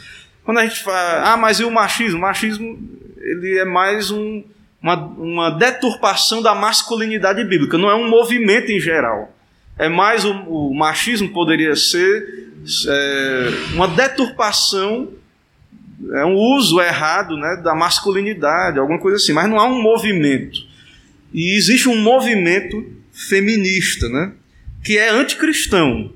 Quando 0.45 0.59
a 0.59 0.67
gente 0.67 0.83
fala, 0.83 1.33
ah, 1.33 1.37
mas 1.37 1.61
e 1.61 1.65
o 1.65 1.71
machismo? 1.71 2.19
O 2.19 2.23
machismo 2.23 2.79
ele 3.21 3.59
é 3.59 3.65
mais 3.65 4.11
um, 4.11 4.43
uma, 4.83 4.97
uma 4.97 5.51
deturpação 5.51 6.41
da 6.43 6.55
masculinidade 6.55 7.45
bíblica, 7.45 7.77
não 7.77 7.91
é 7.91 7.95
um 7.95 8.09
movimento 8.09 8.71
em 8.71 8.81
geral. 8.81 9.35
É 9.79 9.89
mais 9.89 10.25
o, 10.25 10.33
o 10.33 10.75
machismo 10.75 11.29
poderia 11.31 11.77
ser 11.77 12.51
é, 12.89 13.49
uma 13.75 13.89
deturpação, 13.89 15.11
é 16.15 16.25
um 16.25 16.35
uso 16.35 16.81
errado 16.81 17.37
né, 17.37 17.61
da 17.63 17.75
masculinidade, 17.75 18.79
alguma 18.79 18.99
coisa 18.99 19.17
assim, 19.17 19.33
mas 19.33 19.49
não 19.49 19.59
há 19.59 19.67
um 19.67 19.81
movimento. 19.81 20.59
E 21.33 21.57
existe 21.57 21.89
um 21.89 21.97
movimento 21.97 22.85
feminista, 23.13 24.09
né, 24.09 24.33
que 24.83 24.99
é 24.99 25.11
anticristão 25.11 26.13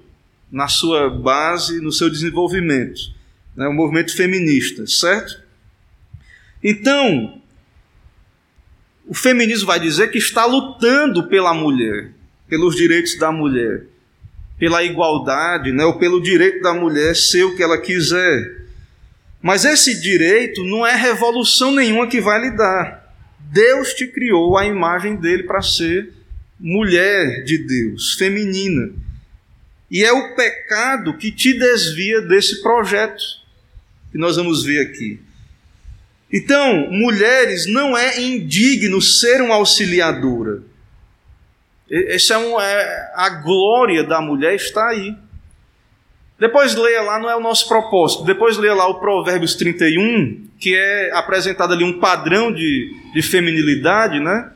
na 0.50 0.68
sua 0.68 1.10
base, 1.10 1.80
no 1.80 1.92
seu 1.92 2.08
desenvolvimento. 2.08 3.13
Né, 3.56 3.68
um 3.68 3.74
movimento 3.74 4.14
feminista, 4.16 4.86
certo? 4.86 5.42
Então, 6.62 7.40
o 9.06 9.14
feminismo 9.14 9.66
vai 9.66 9.78
dizer 9.78 10.10
que 10.10 10.18
está 10.18 10.44
lutando 10.46 11.28
pela 11.28 11.52
mulher, 11.54 12.10
pelos 12.48 12.74
direitos 12.74 13.16
da 13.18 13.30
mulher, 13.30 13.84
pela 14.58 14.82
igualdade, 14.82 15.72
né, 15.72 15.84
ou 15.84 15.98
pelo 15.98 16.20
direito 16.22 16.62
da 16.62 16.72
mulher 16.72 17.14
ser 17.14 17.44
o 17.44 17.54
que 17.54 17.62
ela 17.62 17.78
quiser. 17.78 18.62
Mas 19.42 19.64
esse 19.64 20.00
direito 20.00 20.64
não 20.64 20.86
é 20.86 20.96
revolução 20.96 21.70
nenhuma 21.70 22.08
que 22.08 22.20
vai 22.20 22.40
lhe 22.40 22.56
dar. 22.56 23.14
Deus 23.38 23.92
te 23.92 24.06
criou 24.06 24.56
a 24.56 24.64
imagem 24.64 25.16
dele 25.16 25.42
para 25.42 25.60
ser 25.60 26.12
mulher 26.58 27.44
de 27.44 27.58
Deus, 27.58 28.14
feminina. 28.14 28.90
E 29.90 30.02
é 30.02 30.12
o 30.12 30.34
pecado 30.34 31.16
que 31.18 31.30
te 31.30 31.52
desvia 31.58 32.22
desse 32.22 32.62
projeto 32.62 33.43
que 34.14 34.18
nós 34.18 34.36
vamos 34.36 34.62
ver 34.62 34.78
aqui. 34.78 35.18
Então, 36.32 36.88
mulheres, 36.88 37.66
não 37.66 37.98
é 37.98 38.20
indigno 38.20 39.02
ser 39.02 39.42
uma 39.42 39.56
auxiliadora. 39.56 40.62
Essa 41.90 42.34
é, 42.34 42.38
um, 42.38 42.60
é 42.60 43.12
a 43.16 43.28
glória 43.28 44.04
da 44.04 44.20
mulher 44.20 44.54
está 44.54 44.88
aí. 44.90 45.16
Depois 46.38 46.76
leia 46.76 47.02
lá, 47.02 47.18
não 47.18 47.28
é 47.28 47.34
o 47.34 47.40
nosso 47.40 47.66
propósito. 47.66 48.22
Depois 48.22 48.56
leia 48.56 48.74
lá 48.74 48.86
o 48.86 49.00
Provérbios 49.00 49.56
31, 49.56 50.46
que 50.60 50.76
é 50.76 51.10
apresentado 51.12 51.72
ali 51.72 51.82
um 51.82 51.98
padrão 51.98 52.52
de, 52.52 52.94
de 53.12 53.20
feminilidade, 53.20 54.20
né? 54.20 54.52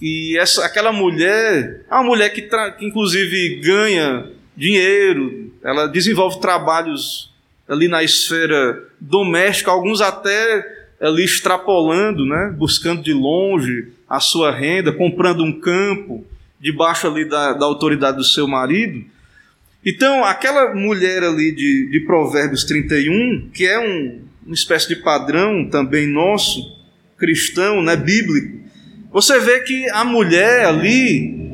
E 0.00 0.38
essa, 0.38 0.64
aquela 0.64 0.92
mulher, 0.92 1.84
é 1.90 1.94
uma 1.94 2.04
mulher 2.04 2.30
que, 2.30 2.40
que 2.40 2.56
inclusive 2.80 3.60
ganha 3.60 4.30
dinheiro, 4.56 5.52
ela 5.62 5.88
desenvolve 5.88 6.40
trabalhos 6.40 7.33
ali 7.68 7.88
na 7.88 8.02
esfera 8.02 8.82
doméstica, 9.00 9.70
alguns 9.70 10.00
até 10.00 10.84
ali 11.00 11.24
extrapolando, 11.24 12.24
né, 12.24 12.54
buscando 12.56 13.02
de 13.02 13.12
longe 13.12 13.88
a 14.08 14.20
sua 14.20 14.50
renda, 14.50 14.92
comprando 14.92 15.42
um 15.42 15.60
campo 15.60 16.24
debaixo 16.60 17.06
ali 17.06 17.28
da, 17.28 17.52
da 17.52 17.66
autoridade 17.66 18.16
do 18.16 18.24
seu 18.24 18.46
marido. 18.46 19.04
Então, 19.84 20.24
aquela 20.24 20.74
mulher 20.74 21.22
ali 21.22 21.52
de, 21.52 21.90
de 21.90 22.00
Provérbios 22.00 22.64
31, 22.64 23.50
que 23.52 23.66
é 23.66 23.78
um, 23.78 24.22
uma 24.46 24.54
espécie 24.54 24.88
de 24.88 24.96
padrão 24.96 25.68
também 25.68 26.06
nosso, 26.06 26.74
cristão, 27.18 27.82
né, 27.82 27.96
bíblico, 27.96 28.64
você 29.12 29.38
vê 29.38 29.60
que 29.60 29.88
a 29.90 30.04
mulher 30.04 30.64
ali, 30.64 31.50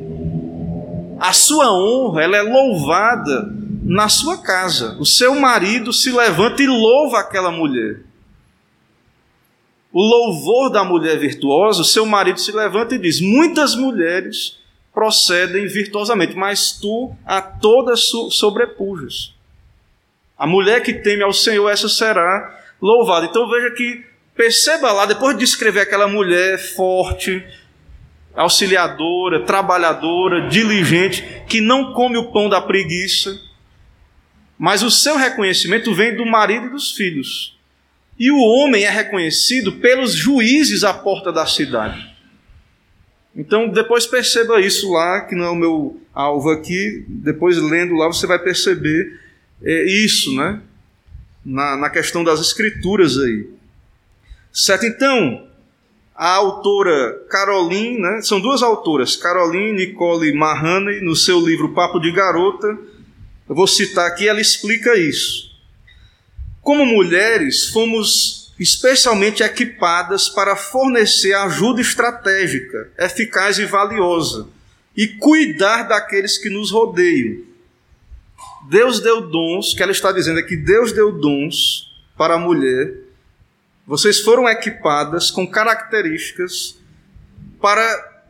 a 1.19 1.33
sua 1.33 1.71
honra, 1.73 2.23
ela 2.23 2.37
é 2.37 2.41
louvada 2.41 3.60
na 3.91 4.07
sua 4.07 4.41
casa. 4.41 4.95
O 4.99 5.05
seu 5.05 5.35
marido 5.35 5.91
se 5.91 6.11
levanta 6.11 6.63
e 6.63 6.67
louva 6.67 7.19
aquela 7.19 7.51
mulher. 7.51 7.99
O 9.91 10.01
louvor 10.01 10.69
da 10.69 10.81
mulher 10.81 11.19
virtuosa, 11.19 11.81
o 11.81 11.85
seu 11.85 12.05
marido 12.05 12.39
se 12.39 12.53
levanta 12.53 12.95
e 12.95 12.97
diz: 12.97 13.19
Muitas 13.19 13.75
mulheres 13.75 14.57
procedem 14.93 15.67
virtuosamente, 15.67 16.37
mas 16.37 16.71
tu 16.71 17.13
a 17.25 17.41
todas 17.41 18.09
sobrepujas. 18.29 19.33
A 20.37 20.47
mulher 20.47 20.81
que 20.81 20.93
teme 20.93 21.23
ao 21.23 21.33
Senhor, 21.33 21.69
essa 21.69 21.89
será 21.89 22.63
louvada. 22.81 23.25
Então 23.25 23.49
veja 23.49 23.71
que, 23.71 24.05
perceba 24.33 24.93
lá, 24.93 25.05
depois 25.05 25.35
de 25.35 25.43
descrever 25.43 25.81
aquela 25.81 26.07
mulher 26.07 26.57
forte, 26.57 27.45
auxiliadora, 28.33 29.43
trabalhadora, 29.45 30.47
diligente, 30.47 31.43
que 31.49 31.59
não 31.59 31.91
come 31.91 32.17
o 32.17 32.31
pão 32.31 32.47
da 32.47 32.61
preguiça, 32.61 33.50
mas 34.61 34.83
o 34.83 34.91
seu 34.91 35.17
reconhecimento 35.17 35.91
vem 35.91 36.15
do 36.15 36.23
marido 36.23 36.67
e 36.67 36.69
dos 36.69 36.91
filhos. 36.91 37.57
E 38.19 38.29
o 38.29 38.37
homem 38.37 38.83
é 38.83 38.91
reconhecido 38.91 39.71
pelos 39.71 40.13
juízes 40.13 40.83
à 40.83 40.93
porta 40.93 41.33
da 41.33 41.47
cidade. 41.47 42.15
Então, 43.35 43.69
depois 43.69 44.05
perceba 44.05 44.61
isso 44.61 44.91
lá, 44.91 45.21
que 45.21 45.33
não 45.33 45.45
é 45.45 45.49
o 45.49 45.55
meu 45.55 45.99
alvo 46.13 46.51
aqui. 46.51 47.03
Depois, 47.07 47.57
lendo 47.57 47.95
lá, 47.95 48.05
você 48.05 48.27
vai 48.27 48.37
perceber 48.37 49.19
é, 49.63 49.83
isso, 49.83 50.35
né? 50.35 50.61
Na, 51.43 51.75
na 51.75 51.89
questão 51.89 52.23
das 52.23 52.39
escrituras 52.39 53.17
aí. 53.17 53.49
Certo? 54.53 54.85
Então, 54.85 55.47
a 56.15 56.35
autora 56.35 57.19
Caroline, 57.31 57.97
né? 57.97 58.21
São 58.21 58.39
duas 58.39 58.61
autoras, 58.61 59.15
Caroline 59.15 59.87
Nicole 59.87 60.31
Mahoney, 60.37 61.01
no 61.01 61.15
seu 61.15 61.39
livro 61.39 61.73
Papo 61.73 61.99
de 61.99 62.11
Garota. 62.11 62.90
Eu 63.47 63.55
vou 63.55 63.67
citar 63.67 64.07
aqui, 64.07 64.27
ela 64.27 64.41
explica 64.41 64.95
isso. 64.97 65.51
Como 66.61 66.85
mulheres, 66.85 67.69
fomos 67.69 68.53
especialmente 68.59 69.41
equipadas 69.41 70.29
para 70.29 70.55
fornecer 70.55 71.33
ajuda 71.33 71.81
estratégica, 71.81 72.91
eficaz 72.97 73.57
e 73.57 73.65
valiosa, 73.65 74.47
e 74.95 75.07
cuidar 75.07 75.83
daqueles 75.83 76.37
que 76.37 76.49
nos 76.49 76.69
rodeiam. 76.69 77.43
Deus 78.69 78.99
deu 78.99 79.21
dons, 79.21 79.73
que 79.73 79.81
ela 79.81 79.91
está 79.91 80.11
dizendo 80.11 80.39
é 80.39 80.43
que 80.43 80.55
Deus 80.55 80.91
deu 80.91 81.11
dons 81.11 81.91
para 82.15 82.35
a 82.35 82.39
mulher. 82.39 82.93
Vocês 83.87 84.19
foram 84.19 84.47
equipadas 84.47 85.31
com 85.31 85.47
características 85.47 86.77
para 87.59 88.23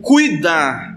cuidar. 0.00 0.95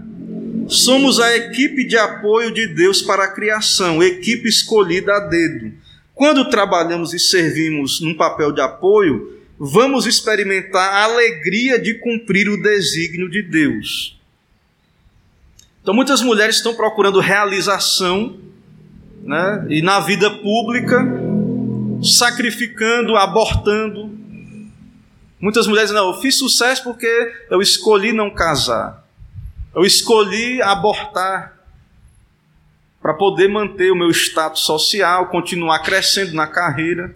Somos 0.70 1.20
a 1.20 1.36
equipe 1.36 1.84
de 1.84 1.96
apoio 1.96 2.52
de 2.52 2.66
Deus 2.68 3.02
para 3.02 3.24
a 3.24 3.32
criação, 3.32 4.02
equipe 4.02 4.48
escolhida 4.48 5.14
a 5.14 5.20
dedo 5.20 5.72
quando 6.20 6.50
trabalhamos 6.50 7.14
e 7.14 7.18
servimos 7.18 7.98
num 8.02 8.14
papel 8.14 8.52
de 8.52 8.60
apoio, 8.60 9.40
vamos 9.58 10.04
experimentar 10.04 10.92
a 10.92 11.04
alegria 11.04 11.80
de 11.80 11.94
cumprir 11.94 12.46
o 12.46 12.60
desígnio 12.60 13.30
de 13.30 13.40
Deus. 13.40 14.20
Então, 15.80 15.94
muitas 15.94 16.20
mulheres 16.20 16.56
estão 16.56 16.74
procurando 16.74 17.20
realização, 17.20 18.38
né? 19.22 19.64
e 19.70 19.80
na 19.80 19.98
vida 20.00 20.30
pública, 20.30 21.08
sacrificando, 22.02 23.16
abortando. 23.16 24.10
Muitas 25.40 25.66
mulheres 25.66 25.90
Não, 25.90 26.12
eu 26.12 26.20
fiz 26.20 26.36
sucesso 26.36 26.84
porque 26.84 27.32
eu 27.50 27.62
escolhi 27.62 28.12
não 28.12 28.28
casar, 28.28 29.08
eu 29.74 29.84
escolhi 29.84 30.60
abortar 30.62 31.58
para 33.00 33.14
poder 33.14 33.48
manter 33.48 33.90
o 33.90 33.96
meu 33.96 34.10
status 34.10 34.62
social, 34.62 35.28
continuar 35.28 35.78
crescendo 35.80 36.34
na 36.34 36.46
carreira. 36.46 37.14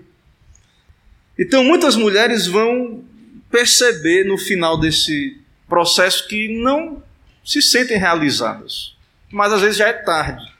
Então, 1.39 1.63
muitas 1.65 1.95
mulheres 1.97 2.47
vão 2.47 3.05
perceber 3.51 4.25
no 4.25 4.39
final 4.39 4.79
desse 4.79 5.41
processo 5.69 6.27
que 6.27 6.63
não 6.63 7.03
se 7.45 7.61
sentem 7.61 7.99
realizadas, 7.99 8.97
mas 9.31 9.53
às 9.53 9.61
vezes 9.61 9.77
já 9.77 9.89
é 9.89 9.93
tarde. 9.93 10.53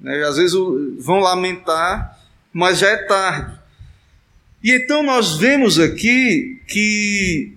Né? 0.00 0.22
Às 0.24 0.36
vezes 0.36 0.54
vão 1.00 1.18
lamentar, 1.18 2.18
mas 2.52 2.78
já 2.78 2.88
é 2.88 2.96
tarde. 2.98 3.58
E 4.62 4.72
então 4.72 5.02
nós 5.02 5.36
vemos 5.36 5.78
aqui 5.78 6.62
que 6.68 7.56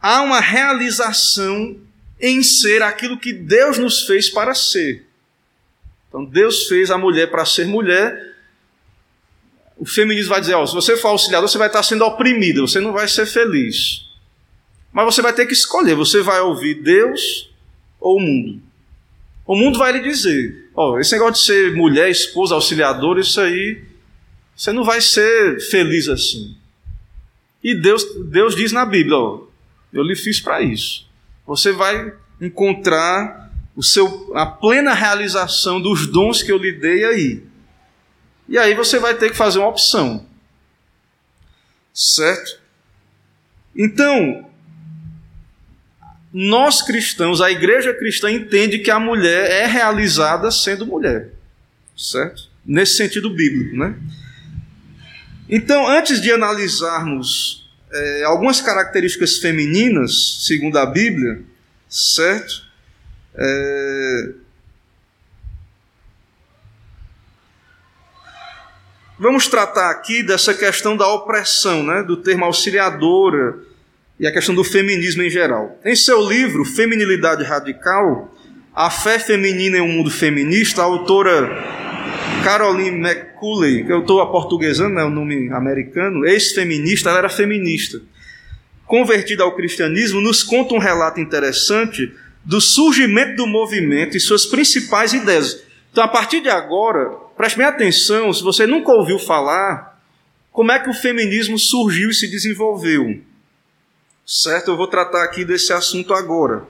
há 0.00 0.22
uma 0.22 0.40
realização 0.40 1.76
em 2.26 2.42
ser 2.42 2.82
aquilo 2.82 3.18
que 3.18 3.34
Deus 3.34 3.76
nos 3.76 4.06
fez 4.06 4.30
para 4.30 4.54
ser. 4.54 5.04
Então 6.08 6.24
Deus 6.24 6.66
fez 6.68 6.90
a 6.90 6.96
mulher 6.96 7.30
para 7.30 7.44
ser 7.44 7.66
mulher. 7.66 8.34
O 9.76 9.84
feminismo 9.84 10.30
vai 10.30 10.40
dizer: 10.40 10.54
ó, 10.54 10.64
se 10.64 10.72
você 10.72 10.96
for 10.96 11.08
auxiliador, 11.08 11.46
você 11.46 11.58
vai 11.58 11.66
estar 11.66 11.82
sendo 11.82 12.02
oprimida, 12.02 12.62
você 12.62 12.80
não 12.80 12.94
vai 12.94 13.06
ser 13.08 13.26
feliz. 13.26 14.08
Mas 14.90 15.04
você 15.04 15.20
vai 15.20 15.34
ter 15.34 15.44
que 15.44 15.52
escolher: 15.52 15.94
você 15.94 16.22
vai 16.22 16.40
ouvir 16.40 16.76
Deus 16.76 17.50
ou 18.00 18.16
o 18.16 18.20
mundo? 18.20 18.62
O 19.46 19.54
mundo 19.54 19.78
vai 19.78 19.92
lhe 19.92 20.00
dizer: 20.00 20.70
ó, 20.74 20.98
esse 20.98 21.12
negócio 21.12 21.34
de 21.34 21.40
ser 21.40 21.76
mulher, 21.76 22.08
esposa, 22.08 22.54
auxiliadora, 22.54 23.20
isso 23.20 23.38
aí, 23.38 23.84
você 24.56 24.72
não 24.72 24.82
vai 24.82 25.02
ser 25.02 25.60
feliz 25.60 26.08
assim. 26.08 26.56
E 27.62 27.74
Deus, 27.74 28.02
Deus 28.30 28.56
diz 28.56 28.72
na 28.72 28.86
Bíblia: 28.86 29.18
ó, 29.18 29.42
eu 29.92 30.02
lhe 30.02 30.16
fiz 30.16 30.40
para 30.40 30.62
isso. 30.62 31.04
Você 31.46 31.72
vai 31.72 32.14
encontrar 32.40 33.52
o 33.76 33.82
seu, 33.82 34.32
a 34.36 34.46
plena 34.46 34.94
realização 34.94 35.80
dos 35.80 36.06
dons 36.06 36.42
que 36.42 36.52
eu 36.52 36.58
lhe 36.58 36.72
dei 36.72 37.04
aí. 37.04 37.42
E 38.48 38.58
aí 38.58 38.74
você 38.74 38.98
vai 38.98 39.14
ter 39.14 39.30
que 39.30 39.36
fazer 39.36 39.58
uma 39.58 39.68
opção. 39.68 40.26
Certo? 41.92 42.60
Então, 43.74 44.50
nós 46.32 46.82
cristãos, 46.82 47.40
a 47.40 47.50
igreja 47.50 47.94
cristã 47.94 48.30
entende 48.30 48.78
que 48.78 48.90
a 48.90 49.00
mulher 49.00 49.50
é 49.50 49.66
realizada 49.66 50.50
sendo 50.50 50.86
mulher. 50.86 51.30
Certo? 51.96 52.48
Nesse 52.64 52.96
sentido 52.96 53.30
bíblico, 53.30 53.76
né? 53.76 53.96
Então, 55.48 55.86
antes 55.86 56.20
de 56.20 56.32
analisarmos 56.32 57.63
é, 57.94 58.24
algumas 58.24 58.60
características 58.60 59.38
femininas, 59.38 60.44
segundo 60.44 60.76
a 60.78 60.84
Bíblia, 60.84 61.42
certo? 61.88 62.64
É... 63.36 64.28
Vamos 69.16 69.46
tratar 69.46 69.90
aqui 69.90 70.24
dessa 70.24 70.52
questão 70.52 70.96
da 70.96 71.06
opressão, 71.06 71.84
né, 71.84 72.02
do 72.02 72.16
termo 72.16 72.44
auxiliadora 72.44 73.58
e 74.18 74.26
a 74.26 74.32
questão 74.32 74.54
do 74.54 74.64
feminismo 74.64 75.22
em 75.22 75.30
geral. 75.30 75.78
Em 75.84 75.94
seu 75.94 76.20
livro 76.28 76.64
Feminilidade 76.64 77.44
Radical, 77.44 78.34
A 78.74 78.90
Fé 78.90 79.20
Feminina 79.20 79.78
em 79.78 79.80
um 79.80 79.88
Mundo 79.88 80.10
Feminista, 80.10 80.82
a 80.82 80.84
autora 80.84 81.93
Caroline 82.42 82.98
McCulley, 82.98 83.84
que 83.84 83.92
eu 83.92 84.00
estou 84.00 84.20
aportuguesando, 84.20 84.98
é 84.98 85.04
o 85.04 85.10
nome 85.10 85.50
americano, 85.52 86.26
ex-feminista, 86.26 87.08
ela 87.08 87.18
era 87.18 87.28
feminista. 87.28 88.00
Convertida 88.86 89.42
ao 89.42 89.56
cristianismo, 89.56 90.20
nos 90.20 90.42
conta 90.42 90.74
um 90.74 90.78
relato 90.78 91.20
interessante 91.20 92.12
do 92.44 92.60
surgimento 92.60 93.36
do 93.36 93.46
movimento 93.46 94.16
e 94.16 94.20
suas 94.20 94.44
principais 94.44 95.14
ideias. 95.14 95.62
Então, 95.90 96.04
a 96.04 96.08
partir 96.08 96.40
de 96.40 96.50
agora, 96.50 97.10
preste 97.36 97.56
bem 97.56 97.66
atenção, 97.66 98.32
se 98.32 98.42
você 98.42 98.66
nunca 98.66 98.92
ouviu 98.92 99.18
falar, 99.18 99.98
como 100.52 100.70
é 100.70 100.78
que 100.78 100.90
o 100.90 100.94
feminismo 100.94 101.58
surgiu 101.58 102.10
e 102.10 102.14
se 102.14 102.28
desenvolveu. 102.28 103.20
Certo? 104.26 104.70
Eu 104.70 104.76
vou 104.76 104.86
tratar 104.86 105.24
aqui 105.24 105.44
desse 105.44 105.72
assunto 105.72 106.12
agora. 106.14 106.66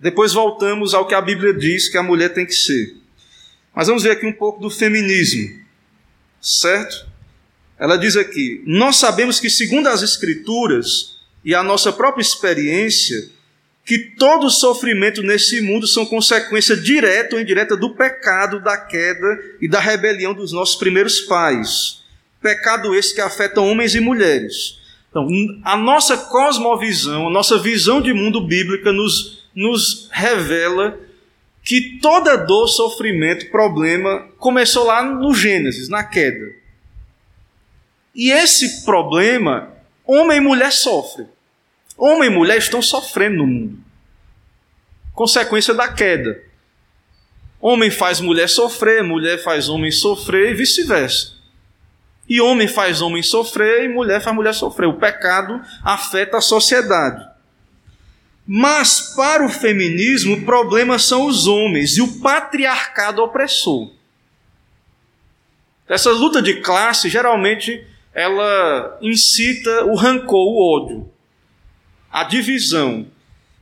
Depois 0.00 0.32
voltamos 0.32 0.92
ao 0.92 1.06
que 1.06 1.14
a 1.14 1.20
Bíblia 1.20 1.54
diz 1.54 1.88
que 1.88 1.96
a 1.96 2.02
mulher 2.02 2.30
tem 2.30 2.44
que 2.44 2.52
ser. 2.52 3.03
Mas 3.74 3.88
vamos 3.88 4.02
ver 4.02 4.12
aqui 4.12 4.26
um 4.26 4.32
pouco 4.32 4.60
do 4.60 4.70
feminismo. 4.70 5.58
Certo? 6.40 7.06
Ela 7.78 7.96
diz 7.96 8.16
aqui: 8.16 8.62
Nós 8.66 8.96
sabemos 8.96 9.40
que, 9.40 9.50
segundo 9.50 9.88
as 9.88 10.02
Escrituras 10.02 11.16
e 11.44 11.54
a 11.54 11.62
nossa 11.62 11.92
própria 11.92 12.22
experiência, 12.22 13.30
que 13.84 13.98
todo 13.98 14.48
sofrimento 14.48 15.22
nesse 15.22 15.60
mundo 15.60 15.86
são 15.86 16.06
consequência 16.06 16.76
direta 16.76 17.36
ou 17.36 17.42
indireta 17.42 17.76
do 17.76 17.94
pecado, 17.94 18.60
da 18.60 18.76
queda 18.76 19.38
e 19.60 19.68
da 19.68 19.78
rebelião 19.78 20.32
dos 20.32 20.52
nossos 20.52 20.76
primeiros 20.76 21.20
pais. 21.20 22.02
Pecado 22.40 22.94
esse 22.94 23.14
que 23.14 23.20
afeta 23.20 23.60
homens 23.60 23.94
e 23.94 24.00
mulheres. 24.00 24.78
Então, 25.10 25.28
a 25.64 25.76
nossa 25.76 26.16
cosmovisão, 26.16 27.28
a 27.28 27.30
nossa 27.30 27.58
visão 27.58 28.00
de 28.00 28.12
mundo 28.12 28.40
bíblica 28.46 28.90
nos, 28.90 29.44
nos 29.54 30.08
revela 30.10 30.98
que 31.64 31.98
toda 31.98 32.36
dor, 32.36 32.68
sofrimento, 32.68 33.50
problema 33.50 34.28
começou 34.36 34.84
lá 34.84 35.02
no 35.02 35.34
Gênesis, 35.34 35.88
na 35.88 36.04
queda. 36.04 36.52
E 38.14 38.30
esse 38.30 38.84
problema, 38.84 39.72
homem 40.04 40.36
e 40.36 40.40
mulher 40.40 40.70
sofrem. 40.70 41.26
Homem 41.96 42.28
e 42.28 42.34
mulher 42.34 42.58
estão 42.58 42.82
sofrendo 42.82 43.38
no 43.38 43.46
mundo. 43.46 43.78
Consequência 45.14 45.72
da 45.72 45.90
queda. 45.90 46.42
Homem 47.60 47.90
faz 47.90 48.20
mulher 48.20 48.48
sofrer, 48.48 49.02
mulher 49.02 49.42
faz 49.42 49.68
homem 49.70 49.90
sofrer 49.90 50.50
e 50.50 50.54
vice-versa. 50.54 51.32
E 52.28 52.40
homem 52.40 52.68
faz 52.68 53.00
homem 53.00 53.22
sofrer 53.22 53.84
e 53.84 53.88
mulher 53.88 54.20
faz 54.20 54.36
mulher 54.36 54.52
sofrer. 54.52 54.86
O 54.86 54.98
pecado 54.98 55.62
afeta 55.82 56.36
a 56.36 56.42
sociedade. 56.42 57.33
Mas 58.46 59.14
para 59.16 59.44
o 59.44 59.48
feminismo, 59.48 60.34
o 60.34 60.44
problema 60.44 60.98
são 60.98 61.26
os 61.26 61.46
homens 61.46 61.96
e 61.96 62.02
o 62.02 62.20
patriarcado 62.20 63.22
opressor. 63.22 63.90
Essa 65.88 66.10
luta 66.10 66.42
de 66.42 66.60
classe 66.60 67.08
geralmente 67.08 67.86
ela 68.12 68.96
incita 69.02 69.84
o 69.86 69.96
rancor, 69.96 70.46
o 70.46 70.76
ódio, 70.76 71.10
a 72.10 72.22
divisão. 72.22 73.06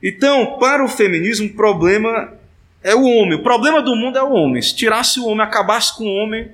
Então, 0.02 0.58
para 0.58 0.84
o 0.84 0.88
feminismo, 0.88 1.46
o 1.46 1.54
problema 1.54 2.34
é 2.82 2.94
o 2.94 3.04
homem. 3.04 3.38
O 3.38 3.42
problema 3.42 3.80
do 3.80 3.96
mundo 3.96 4.18
é 4.18 4.22
o 4.22 4.32
homem. 4.32 4.60
Se 4.60 4.76
tirasse 4.76 5.20
o 5.20 5.26
homem, 5.26 5.46
acabasse 5.46 5.96
com 5.96 6.04
o 6.04 6.14
homem, 6.14 6.50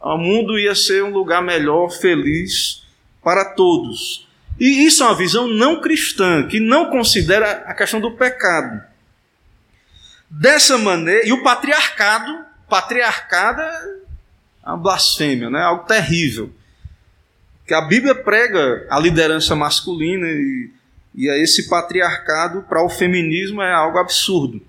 o 0.00 0.18
mundo 0.18 0.58
ia 0.58 0.74
ser 0.74 1.02
um 1.04 1.10
lugar 1.10 1.42
melhor, 1.42 1.90
feliz 1.90 2.82
para 3.22 3.44
todos. 3.44 4.28
E 4.60 4.84
isso 4.84 5.02
é 5.02 5.06
uma 5.06 5.16
visão 5.16 5.48
não 5.48 5.80
cristã, 5.80 6.46
que 6.46 6.60
não 6.60 6.90
considera 6.90 7.64
a 7.66 7.72
questão 7.72 7.98
do 7.98 8.10
pecado. 8.10 8.82
Dessa 10.28 10.76
maneira, 10.76 11.26
e 11.26 11.32
o 11.32 11.42
patriarcado, 11.42 12.44
patriarcado 12.68 13.62
é 13.62 14.68
uma 14.68 14.76
blasfêmia, 14.76 15.48
né? 15.48 15.62
algo 15.62 15.86
terrível. 15.86 16.52
Que 17.66 17.72
a 17.72 17.80
Bíblia 17.80 18.14
prega 18.14 18.86
a 18.90 18.98
liderança 19.00 19.56
masculina 19.56 20.26
e, 20.26 20.70
e 21.14 21.42
esse 21.42 21.66
patriarcado 21.66 22.62
para 22.68 22.84
o 22.84 22.90
feminismo 22.90 23.62
é 23.62 23.72
algo 23.72 23.96
absurdo. 23.96 24.60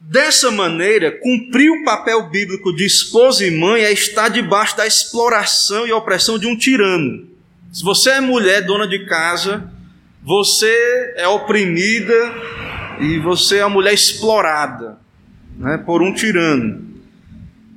Dessa 0.00 0.50
maneira, 0.50 1.12
cumprir 1.12 1.70
o 1.70 1.84
papel 1.84 2.30
bíblico 2.30 2.74
de 2.74 2.86
esposa 2.86 3.44
e 3.44 3.50
mãe 3.50 3.82
é 3.82 3.92
estar 3.92 4.30
debaixo 4.30 4.74
da 4.74 4.86
exploração 4.86 5.86
e 5.86 5.92
opressão 5.92 6.38
de 6.38 6.46
um 6.46 6.56
tirano. 6.56 7.35
Se 7.72 7.84
você 7.84 8.10
é 8.10 8.20
mulher, 8.20 8.62
dona 8.62 8.86
de 8.86 9.04
casa, 9.06 9.70
você 10.22 11.14
é 11.16 11.28
oprimida 11.28 12.14
e 13.00 13.18
você 13.18 13.58
é 13.58 13.64
uma 13.64 13.74
mulher 13.74 13.94
explorada 13.94 14.98
né, 15.56 15.78
por 15.78 16.02
um 16.02 16.12
tirano. 16.12 16.86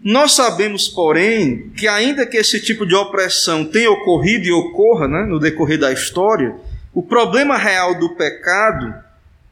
Nós 0.04 0.32
sabemos, 0.32 0.88
porém, 0.88 1.70
que 1.76 1.88
ainda 1.88 2.26
que 2.26 2.38
esse 2.38 2.62
tipo 2.62 2.86
de 2.86 2.96
opressão 2.96 3.66
tenha 3.66 3.92
ocorrido 3.92 4.46
e 4.46 4.52
ocorra 4.52 5.08
né, 5.08 5.26
no 5.28 5.40
decorrer 5.40 5.78
da 5.78 5.92
história, 5.92 6.56
o 6.94 7.04
problema 7.04 7.58
real 7.58 8.00
do 8.00 8.16
pecado, 8.16 8.94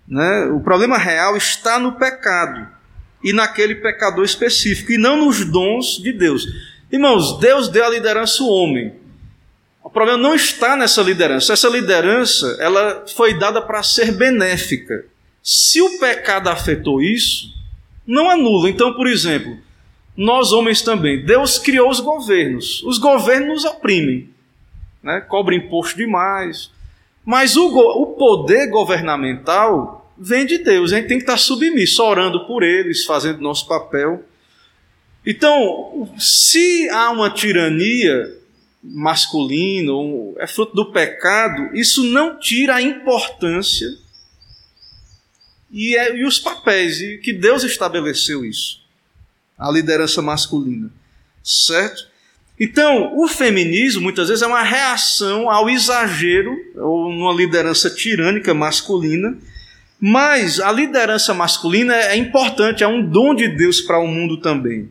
né, 0.08 0.46
o 0.46 0.62
problema 0.62 0.98
real 0.98 1.36
está 1.36 1.78
no 1.78 1.94
pecado 1.94 2.68
e 3.24 3.34
naquele 3.34 3.76
pecador 3.76 4.24
específico, 4.24 4.92
e 4.92 4.98
não 4.98 5.26
nos 5.26 5.44
dons 5.44 6.02
de 6.02 6.14
Deus. 6.14 6.46
Irmãos, 6.92 7.40
Deus 7.40 7.68
deu 7.68 7.86
a 7.86 7.90
liderança 7.90 8.42
ao 8.42 8.50
homem. 8.50 8.94
Problema 9.98 10.20
não 10.20 10.36
está 10.36 10.76
nessa 10.76 11.02
liderança. 11.02 11.54
Essa 11.54 11.68
liderança, 11.68 12.56
ela 12.60 13.04
foi 13.16 13.34
dada 13.34 13.60
para 13.60 13.82
ser 13.82 14.12
benéfica. 14.12 15.04
Se 15.42 15.82
o 15.82 15.98
pecado 15.98 16.50
afetou 16.50 17.02
isso, 17.02 17.52
não 18.06 18.30
anula. 18.30 18.70
Então, 18.70 18.94
por 18.94 19.08
exemplo, 19.08 19.58
nós 20.16 20.52
homens 20.52 20.84
também, 20.84 21.26
Deus 21.26 21.58
criou 21.58 21.90
os 21.90 22.00
governos. 22.00 22.84
Os 22.84 23.00
governos 23.00 23.48
nos 23.48 23.66
oprimem, 23.66 24.30
né? 25.02 25.20
cobram 25.22 25.58
imposto 25.58 25.98
demais. 25.98 26.70
Mas 27.26 27.58
o, 27.58 27.68
o 27.68 28.06
poder 28.06 28.68
governamental 28.68 30.14
vem 30.16 30.46
de 30.46 30.60
Deus. 30.60 30.94
A 30.94 30.98
gente 30.98 31.08
tem 31.08 31.18
que 31.18 31.24
estar 31.24 31.38
submisso, 31.38 32.04
orando 32.04 32.46
por 32.46 32.62
eles, 32.62 33.04
fazendo 33.04 33.42
nosso 33.42 33.68
papel. 33.68 34.24
Então, 35.26 36.08
se 36.20 36.88
há 36.92 37.10
uma 37.10 37.32
tirania, 37.32 38.38
masculino, 38.84 40.36
é 40.38 40.48
fruto 40.48 40.76
do 40.76 40.92
pecado, 40.92 41.76
isso 41.76 42.04
não 42.04 42.40
tira 42.40 42.76
a 42.76 42.82
importância 42.82 43.88
e, 45.72 45.96
é, 45.96 46.16
e 46.16 46.26
os 46.26 46.40
papéis, 46.40 47.02
e 47.02 47.18
que 47.18 47.34
Deus 47.34 47.64
estabeleceu 47.64 48.46
isso, 48.46 48.82
a 49.58 49.70
liderança 49.72 50.22
masculina, 50.22 50.90
certo? 51.44 52.08
Então, 52.60 53.16
o 53.16 53.28
feminismo 53.28 54.02
muitas 54.02 54.30
vezes 54.30 54.42
é 54.42 54.48
uma 54.48 54.64
reação 54.64 55.50
ao 55.50 55.70
exagero 55.70 56.56
ou 56.76 57.14
numa 57.14 57.34
liderança 57.34 57.90
tirânica 57.90 58.54
masculina, 58.54 59.38
mas 60.00 60.60
a 60.60 60.72
liderança 60.72 61.34
masculina 61.34 61.96
é 61.96 62.16
importante, 62.16 62.84
é 62.84 62.88
um 62.88 63.08
dom 63.08 63.36
de 63.36 63.48
Deus 63.48 63.82
para 63.82 64.00
o 64.00 64.08
mundo 64.08 64.38
também. 64.38 64.90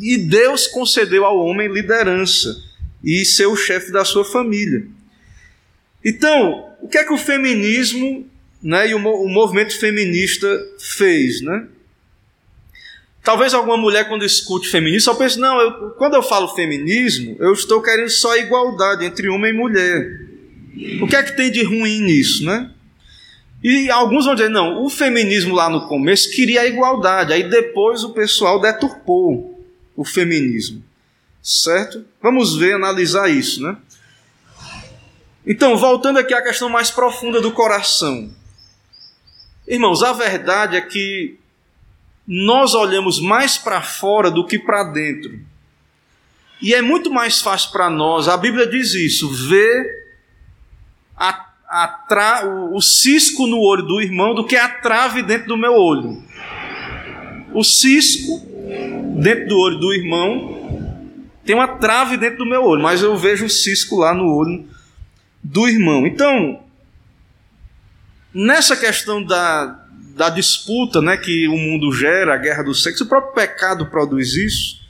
E 0.00 0.16
Deus 0.16 0.66
concedeu 0.66 1.24
ao 1.24 1.38
homem 1.38 1.68
liderança 1.68 2.56
e 3.02 3.24
ser 3.24 3.46
o 3.46 3.56
chefe 3.56 3.90
da 3.90 4.04
sua 4.04 4.24
família. 4.24 4.86
Então, 6.04 6.70
o 6.80 6.88
que 6.88 6.98
é 6.98 7.04
que 7.04 7.12
o 7.12 7.18
feminismo 7.18 8.26
né, 8.62 8.90
e 8.90 8.94
o, 8.94 8.98
o 8.98 9.28
movimento 9.28 9.78
feminista 9.78 10.48
fez? 10.78 11.40
Né? 11.40 11.66
Talvez 13.22 13.54
alguma 13.54 13.76
mulher, 13.76 14.08
quando 14.08 14.24
escute 14.24 14.68
feminismo, 14.68 15.12
só 15.12 15.14
pense: 15.14 15.38
não, 15.38 15.60
eu, 15.60 15.90
quando 15.90 16.14
eu 16.14 16.22
falo 16.22 16.54
feminismo, 16.54 17.36
eu 17.38 17.52
estou 17.52 17.82
querendo 17.82 18.10
só 18.10 18.36
igualdade 18.36 19.04
entre 19.04 19.28
homem 19.28 19.52
e 19.52 19.56
mulher. 19.56 20.20
O 21.00 21.06
que 21.06 21.16
é 21.16 21.22
que 21.22 21.36
tem 21.36 21.50
de 21.50 21.62
ruim 21.62 22.00
nisso, 22.00 22.44
né? 22.44 22.70
E 23.62 23.88
alguns 23.90 24.24
vão 24.24 24.34
dizer: 24.34 24.48
não, 24.48 24.82
o 24.82 24.90
feminismo 24.90 25.54
lá 25.54 25.70
no 25.70 25.86
começo 25.86 26.30
queria 26.32 26.62
a 26.62 26.66
igualdade, 26.66 27.32
aí 27.32 27.48
depois 27.48 28.02
o 28.02 28.10
pessoal 28.10 28.60
deturpou 28.60 29.64
o 29.94 30.04
feminismo 30.04 30.82
certo? 31.42 32.04
Vamos 32.22 32.56
ver, 32.56 32.74
analisar 32.74 33.28
isso, 33.28 33.60
né? 33.62 33.76
Então, 35.44 35.76
voltando 35.76 36.20
aqui 36.20 36.32
à 36.32 36.42
questão 36.42 36.68
mais 36.68 36.90
profunda 36.90 37.40
do 37.40 37.50
coração. 37.50 38.30
Irmãos, 39.66 40.02
a 40.02 40.12
verdade 40.12 40.76
é 40.76 40.80
que 40.80 41.36
nós 42.26 42.74
olhamos 42.74 43.20
mais 43.20 43.58
para 43.58 43.82
fora 43.82 44.30
do 44.30 44.46
que 44.46 44.58
para 44.58 44.84
dentro. 44.84 45.38
E 46.60 46.72
é 46.72 46.80
muito 46.80 47.10
mais 47.10 47.40
fácil 47.40 47.72
para 47.72 47.90
nós, 47.90 48.28
a 48.28 48.36
Bíblia 48.36 48.68
diz 48.68 48.94
isso, 48.94 49.28
ver 49.28 49.84
a, 51.16 51.48
a 51.68 51.88
tra, 51.88 52.46
o, 52.46 52.76
o 52.76 52.80
cisco 52.80 53.48
no 53.48 53.58
olho 53.58 53.82
do 53.82 54.00
irmão 54.00 54.32
do 54.32 54.46
que 54.46 54.54
a 54.54 54.68
trave 54.68 55.22
dentro 55.22 55.48
do 55.48 55.56
meu 55.56 55.74
olho. 55.74 56.22
O 57.52 57.64
cisco 57.64 58.46
dentro 59.20 59.48
do 59.48 59.58
olho 59.58 59.78
do 59.80 59.92
irmão 59.92 60.61
tem 61.44 61.54
uma 61.54 61.68
trave 61.78 62.16
dentro 62.16 62.38
do 62.38 62.46
meu 62.46 62.62
olho, 62.64 62.82
mas 62.82 63.02
eu 63.02 63.16
vejo 63.16 63.44
um 63.44 63.48
cisco 63.48 63.96
lá 63.96 64.14
no 64.14 64.32
olho 64.32 64.64
do 65.42 65.68
irmão. 65.68 66.06
Então, 66.06 66.62
nessa 68.32 68.76
questão 68.76 69.22
da, 69.22 69.86
da 70.14 70.30
disputa 70.30 71.00
né, 71.00 71.16
que 71.16 71.48
o 71.48 71.56
mundo 71.56 71.92
gera, 71.92 72.34
a 72.34 72.38
guerra 72.38 72.62
do 72.62 72.74
sexo, 72.74 73.04
o 73.04 73.08
próprio 73.08 73.34
pecado 73.34 73.86
produz 73.86 74.34
isso. 74.34 74.82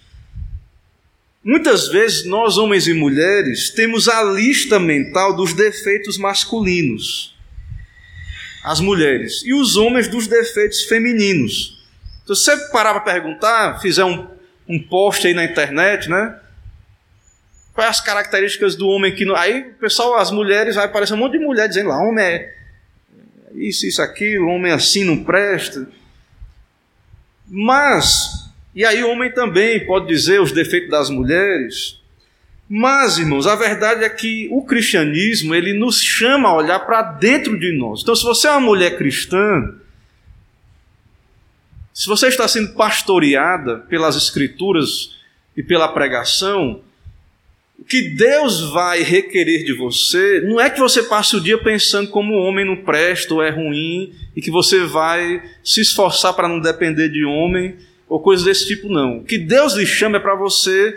Muitas 1.45 1.89
vezes 1.89 2.25
nós, 2.25 2.57
homens 2.57 2.87
e 2.87 2.95
mulheres, 2.95 3.71
temos 3.71 4.09
a 4.09 4.23
lista 4.23 4.79
mental 4.79 5.35
dos 5.35 5.53
defeitos 5.55 6.17
masculinos, 6.17 7.35
as 8.63 8.79
mulheres, 8.79 9.43
e 9.45 9.53
os 9.53 9.77
homens 9.77 10.07
dos 10.07 10.29
defeitos 10.29 10.85
femininos. 10.85 11.83
Então, 12.23 12.37
se 12.37 12.45
você 12.45 12.57
parar 12.71 12.93
para 13.01 13.13
perguntar, 13.13 13.81
fizer 13.81 14.05
um, 14.05 14.29
um 14.69 14.79
post 14.79 15.27
aí 15.27 15.35
na 15.35 15.45
internet, 15.45 16.09
né? 16.09 16.39
Quais 17.75 17.91
as 17.91 18.01
características 18.01 18.77
do 18.77 18.89
homem 18.89 19.15
que. 19.15 19.25
Aí 19.35 19.61
o 19.61 19.75
pessoal, 19.75 20.17
as 20.17 20.31
mulheres, 20.31 20.77
vai 20.77 20.85
aparecer 20.85 21.15
um 21.15 21.19
monte 21.19 21.39
de 21.39 21.45
mulher 21.45 21.69
dizendo 21.69 21.89
lá, 21.89 21.99
homem 21.99 22.25
é 22.25 22.55
isso, 23.55 23.87
isso, 23.87 24.03
aquilo, 24.03 24.49
homem 24.49 24.73
assim 24.73 25.05
não 25.05 25.23
presta. 25.23 25.87
Mas, 27.49 28.51
e 28.75 28.85
aí 28.85 29.03
o 29.03 29.11
homem 29.11 29.31
também 29.33 29.85
pode 29.87 30.07
dizer 30.07 30.41
os 30.41 30.53
defeitos 30.53 30.91
das 30.91 31.11
mulheres. 31.11 32.01
Mas, 32.69 33.19
irmãos, 33.19 33.47
a 33.47 33.55
verdade 33.55 34.05
é 34.05 34.09
que 34.09 34.49
o 34.51 34.65
cristianismo, 34.65 35.55
ele 35.55 35.79
nos 35.79 36.01
chama 36.01 36.49
a 36.49 36.57
olhar 36.57 36.79
para 36.81 37.03
dentro 37.03 37.59
de 37.59 37.77
nós. 37.77 38.01
Então, 38.01 38.17
se 38.17 38.25
você 38.25 38.47
é 38.47 38.51
uma 38.53 38.61
mulher 38.61 38.97
cristã, 38.97 39.75
se 41.93 42.07
você 42.07 42.29
está 42.29 42.49
sendo 42.49 42.75
pastoreada 42.75 43.79
pelas 43.89 44.17
escrituras 44.17 45.17
e 45.57 45.63
pela 45.63 45.89
pregação, 45.89 46.81
o 47.79 47.85
que 47.85 48.11
Deus 48.11 48.71
vai 48.71 49.03
requerer 49.03 49.65
de 49.65 49.73
você 49.73 50.41
não 50.43 50.61
é 50.61 50.71
que 50.71 50.81
você 50.81 51.03
passe 51.03 51.37
o 51.37 51.41
dia 51.41 51.59
pensando 51.59 52.09
como 52.11 52.35
o 52.35 52.43
homem 52.43 52.65
não 52.65 52.77
presta 52.77 53.35
ou 53.35 53.43
é 53.43 53.51
ruim 53.51 54.15
e 54.37 54.41
que 54.41 54.51
você 54.51 54.85
vai 54.85 55.43
se 55.65 55.81
esforçar 55.81 56.33
para 56.33 56.49
não 56.49 56.61
depender 56.61 57.09
de 57.09 57.25
homem 57.25 57.77
ou 58.09 58.21
coisas 58.21 58.45
desse 58.45 58.67
tipo, 58.67 58.89
não. 58.89 59.19
O 59.19 59.25
que 59.25 59.39
Deus 59.39 59.75
lhe 59.75 59.87
chama 59.87 60.19
é 60.19 60.21
para 60.21 60.35
você 60.35 60.95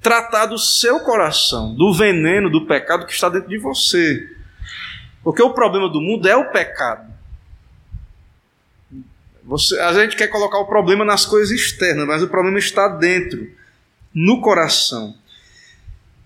tratar 0.00 0.46
do 0.46 0.58
seu 0.58 1.00
coração, 1.00 1.74
do 1.74 1.92
veneno, 1.92 2.50
do 2.50 2.66
pecado 2.66 3.06
que 3.06 3.12
está 3.12 3.28
dentro 3.30 3.48
de 3.48 3.56
você. 3.56 4.28
Porque 5.22 5.42
o 5.42 5.54
problema 5.54 5.88
do 5.88 6.02
mundo 6.02 6.28
é 6.28 6.36
o 6.36 6.50
pecado. 6.50 7.13
Você, 9.44 9.78
a 9.78 9.92
gente 9.92 10.16
quer 10.16 10.28
colocar 10.28 10.58
o 10.58 10.66
problema 10.66 11.04
nas 11.04 11.26
coisas 11.26 11.50
externas, 11.50 12.06
mas 12.06 12.22
o 12.22 12.28
problema 12.28 12.58
está 12.58 12.88
dentro, 12.88 13.46
no 14.12 14.40
coração. 14.40 15.14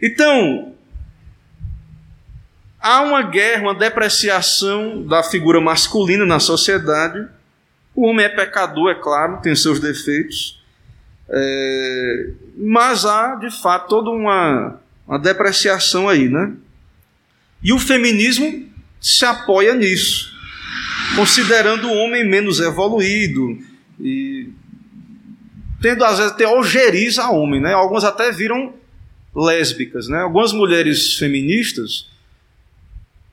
Então, 0.01 0.75
há 2.81 3.01
uma 3.01 3.23
guerra, 3.23 3.63
uma 3.63 3.75
depreciação 3.75 5.03
da 5.05 5.23
figura 5.23 5.61
masculina 5.61 6.25
na 6.25 6.39
sociedade. 6.39 7.27
O 7.95 8.07
homem 8.07 8.27
é 8.27 8.29
pecador, 8.29 8.91
é 8.91 8.95
claro, 8.95 9.41
tem 9.43 9.55
seus 9.57 9.81
defeitos. 9.81 10.63
É, 11.29 12.31
mas 12.57 13.05
há, 13.05 13.35
de 13.35 13.51
fato, 13.61 13.89
toda 13.89 14.11
uma, 14.11 14.81
uma 15.07 15.19
depreciação 15.19 16.09
aí, 16.09 16.29
né? 16.29 16.53
E 17.63 17.73
o 17.73 17.79
feminismo 17.79 18.69
se 19.01 19.25
apoia 19.25 19.75
nisso, 19.75 20.33
considerando 21.15 21.89
o 21.89 21.95
homem 21.95 22.25
menos 22.25 22.61
evoluído 22.61 23.59
e 24.01 24.51
tendo 25.81 26.05
às 26.05 26.19
vezes 26.19 26.33
até 26.33 26.47
ojeriza 26.47 27.23
a 27.23 27.31
homem, 27.31 27.61
né? 27.61 27.73
Algumas 27.73 28.05
até 28.05 28.33
viram 28.33 28.75
lésbicas, 29.35 30.09
né? 30.09 30.23
Algumas 30.23 30.53
mulheres 30.53 31.15
feministas 31.17 32.09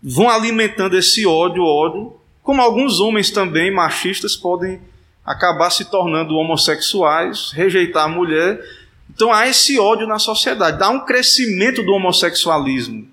vão 0.02 0.30
alimentando 0.30 0.98
esse 0.98 1.26
ódio, 1.26 1.64
ódio, 1.64 2.16
como 2.44 2.62
alguns 2.62 3.00
homens 3.00 3.32
também 3.32 3.74
machistas 3.74 4.36
podem 4.36 4.80
acabar 5.26 5.72
se 5.72 5.86
tornando 5.86 6.36
homossexuais, 6.36 7.52
rejeitar 7.52 8.06
a 8.06 8.10
mulher. 8.10 8.64
Então 9.10 9.34
há 9.34 9.48
esse 9.48 9.80
ódio 9.80 10.06
na 10.06 10.20
sociedade, 10.20 10.78
dá 10.78 10.90
um 10.90 11.04
crescimento 11.04 11.82
do 11.82 11.94
homossexualismo. 11.94 13.08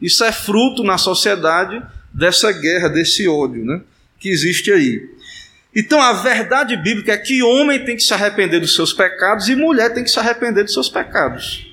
Isso 0.00 0.22
é 0.22 0.30
fruto 0.30 0.84
na 0.84 0.98
sociedade 0.98 1.82
dessa 2.16 2.50
guerra, 2.50 2.88
desse 2.88 3.28
ódio 3.28 3.62
né, 3.64 3.82
que 4.18 4.30
existe 4.30 4.72
aí. 4.72 5.06
Então 5.74 6.00
a 6.00 6.14
verdade 6.14 6.74
bíblica 6.74 7.12
é 7.12 7.18
que 7.18 7.42
homem 7.42 7.84
tem 7.84 7.94
que 7.94 8.02
se 8.02 8.14
arrepender 8.14 8.60
dos 8.60 8.74
seus 8.74 8.94
pecados 8.94 9.48
e 9.48 9.54
mulher 9.54 9.92
tem 9.92 10.02
que 10.02 10.10
se 10.10 10.18
arrepender 10.18 10.64
dos 10.64 10.72
seus 10.72 10.88
pecados. 10.88 11.70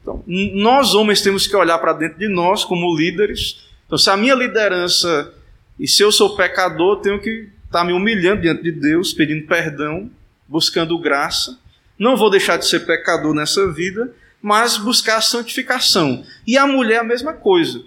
Então, 0.00 0.22
nós 0.26 0.94
homens 0.94 1.20
temos 1.20 1.48
que 1.48 1.56
olhar 1.56 1.78
para 1.78 1.92
dentro 1.92 2.16
de 2.16 2.28
nós 2.28 2.64
como 2.64 2.96
líderes. 2.96 3.66
Então, 3.86 3.98
se 3.98 4.08
a 4.08 4.16
minha 4.16 4.36
liderança 4.36 5.34
e 5.80 5.88
se 5.88 6.00
eu 6.00 6.12
sou 6.12 6.36
pecador, 6.36 7.00
tenho 7.00 7.20
que 7.20 7.48
estar 7.64 7.80
tá 7.80 7.84
me 7.84 7.92
humilhando 7.92 8.42
diante 8.42 8.62
de 8.62 8.70
Deus, 8.70 9.12
pedindo 9.12 9.48
perdão, 9.48 10.08
buscando 10.46 10.96
graça. 10.96 11.58
Não 11.98 12.16
vou 12.16 12.30
deixar 12.30 12.56
de 12.56 12.68
ser 12.68 12.86
pecador 12.86 13.34
nessa 13.34 13.72
vida, 13.72 14.14
mas 14.40 14.76
buscar 14.76 15.16
a 15.16 15.20
santificação. 15.20 16.24
E 16.46 16.56
a 16.56 16.68
mulher 16.68 17.00
a 17.00 17.04
mesma 17.04 17.32
coisa. 17.32 17.82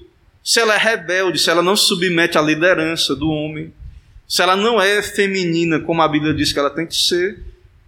Se 0.49 0.59
ela 0.59 0.73
é 0.73 0.77
rebelde, 0.79 1.37
se 1.37 1.47
ela 1.47 1.61
não 1.61 1.75
se 1.75 1.85
submete 1.85 2.35
à 2.35 2.41
liderança 2.41 3.15
do 3.15 3.29
homem, 3.29 3.71
se 4.27 4.41
ela 4.41 4.55
não 4.55 4.81
é 4.81 4.99
feminina 4.99 5.79
como 5.79 6.01
a 6.01 6.07
Bíblia 6.07 6.33
diz 6.33 6.51
que 6.51 6.57
ela 6.57 6.71
tem 6.71 6.87
que 6.87 6.95
ser, 6.95 7.39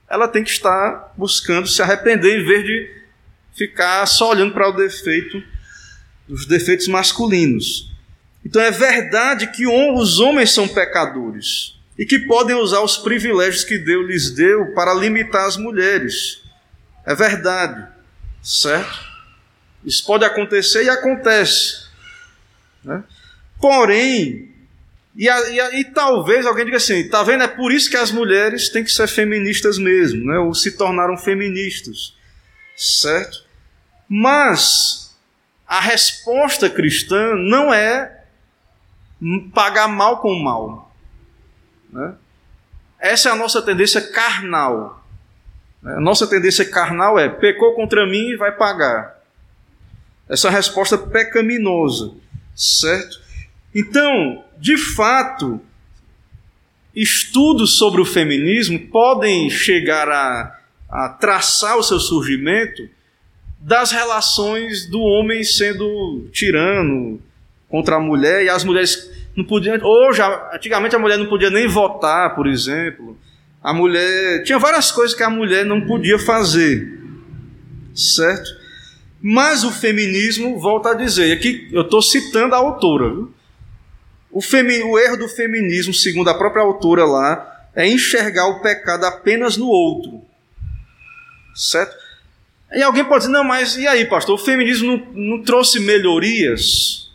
ela 0.08 0.28
tem 0.28 0.44
que 0.44 0.52
estar 0.52 1.12
buscando 1.18 1.68
se 1.68 1.82
arrepender 1.82 2.40
em 2.40 2.46
vez 2.46 2.64
de 2.64 3.02
ficar 3.58 4.06
só 4.06 4.30
olhando 4.30 4.54
para 4.54 4.70
o 4.70 4.74
defeito, 4.74 5.42
os 6.30 6.46
defeitos 6.46 6.88
masculinos. 6.88 7.92
Então 8.46 8.62
é 8.62 8.70
verdade 8.70 9.48
que 9.48 9.66
os 9.66 10.20
homens 10.20 10.52
são 10.52 10.68
pecadores 10.68 11.80
e 11.98 12.06
que 12.06 12.20
podem 12.20 12.56
usar 12.56 12.82
os 12.82 12.96
privilégios 12.96 13.64
que 13.64 13.80
Deus 13.80 14.08
lhes 14.08 14.30
deu 14.36 14.72
para 14.76 14.94
limitar 14.94 15.48
as 15.48 15.58
mulheres. 15.58 16.44
É 17.08 17.16
verdade, 17.16 17.88
certo? 18.44 19.00
Isso 19.84 20.06
pode 20.06 20.24
acontecer 20.24 20.84
e 20.84 20.90
acontece. 20.90 21.90
Né? 22.84 23.04
Porém, 23.60 24.50
e, 25.16 25.28
e, 25.28 25.80
e, 25.80 25.84
talvez 25.86 26.46
alguém 26.46 26.66
diga 26.66 26.78
assim: 26.78 27.08
tá 27.08 27.22
vendo? 27.24 27.44
É 27.44 27.48
por 27.48 27.72
isso 27.72 27.90
que 27.90 27.98
as 27.98 28.12
mulheres 28.12 28.70
têm 28.70 28.84
que 28.84 28.92
ser 28.92 29.08
feministas 29.08 29.78
mesmo, 29.78 30.26
né? 30.26 30.40
ou 30.40 30.54
se 30.54 30.72
tornaram 30.72 31.18
feministas 31.18 32.14
certo? 32.82 33.46
Mas 34.10 35.16
a 35.68 35.80
resposta 35.80 36.70
cristã 36.70 37.36
não 37.36 37.74
é 37.74 38.24
pagar 39.54 39.88
mal 39.88 40.20
com 40.20 40.34
mal. 40.34 40.92
Né? 41.92 42.16
Essa 43.00 43.30
é 43.30 43.32
a 43.32 43.36
nossa 43.36 43.62
tendência 43.62 44.02
carnal. 44.02 45.04
A 45.84 46.00
nossa 46.00 46.28
tendência 46.28 46.66
carnal 46.70 47.18
é 47.18 47.30
pecou 47.30 47.76
contra 47.76 48.06
mim 48.08 48.36
vai 48.36 48.52
pagar. 48.52 49.20
Essa 50.28 50.48
é 50.48 50.52
resposta 50.52 50.98
pecaminosa, 50.98 52.14
certo? 52.64 53.20
Então, 53.74 54.44
de 54.58 54.78
fato, 54.78 55.60
estudos 56.96 57.78
sobre 57.78 58.02
o 58.02 58.06
feminismo 58.06 58.80
podem 58.88 59.50
chegar 59.50 60.10
a 60.10 60.62
a 60.92 61.08
traçar 61.08 61.78
o 61.78 61.84
seu 61.84 62.00
surgimento 62.00 62.88
das 63.60 63.92
relações 63.92 64.86
do 64.88 65.00
homem 65.00 65.42
sendo 65.44 66.28
tirano 66.34 67.22
contra 67.70 67.96
a 67.96 68.00
mulher 68.00 68.44
e 68.44 68.50
as 68.50 68.66
mulheres 68.66 69.10
não 69.36 69.46
podiam 69.46 69.78
hoje 69.82 70.22
antigamente 70.54 70.96
a 70.96 71.00
mulher 71.00 71.18
não 71.18 71.28
podia 71.28 71.50
nem 71.50 71.66
votar 71.68 72.36
por 72.36 72.46
exemplo 72.46 73.18
a 73.64 73.74
mulher 73.74 74.44
tinha 74.44 74.60
várias 74.60 74.92
coisas 74.92 75.16
que 75.16 75.24
a 75.24 75.30
mulher 75.30 75.64
não 75.64 75.80
podia 75.80 76.20
fazer 76.20 77.00
certo 77.96 78.61
mas 79.22 79.64
o 79.64 79.72
feminismo 79.72 80.60
volta 80.60 80.92
a 80.92 80.94
dizer 80.94 81.32
aqui 81.32 81.70
eu 81.72 81.84
estou 81.84 82.02
citando 82.02 82.56
a 82.56 82.58
autora 82.58 83.10
viu? 83.10 83.34
O, 84.32 84.42
femi, 84.42 84.82
o 84.82 84.98
erro 84.98 85.18
do 85.18 85.28
feminismo 85.28 85.94
segundo 85.94 86.30
a 86.30 86.34
própria 86.34 86.64
autora 86.64 87.06
lá 87.06 87.68
é 87.76 87.88
enxergar 87.88 88.48
o 88.48 88.62
pecado 88.62 89.06
apenas 89.06 89.58
no 89.58 89.68
outro 89.68 90.22
Certo? 91.54 91.96
E 92.74 92.82
alguém 92.82 93.04
pode 93.04 93.26
dizer, 93.26 93.34
não, 93.34 93.44
mas 93.44 93.76
e 93.76 93.86
aí, 93.86 94.06
pastor? 94.06 94.36
O 94.36 94.44
feminismo 94.44 94.88
não, 95.14 95.14
não 95.14 95.44
trouxe 95.44 95.80
melhorias? 95.80 97.12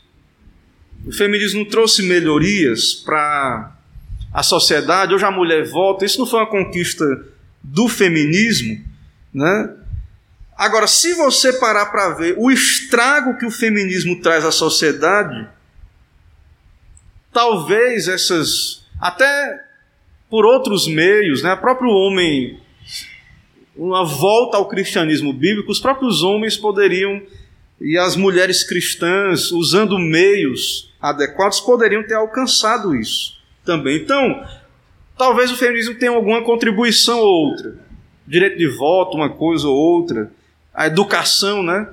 O 1.07 1.13
feminismo 1.13 1.61
não 1.61 1.69
trouxe 1.69 2.03
melhorias 2.03 2.93
para 2.93 3.73
a 4.33 4.43
sociedade? 4.43 5.15
Hoje 5.15 5.25
a 5.25 5.31
mulher 5.31 5.67
volta. 5.67 6.05
Isso 6.05 6.19
não 6.19 6.27
foi 6.27 6.41
uma 6.41 6.51
conquista 6.51 7.05
do 7.63 7.89
feminismo, 7.89 8.85
né? 9.33 9.75
Agora, 10.57 10.87
se 10.87 11.15
você 11.15 11.53
parar 11.55 11.87
para 11.87 12.11
ver 12.15 12.35
o 12.39 12.51
estrago 12.51 13.37
que 13.37 13.45
o 13.45 13.51
feminismo 13.51 14.21
traz 14.21 14.45
à 14.45 14.51
sociedade, 14.51 15.47
talvez 17.33 18.09
essas, 18.09 18.87
até 19.01 19.63
por 20.31 20.47
outros 20.47 20.89
meios, 20.89 21.43
né, 21.43 21.53
o 21.53 21.61
próprio 21.61 21.91
homem 21.91 22.59
uma 23.77 24.05
volta 24.05 24.57
ao 24.57 24.69
cristianismo 24.69 25.33
bíblico, 25.33 25.71
os 25.71 25.79
próprios 25.79 26.23
homens 26.23 26.57
poderiam, 26.57 27.21
e 27.79 27.99
as 27.99 28.17
mulheres 28.17 28.65
cristãs, 28.65 29.53
usando 29.53 29.99
meios 29.99 30.95
adequados, 31.01 31.61
poderiam 31.61 32.03
ter 32.03 32.15
alcançado 32.15 32.97
isso 32.97 33.39
também. 33.65 33.99
Então, 33.99 34.43
talvez 35.19 35.51
o 35.51 35.57
feminismo 35.57 35.95
tenha 35.95 36.13
alguma 36.13 36.43
contribuição 36.43 37.19
ou 37.19 37.51
outra. 37.51 37.77
Direito 38.27 38.57
de 38.57 38.67
voto, 38.67 39.17
uma 39.17 39.29
coisa 39.29 39.69
ou 39.69 39.77
outra. 39.77 40.33
A 40.77 40.87
educação, 40.87 41.63
né? 41.63 41.89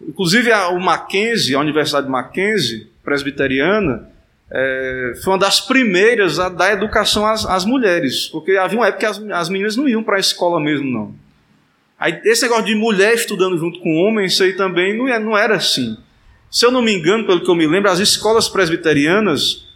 Inclusive, 0.00 0.50
a, 0.52 0.68
o 0.68 0.80
Mackenzie, 0.80 1.54
a 1.54 1.60
Universidade 1.60 2.06
de 2.06 2.12
Mackenzie, 2.12 2.90
presbiteriana, 3.04 4.10
é, 4.50 5.12
foi 5.22 5.32
uma 5.32 5.38
das 5.38 5.60
primeiras 5.60 6.38
a 6.38 6.48
dar 6.48 6.72
educação 6.72 7.26
às, 7.26 7.46
às 7.46 7.64
mulheres, 7.64 8.26
porque 8.26 8.52
havia 8.52 8.78
uma 8.78 8.88
época 8.88 9.00
que 9.00 9.06
as, 9.06 9.18
as 9.30 9.48
meninas 9.48 9.76
não 9.76 9.88
iam 9.88 10.02
para 10.02 10.16
a 10.16 10.20
escola 10.20 10.60
mesmo, 10.60 10.90
não. 10.90 11.14
Aí, 11.98 12.20
esse 12.24 12.42
negócio 12.42 12.64
de 12.64 12.74
mulher 12.74 13.14
estudando 13.14 13.58
junto 13.58 13.80
com 13.80 13.96
homem, 13.96 14.26
isso 14.26 14.42
aí 14.42 14.54
também 14.54 14.96
não, 14.96 15.08
é, 15.08 15.18
não 15.18 15.36
era 15.36 15.56
assim. 15.56 15.96
Se 16.50 16.64
eu 16.64 16.70
não 16.70 16.80
me 16.80 16.94
engano, 16.94 17.26
pelo 17.26 17.42
que 17.42 17.50
eu 17.50 17.54
me 17.54 17.66
lembro, 17.66 17.90
as 17.90 17.98
escolas 17.98 18.48
presbiterianas 18.48 19.66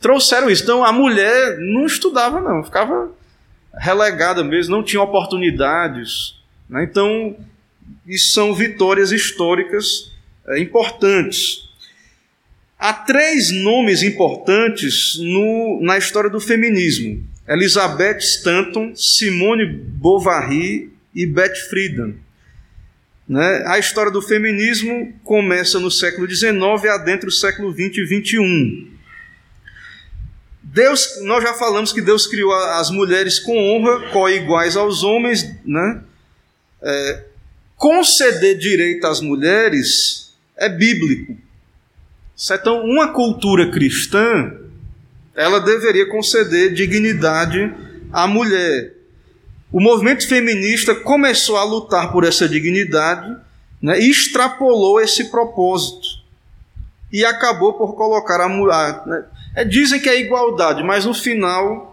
trouxeram 0.00 0.50
isso. 0.50 0.62
Então, 0.62 0.84
a 0.84 0.92
mulher 0.92 1.56
não 1.58 1.86
estudava, 1.86 2.40
não, 2.40 2.62
ficava 2.62 3.10
relegada 3.74 4.42
mesmo, 4.42 4.76
não 4.76 4.82
tinha 4.82 5.00
oportunidades. 5.00 6.34
Né? 6.68 6.84
Então, 6.84 7.36
isso 8.06 8.32
são 8.32 8.54
vitórias 8.54 9.12
históricas 9.12 10.12
é, 10.46 10.60
importantes. 10.60 11.68
Há 12.78 12.92
três 12.92 13.50
nomes 13.50 14.02
importantes 14.02 15.18
no, 15.18 15.80
na 15.82 15.98
história 15.98 16.30
do 16.30 16.40
feminismo: 16.40 17.26
Elizabeth 17.48 18.18
Stanton, 18.18 18.94
Simone 18.94 19.66
Bovary 19.66 20.92
e 21.14 21.26
Beth 21.26 21.56
Friedan. 21.68 22.14
Né? 23.28 23.64
A 23.66 23.78
história 23.78 24.10
do 24.10 24.22
feminismo 24.22 25.12
começa 25.22 25.78
no 25.78 25.90
século 25.90 26.28
XIX 26.28 26.54
e 26.84 26.88
adentra 26.88 27.28
o 27.28 27.32
século 27.32 27.72
XX 27.72 27.98
e 27.98 28.06
XXI. 28.06 28.98
Deus, 30.62 31.20
nós 31.22 31.42
já 31.42 31.54
falamos 31.54 31.92
que 31.92 32.00
Deus 32.00 32.26
criou 32.26 32.54
as 32.54 32.90
mulheres 32.90 33.38
com 33.38 33.56
honra, 33.56 34.10
co-iguais 34.10 34.76
aos 34.76 35.02
homens, 35.02 35.44
né? 35.64 36.02
É, 36.80 37.24
conceder 37.78 38.58
direito 38.58 39.06
às 39.06 39.20
mulheres 39.20 40.34
é 40.56 40.68
bíblico. 40.68 41.36
Então, 42.50 42.84
uma 42.84 43.12
cultura 43.12 43.70
cristã, 43.70 44.52
ela 45.34 45.60
deveria 45.60 46.06
conceder 46.08 46.74
dignidade 46.74 47.72
à 48.12 48.26
mulher. 48.26 48.94
O 49.72 49.80
movimento 49.80 50.26
feminista 50.26 50.94
começou 50.94 51.56
a 51.56 51.64
lutar 51.64 52.10
por 52.10 52.24
essa 52.24 52.48
dignidade 52.48 53.36
né, 53.80 54.00
e 54.00 54.10
extrapolou 54.10 55.00
esse 55.00 55.30
propósito. 55.30 56.06
E 57.12 57.24
acabou 57.24 57.74
por 57.74 57.94
colocar 57.94 58.40
a 58.40 58.48
mulher. 58.48 59.02
Né, 59.06 59.24
é, 59.54 59.64
dizem 59.64 60.00
que 60.00 60.08
é 60.08 60.20
igualdade, 60.20 60.82
mas 60.82 61.04
no 61.04 61.14
final, 61.14 61.87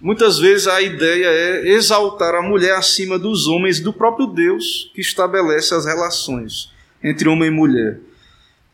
muitas 0.00 0.38
vezes 0.38 0.66
a 0.66 0.80
ideia 0.80 1.26
é 1.26 1.68
exaltar 1.68 2.34
a 2.34 2.42
mulher 2.42 2.74
acima 2.74 3.18
dos 3.18 3.46
homens, 3.46 3.80
do 3.80 3.92
próprio 3.92 4.26
Deus 4.26 4.90
que 4.94 5.00
estabelece 5.00 5.74
as 5.74 5.86
relações 5.86 6.70
entre 7.02 7.28
homem 7.28 7.48
e 7.48 7.52
mulher. 7.52 8.00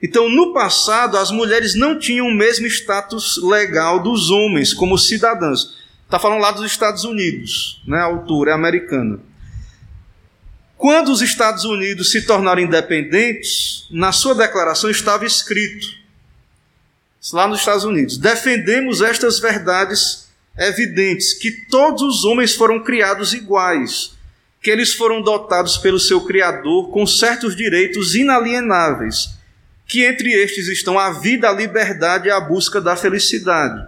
Então, 0.03 0.29
no 0.29 0.53
passado, 0.53 1.17
as 1.17 1.31
mulheres 1.31 1.77
não 1.77 1.97
tinham 1.97 2.27
o 2.27 2.35
mesmo 2.35 2.67
status 2.67 3.41
legal 3.41 4.03
dos 4.03 4.31
homens 4.31 4.75
como 4.75 4.99
cidadãs. 4.99 5.77
Está 6.05 6.19
falando 6.19 6.41
lá 6.41 6.51
dos 6.51 6.67
Estados 6.67 7.05
Unidos, 7.05 7.81
né? 7.87 7.99
a 7.99 8.05
altura 8.05 8.51
é 8.51 8.55
americana. 8.55 9.21
Quando 10.77 11.13
os 11.13 11.23
Estados 11.23 11.65
Unidos 11.65 12.11
se 12.11 12.27
tornaram 12.27 12.61
independentes, 12.61 13.87
na 13.89 14.11
sua 14.11 14.35
declaração 14.35 14.91
estava 14.91 15.25
escrito, 15.25 15.87
lá 17.33 17.47
nos 17.47 17.61
Estados 17.61 17.85
Unidos, 17.85 18.19
defendemos 18.19 19.01
estas 19.01 19.39
verdades 19.39 20.22
evidentes, 20.57 21.35
que 21.35 21.51
todos 21.51 22.03
os 22.03 22.25
homens 22.25 22.55
foram 22.55 22.83
criados 22.83 23.33
iguais, 23.33 24.13
que 24.63 24.71
eles 24.71 24.95
foram 24.95 25.23
dotados 25.23 25.79
pelo 25.79 25.99
seu 25.99 26.21
Criador 26.25 26.91
com 26.91 27.07
certos 27.07 27.57
direitos 27.57 28.15
inalienáveis 28.15 29.41
que 29.93 30.07
entre 30.07 30.33
estes 30.33 30.69
estão 30.69 30.99
a 30.99 31.11
vida, 31.11 31.51
a 31.51 31.53
liberdade 31.53 32.27
e 32.27 32.31
a 32.31 32.41
busca 32.41 32.81
da 32.81 32.97
felicidade. 32.97 33.87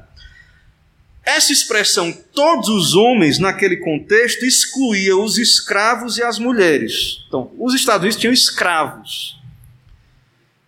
Essa 1.24 1.50
expressão, 1.50 2.12
todos 2.34 2.68
os 2.68 2.94
homens, 2.94 3.38
naquele 3.38 3.78
contexto, 3.78 4.44
excluía 4.44 5.16
os 5.16 5.38
escravos 5.38 6.18
e 6.18 6.22
as 6.22 6.38
mulheres. 6.38 7.24
Então, 7.26 7.50
os 7.58 7.72
Estados 7.72 8.02
Unidos 8.02 8.20
tinham 8.20 8.34
escravos. 8.34 9.40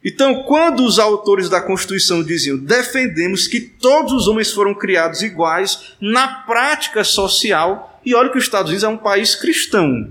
Então, 0.08 0.44
quando 0.44 0.84
os 0.84 1.00
autores 1.00 1.48
da 1.50 1.60
Constituição 1.60 2.22
diziam 2.22 2.56
defendemos 2.56 3.48
que 3.48 3.60
todos 3.60 4.12
os 4.12 4.28
homens 4.28 4.52
foram 4.52 4.72
criados 4.72 5.20
iguais 5.20 5.96
na 6.00 6.28
prática 6.28 7.02
social, 7.02 8.00
e 8.04 8.14
olha 8.14 8.30
que 8.30 8.38
os 8.38 8.44
Estados 8.44 8.70
Unidos 8.70 8.84
é 8.84 8.88
um 8.88 8.96
país 8.96 9.34
cristão, 9.34 10.08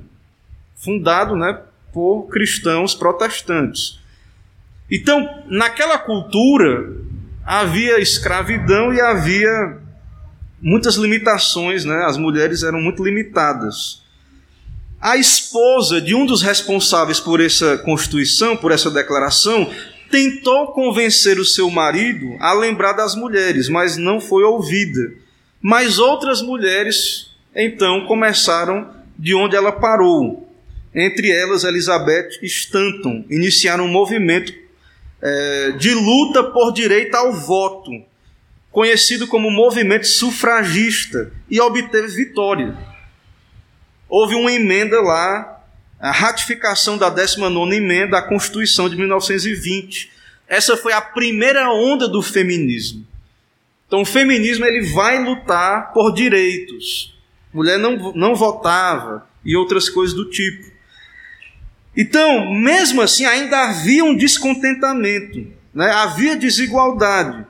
fundado 0.75 1.37
né, 1.37 1.61
por 1.93 2.27
cristãos 2.27 2.93
protestantes. 2.93 3.97
Então, 4.91 5.45
naquela 5.47 5.97
cultura, 5.97 6.93
havia 7.45 7.97
escravidão 7.97 8.93
e 8.93 8.99
havia 8.99 9.77
muitas 10.61 10.95
limitações, 10.95 11.85
né? 11.85 12.03
as 12.03 12.17
mulheres 12.17 12.63
eram 12.63 12.81
muito 12.81 13.01
limitadas. 13.01 14.03
A 15.01 15.17
esposa 15.17 16.01
de 16.01 16.15
um 16.15 16.25
dos 16.25 16.41
responsáveis 16.41 17.19
por 17.19 17.39
essa 17.39 17.77
constituição, 17.77 18.57
por 18.57 18.71
essa 18.71 18.89
declaração, 18.89 19.71
tentou 20.09 20.67
convencer 20.67 21.39
o 21.39 21.45
seu 21.45 21.69
marido 21.69 22.35
a 22.39 22.53
lembrar 22.53 22.93
das 22.93 23.15
mulheres, 23.15 23.67
mas 23.69 23.97
não 23.97 24.19
foi 24.19 24.43
ouvida. 24.43 25.13
Mas 25.61 25.99
outras 25.99 26.41
mulheres 26.41 27.31
então 27.55 28.05
começaram 28.05 28.93
de 29.17 29.33
onde 29.33 29.55
ela 29.55 29.71
parou. 29.71 30.49
Entre 30.93 31.29
elas, 31.29 31.63
Elizabeth 31.63 32.29
Stanton 32.43 33.25
iniciaram 33.29 33.85
um 33.85 33.91
movimento 33.91 34.53
é, 35.21 35.71
de 35.71 35.93
luta 35.93 36.43
por 36.43 36.71
direito 36.71 37.15
ao 37.15 37.33
voto, 37.33 37.91
conhecido 38.71 39.27
como 39.27 39.49
movimento 39.49 40.07
sufragista, 40.07 41.31
e 41.49 41.59
obteve 41.59 42.07
vitória. 42.07 42.94
Houve 44.07 44.35
uma 44.35 44.51
emenda 44.51 45.01
lá, 45.01 45.63
a 45.99 46.11
ratificação 46.11 46.97
da 46.97 47.09
19 47.09 47.75
emenda 47.75 48.17
à 48.17 48.21
Constituição 48.21 48.89
de 48.89 48.95
1920. 48.95 50.11
Essa 50.47 50.77
foi 50.77 50.93
a 50.93 51.01
primeira 51.01 51.71
onda 51.71 52.07
do 52.07 52.21
feminismo. 52.21 53.05
Então, 53.87 54.01
o 54.01 54.05
feminismo 54.05 54.65
ele 54.65 54.81
vai 54.91 55.23
lutar 55.23 55.93
por 55.93 56.13
direitos. 56.13 57.15
Mulher 57.53 57.77
não, 57.77 58.13
não 58.13 58.35
votava 58.35 59.27
e 59.43 59.55
outras 59.55 59.89
coisas 59.89 60.15
do 60.15 60.29
tipo. 60.29 60.75
Então, 61.95 62.53
mesmo 62.53 63.01
assim, 63.01 63.25
ainda 63.25 63.69
havia 63.69 64.03
um 64.03 64.15
descontentamento, 64.15 65.47
né? 65.73 65.89
havia 65.91 66.35
desigualdade. 66.35 67.45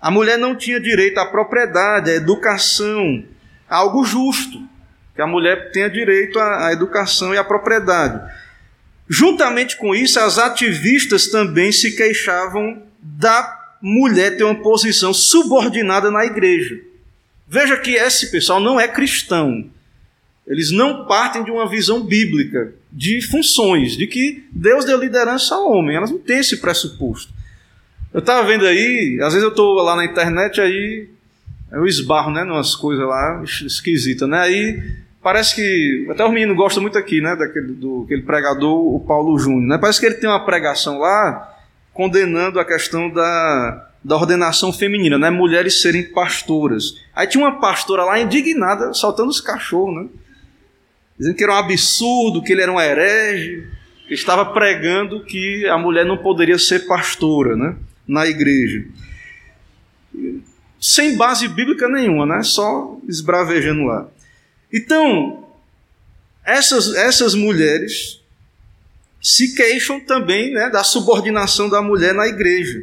A 0.00 0.10
mulher 0.10 0.36
não 0.36 0.54
tinha 0.54 0.78
direito 0.78 1.18
à 1.18 1.26
propriedade, 1.26 2.10
à 2.10 2.14
educação, 2.14 3.24
a 3.68 3.76
algo 3.76 4.04
justo, 4.04 4.62
que 5.14 5.22
a 5.22 5.26
mulher 5.26 5.70
tenha 5.72 5.88
direito 5.88 6.38
à, 6.38 6.72
educação 6.72 7.34
e 7.34 7.38
à 7.38 7.44
propriedade. 7.44 8.20
Juntamente 9.08 9.76
com 9.76 9.94
isso, 9.94 10.20
as 10.20 10.38
ativistas 10.38 11.28
também 11.28 11.72
se 11.72 11.96
queixavam 11.96 12.82
da 13.00 13.58
mulher 13.82 14.36
ter 14.36 14.44
uma 14.44 14.62
posição 14.62 15.12
subordinada 15.12 16.10
na 16.10 16.24
igreja. 16.24 16.78
Veja 17.48 17.76
que 17.76 17.92
esse 17.92 18.30
pessoal 18.30 18.60
não 18.60 18.78
é 18.78 18.86
cristão. 18.86 19.68
Eles 20.46 20.70
não 20.70 21.06
partem 21.06 21.44
de 21.44 21.50
uma 21.50 21.68
visão 21.68 22.02
bíblica 22.02 22.72
de 22.92 23.20
funções, 23.22 23.96
de 23.96 24.06
que 24.06 24.44
Deus 24.52 24.84
deu 24.84 24.98
liderança 24.98 25.54
ao 25.54 25.70
homem. 25.70 25.96
Elas 25.96 26.10
não 26.10 26.18
têm 26.18 26.38
esse 26.38 26.58
pressuposto. 26.58 27.32
Eu 28.12 28.20
estava 28.20 28.46
vendo 28.46 28.66
aí, 28.66 29.18
às 29.22 29.32
vezes 29.32 29.42
eu 29.42 29.50
estou 29.50 29.74
lá 29.74 29.94
na 29.94 30.04
internet, 30.04 30.60
aí 30.60 31.08
eu 31.72 31.86
esbarro, 31.86 32.30
né, 32.30 32.42
umas 32.42 32.74
coisas 32.74 33.06
lá 33.06 33.42
esquisitas, 33.44 34.28
né? 34.28 34.40
Aí 34.40 34.82
parece 35.22 35.54
que 35.54 36.06
até 36.10 36.24
os 36.24 36.32
meninos 36.32 36.56
gostam 36.56 36.82
muito 36.82 36.98
aqui, 36.98 37.20
né, 37.20 37.36
daquele 37.36 37.72
do 37.72 38.02
aquele 38.04 38.22
pregador, 38.22 38.94
o 38.94 39.00
Paulo 39.00 39.38
Júnior, 39.38 39.62
né? 39.62 39.78
Parece 39.78 40.00
que 40.00 40.06
ele 40.06 40.16
tem 40.16 40.28
uma 40.28 40.44
pregação 40.44 40.98
lá 40.98 41.56
condenando 41.92 42.58
a 42.58 42.64
questão 42.64 43.10
da 43.10 43.86
da 44.02 44.16
ordenação 44.16 44.72
feminina, 44.72 45.18
né? 45.18 45.28
Mulheres 45.28 45.82
serem 45.82 46.04
pastoras. 46.04 46.94
Aí 47.14 47.26
tinha 47.26 47.44
uma 47.44 47.60
pastora 47.60 48.02
lá 48.02 48.18
indignada, 48.18 48.94
soltando 48.94 49.28
os 49.28 49.42
cachorros, 49.42 49.94
né? 49.94 50.08
dizendo 51.20 51.36
que 51.36 51.44
era 51.44 51.52
um 51.52 51.56
absurdo, 51.56 52.42
que 52.42 52.50
ele 52.50 52.62
era 52.62 52.72
um 52.72 52.80
herege, 52.80 53.68
que 54.08 54.14
estava 54.14 54.46
pregando 54.46 55.22
que 55.22 55.68
a 55.68 55.76
mulher 55.76 56.06
não 56.06 56.16
poderia 56.16 56.58
ser 56.58 56.86
pastora 56.86 57.54
né, 57.54 57.76
na 58.08 58.26
igreja. 58.26 58.86
Sem 60.80 61.16
base 61.16 61.46
bíblica 61.46 61.88
nenhuma, 61.88 62.24
né, 62.24 62.42
só 62.42 62.98
esbravejando 63.06 63.84
lá. 63.84 64.08
Então, 64.72 65.46
essas, 66.44 66.94
essas 66.94 67.34
mulheres 67.34 68.20
se 69.20 69.54
queixam 69.54 70.00
também 70.00 70.52
né, 70.52 70.70
da 70.70 70.82
subordinação 70.82 71.68
da 71.68 71.82
mulher 71.82 72.14
na 72.14 72.26
igreja. 72.26 72.82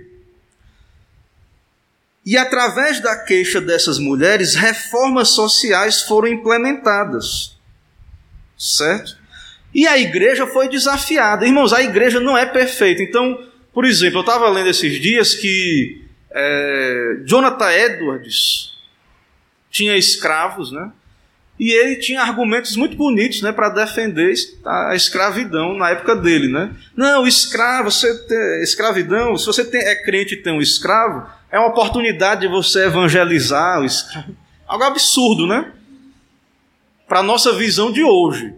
E 2.24 2.38
através 2.38 3.00
da 3.00 3.16
queixa 3.16 3.60
dessas 3.60 3.98
mulheres, 3.98 4.54
reformas 4.54 5.30
sociais 5.30 6.02
foram 6.04 6.28
implementadas 6.28 7.58
certo? 8.58 9.18
E 9.74 9.86
a 9.86 9.98
igreja 9.98 10.48
foi 10.48 10.68
desafiada. 10.68 11.46
Irmãos, 11.46 11.72
a 11.72 11.84
igreja 11.84 12.20
não 12.20 12.38
é 12.38 12.46
perfeita. 12.46 13.04
Então, 13.04 13.46
por 13.74 13.86
exemplo, 13.86 14.18
eu 14.18 14.22
estava 14.22 14.50
lendo 14.50 14.70
esses 14.70 15.00
dias 15.00 15.36
que 15.36 16.04
é, 16.32 17.22
Jonathan 17.26 17.72
Edwards 17.72 18.74
tinha 19.70 19.96
escravos, 19.96 20.72
né? 20.72 20.92
E 21.60 21.72
ele 21.72 21.96
tinha 21.96 22.22
argumentos 22.22 22.76
muito 22.76 22.96
bonitos, 22.96 23.42
né, 23.42 23.52
para 23.52 23.70
defender 23.70 24.32
a 24.64 24.96
escravidão 24.96 25.76
na 25.76 25.90
época 25.90 26.16
dele, 26.16 26.48
né? 26.48 26.72
Não, 26.96 27.26
escravo, 27.26 27.90
você 27.90 28.16
tem, 28.28 28.62
escravidão, 28.62 29.36
se 29.36 29.46
você 29.46 29.66
tem, 29.66 29.82
é 29.82 29.96
crente 29.96 30.36
e 30.36 30.38
tem 30.38 30.54
um 30.54 30.62
escravo, 30.62 31.28
é 31.52 31.58
uma 31.58 31.70
oportunidade 31.70 32.42
de 32.42 32.48
você 32.48 32.86
evangelizar 32.86 33.82
o 33.82 33.86
escravo. 33.86 34.36
Algo 34.68 34.84
absurdo, 34.84 35.48
né? 35.48 35.72
para 37.08 37.20
a 37.20 37.24
nossa 37.24 37.54
visão 37.54 37.92
de 37.92 38.04
hoje. 38.04 38.54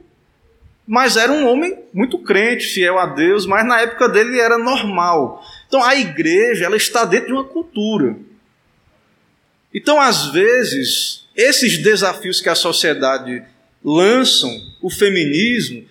Mas 0.88 1.16
era 1.16 1.32
um 1.32 1.48
homem 1.48 1.78
muito 1.94 2.18
crente, 2.18 2.66
fiel 2.66 2.98
a 2.98 3.06
Deus, 3.06 3.46
mas 3.46 3.66
na 3.66 3.80
época 3.80 4.10
dele 4.10 4.40
era 4.40 4.58
normal. 4.58 5.44
Então 5.70 5.84
a 5.84 5.96
igreja 5.96 6.66
ela 6.66 6.76
está 6.76 7.06
dentro 7.06 7.28
de 7.28 7.34
uma 7.34 7.44
cultura. 7.44 8.18
Então, 9.72 10.02
às 10.02 10.32
vezes, 10.32 11.28
esses 11.36 11.78
desafios 11.78 12.42
que 12.42 12.50
a 12.50 12.56
sociedade 12.56 13.44
lançam, 13.86 14.50
o 14.82 14.90
feminismo, 14.90 15.86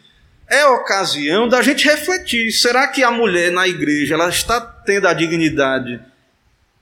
é 0.48 0.66
ocasião 0.66 1.48
da 1.48 1.62
gente 1.62 1.84
refletir: 1.84 2.50
será 2.50 2.88
que 2.88 3.04
a 3.04 3.10
mulher 3.12 3.52
na 3.52 3.68
igreja 3.68 4.14
ela 4.14 4.28
está 4.28 4.60
tendo 4.60 5.06
a 5.06 5.14
dignidade 5.14 6.00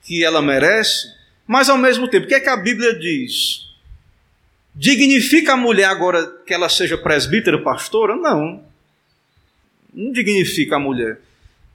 que 0.02 0.24
ela 0.24 0.40
merece? 0.40 1.14
Mas 1.46 1.68
ao 1.68 1.76
mesmo 1.76 2.08
tempo, 2.08 2.24
o 2.24 2.28
que 2.28 2.34
é 2.34 2.40
que 2.40 2.48
a 2.48 2.56
Bíblia 2.56 2.98
diz? 2.98 3.66
Dignifica 4.74 5.52
a 5.52 5.56
mulher 5.56 5.84
agora 5.84 6.26
que 6.46 6.54
ela 6.54 6.70
seja 6.70 6.96
presbítera, 6.96 7.62
pastora? 7.62 8.16
Não. 8.16 8.64
Não 9.92 10.12
dignifica 10.12 10.76
a 10.76 10.78
mulher. 10.78 11.18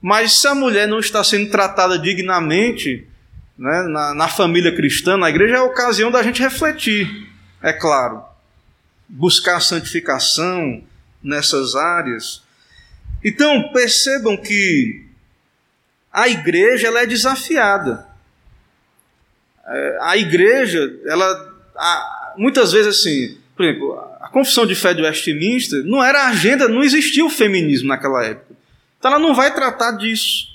Mas 0.02 0.40
se 0.40 0.48
a 0.48 0.56
mulher 0.56 0.88
não 0.88 1.00
está 1.00 1.24
sendo 1.24 1.52
tratada 1.52 2.00
dignamente 2.00 3.08
né, 3.58 3.84
na, 3.90 4.14
na 4.16 4.28
família 4.28 4.76
cristã, 4.76 5.16
na 5.16 5.30
igreja, 5.30 5.56
é 5.56 5.58
a 5.58 5.64
ocasião 5.64 6.10
da 6.10 6.24
gente 6.24 6.42
refletir, 6.42 7.30
é 7.62 7.72
claro. 7.72 8.24
Buscar 9.08 9.60
santificação 9.60 10.84
nessas 11.22 11.76
áreas. 11.76 12.42
Então, 13.24 13.72
percebam 13.72 14.36
que 14.36 15.06
a 16.12 16.28
igreja 16.28 16.88
ela 16.88 17.02
é 17.02 17.06
desafiada. 17.06 18.08
É, 19.68 19.98
a 20.02 20.18
igreja, 20.18 21.00
ela 21.06 21.52
muitas 22.38 22.72
vezes 22.72 23.00
assim, 23.00 23.38
por 23.56 23.66
exemplo, 23.66 23.94
a 24.20 24.30
confissão 24.30 24.66
de 24.66 24.76
fé 24.76 24.94
de 24.94 25.02
Westminster 25.02 25.84
não 25.84 26.04
era 26.04 26.28
agenda, 26.28 26.68
não 26.68 26.84
existia 26.84 27.26
o 27.26 27.30
feminismo 27.30 27.90
naquela 27.90 28.26
época. 28.26 28.51
Então 29.02 29.14
ela 29.14 29.20
não 29.20 29.34
vai 29.34 29.52
tratar 29.52 29.94
disso. 29.94 30.46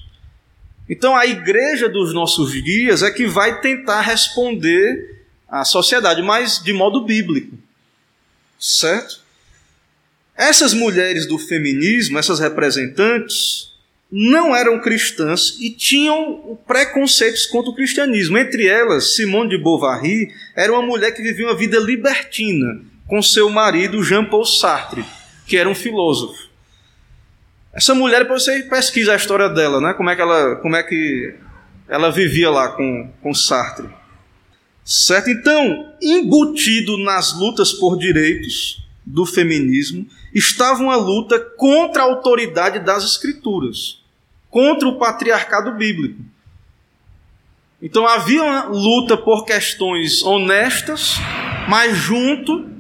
Então 0.89 1.17
a 1.17 1.27
igreja 1.27 1.89
dos 1.89 2.15
nossos 2.15 2.53
dias 2.53 3.03
é 3.03 3.11
que 3.11 3.27
vai 3.27 3.61
tentar 3.61 4.03
responder 4.03 5.25
à 5.49 5.65
sociedade, 5.65 6.23
mas 6.23 6.63
de 6.63 6.73
modo 6.73 7.05
bíblico. 7.05 7.59
Certo? 8.57 9.19
Essas 10.37 10.73
mulheres 10.73 11.27
do 11.27 11.39
feminismo, 11.39 12.21
essas 12.21 12.39
representantes, 12.39 13.73
não 14.09 14.55
eram 14.55 14.81
cristãs 14.81 15.57
e 15.59 15.69
tinham 15.71 16.57
preconceitos 16.69 17.47
contra 17.47 17.73
o 17.73 17.75
cristianismo. 17.75 18.39
Entre 18.39 18.69
elas, 18.69 19.17
Simone 19.17 19.51
de 19.51 19.59
Bovary 19.59 20.33
era 20.55 20.73
uma 20.73 20.83
mulher 20.83 21.11
que 21.11 21.21
vivia 21.21 21.49
uma 21.49 21.57
vida 21.57 21.81
libertina 21.81 22.81
com 23.09 23.21
seu 23.21 23.51
marido 23.51 24.05
Jean-Paul 24.05 24.45
Sartre, 24.45 25.05
que 25.49 25.57
era 25.57 25.69
um 25.69 25.75
filósofo. 25.75 26.46
Essa 27.77 27.95
mulher, 27.95 28.23
depois 28.23 28.43
você 28.43 28.63
pesquisa 28.63 29.13
a 29.13 29.17
história 29.17 29.51
dela, 29.51 29.83
né? 29.83 29.93
Como 29.93 30.09
é 30.09 30.17
que 30.17 30.23
ela, 30.23 30.57
como 30.57 30.75
é 30.75 30.83
que 30.83 31.35
ela 31.87 32.11
vivia 32.11 32.51
lá 32.51 32.71
com, 32.71 33.13
com 33.23 33.35
Sartre. 33.35 33.87
Certo? 34.83 35.29
Então, 35.29 35.93
embutido 36.01 36.97
nas 36.99 37.35
lutas 37.35 37.75
por 37.75 37.99
direitos 37.99 38.83
do 39.05 39.27
feminismo, 39.27 40.07
estava 40.35 40.83
uma 40.83 40.97
luta 40.97 41.39
contra 41.39 42.03
a 42.03 42.07
autoridade 42.07 42.79
das 42.81 43.05
escrituras, 43.05 44.03
contra 44.49 44.89
o 44.89 44.99
patriarcado 44.99 45.73
bíblico. 45.73 46.21
Então 47.81 48.07
havia 48.07 48.43
uma 48.43 48.65
luta 48.65 49.19
por 49.19 49.45
questões 49.45 50.23
honestas, 50.23 51.17
mas 51.69 51.95
junto 51.97 52.76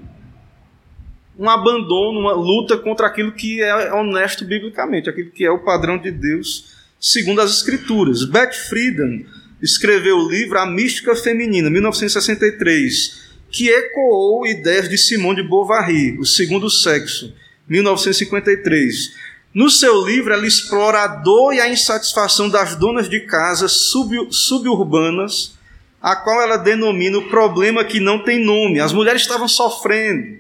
um 1.38 1.48
abandono, 1.48 2.20
uma 2.20 2.32
luta 2.32 2.76
contra 2.78 3.06
aquilo 3.06 3.32
que 3.32 3.62
é 3.62 3.92
honesto 3.92 4.44
biblicamente, 4.44 5.08
aquilo 5.08 5.30
que 5.30 5.44
é 5.44 5.50
o 5.50 5.64
padrão 5.64 5.98
de 5.98 6.10
Deus 6.10 6.76
segundo 7.00 7.40
as 7.40 7.50
escrituras. 7.50 8.24
Beth 8.24 8.52
Friedan 8.68 9.20
escreveu 9.60 10.16
o 10.16 10.28
livro 10.28 10.58
A 10.58 10.66
Mística 10.66 11.14
Feminina, 11.14 11.70
1963, 11.70 13.26
que 13.50 13.68
ecoou 13.68 14.46
ideias 14.46 14.88
de 14.88 14.98
Simone 14.98 15.42
de 15.42 15.48
Bovary, 15.48 16.18
o 16.18 16.24
segundo 16.24 16.68
sexo, 16.68 17.32
1953. 17.68 19.14
No 19.54 19.70
seu 19.70 20.04
livro, 20.04 20.32
ela 20.32 20.46
explora 20.46 21.04
a 21.04 21.06
dor 21.06 21.54
e 21.54 21.60
a 21.60 21.68
insatisfação 21.68 22.48
das 22.48 22.76
donas 22.76 23.08
de 23.08 23.20
casa 23.20 23.68
sub, 23.68 24.28
suburbanas, 24.30 25.54
a 26.02 26.14
qual 26.14 26.42
ela 26.42 26.58
denomina 26.58 27.18
o 27.18 27.28
problema 27.28 27.84
que 27.84 27.98
não 27.98 28.22
tem 28.22 28.44
nome. 28.44 28.80
As 28.80 28.92
mulheres 28.92 29.22
estavam 29.22 29.48
sofrendo. 29.48 30.38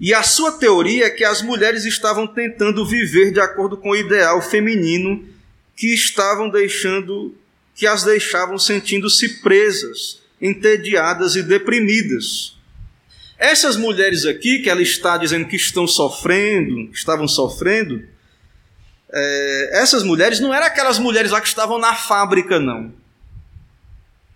E 0.00 0.14
a 0.14 0.22
sua 0.22 0.52
teoria 0.52 1.06
é 1.06 1.10
que 1.10 1.22
as 1.22 1.42
mulheres 1.42 1.84
estavam 1.84 2.26
tentando 2.26 2.86
viver 2.86 3.30
de 3.32 3.38
acordo 3.38 3.76
com 3.76 3.90
o 3.90 3.96
ideal 3.96 4.40
feminino 4.40 5.22
que 5.76 5.92
estavam 5.92 6.48
deixando, 6.48 7.34
que 7.74 7.86
as 7.86 8.02
deixavam 8.02 8.58
sentindo-se 8.58 9.40
presas, 9.42 10.22
entediadas 10.40 11.36
e 11.36 11.42
deprimidas. 11.42 12.56
Essas 13.38 13.76
mulheres 13.76 14.24
aqui, 14.24 14.60
que 14.60 14.70
ela 14.70 14.80
está 14.80 15.18
dizendo 15.18 15.46
que 15.46 15.56
estão 15.56 15.86
sofrendo, 15.86 16.90
estavam 16.94 17.28
sofrendo, 17.28 18.02
é, 19.12 19.82
essas 19.82 20.02
mulheres 20.02 20.40
não 20.40 20.54
eram 20.54 20.66
aquelas 20.66 20.98
mulheres 20.98 21.30
lá 21.30 21.42
que 21.42 21.48
estavam 21.48 21.78
na 21.78 21.94
fábrica, 21.94 22.58
não. 22.58 22.90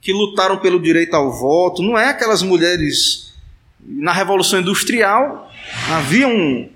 Que 0.02 0.12
lutaram 0.12 0.58
pelo 0.58 0.80
direito 0.80 1.14
ao 1.14 1.32
voto, 1.32 1.82
não 1.82 1.98
é 1.98 2.08
aquelas 2.10 2.42
mulheres. 2.42 3.32
Na 3.86 4.12
Revolução 4.12 4.60
Industrial 4.60 5.52
havia 5.90 6.28
um, 6.28 6.70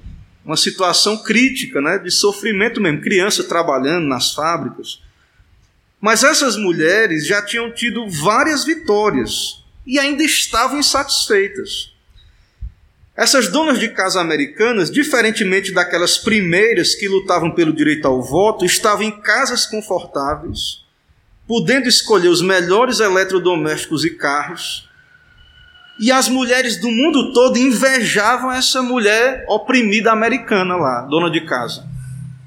uma 0.45 0.57
situação 0.57 1.22
crítica, 1.22 1.80
né, 1.80 1.99
de 1.99 2.11
sofrimento 2.11 2.80
mesmo, 2.80 3.01
criança 3.01 3.45
trabalhando 3.45 4.07
nas 4.07 4.32
fábricas. 4.32 5.01
Mas 6.01 6.22
essas 6.22 6.57
mulheres 6.57 7.26
já 7.26 7.43
tinham 7.43 7.72
tido 7.72 8.09
várias 8.09 8.64
vitórias 8.64 9.62
e 9.86 9.99
ainda 9.99 10.22
estavam 10.22 10.78
insatisfeitas. 10.78 11.93
Essas 13.16 13.49
donas 13.49 13.80
de 13.80 13.89
casa 13.89 14.20
americanas, 14.20 14.93
diferentemente 14.93 15.72
daquelas 15.72 16.16
primeiras 16.16 16.95
que 16.95 17.09
lutavam 17.09 17.51
pelo 17.51 17.72
direito 17.72 18.07
ao 18.07 18.22
voto, 18.22 18.64
estavam 18.64 19.03
em 19.03 19.20
casas 19.20 19.66
confortáveis, 19.66 20.84
podendo 21.45 21.89
escolher 21.89 22.28
os 22.28 22.41
melhores 22.41 23.01
eletrodomésticos 23.01 24.05
e 24.05 24.11
carros. 24.11 24.88
E 25.99 26.12
as 26.12 26.28
mulheres 26.28 26.80
do 26.80 26.90
mundo 26.90 27.32
todo 27.32 27.57
invejavam 27.57 28.53
essa 28.53 28.82
mulher 28.82 29.44
oprimida 29.49 30.12
americana 30.12 30.76
lá, 30.76 31.03
dona 31.03 31.30
de 31.30 31.40
casa. 31.42 31.88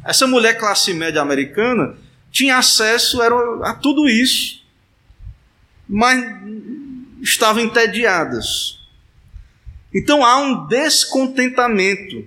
Essa 0.05 0.25
mulher 0.25 0.57
classe 0.57 0.93
média 0.93 1.21
americana 1.21 1.95
tinha 2.31 2.57
acesso 2.57 3.21
a 3.63 3.73
tudo 3.73 4.07
isso, 4.07 4.63
mas 5.87 6.23
estavam 7.21 7.61
entediadas 7.61 8.81
então 9.93 10.23
há 10.23 10.37
um 10.37 10.67
descontentamento. 10.67 12.25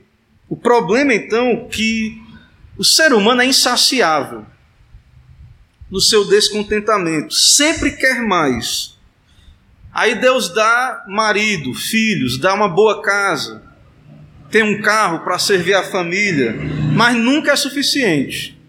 O 0.49 0.57
problema 0.57 1.15
então 1.15 1.49
é 1.49 1.69
que 1.69 2.23
o 2.77 2.85
ser 2.85 3.13
humano 3.13 3.41
é 3.41 3.47
insaciável 3.47 4.45
no 5.91 6.01
seu 6.01 6.27
descontentamento, 6.27 7.33
sempre 7.33 7.93
quer 7.93 8.21
mais. 8.23 8.94
Aí 9.95 10.17
Deus 10.17 10.53
dá 10.53 11.05
marido, 11.07 11.73
filhos, 11.73 12.37
dá 12.37 12.53
uma 12.53 12.69
boa 12.69 13.01
casa, 13.01 13.63
tem 14.51 14.65
um 14.65 14.83
carro 14.83 15.21
para 15.21 15.39
servir 15.39 15.75
a 15.75 15.85
família, 15.85 16.53
mas 16.93 17.17
nunca 17.17 17.53
é 17.53 17.57
suficiente. 17.57 18.61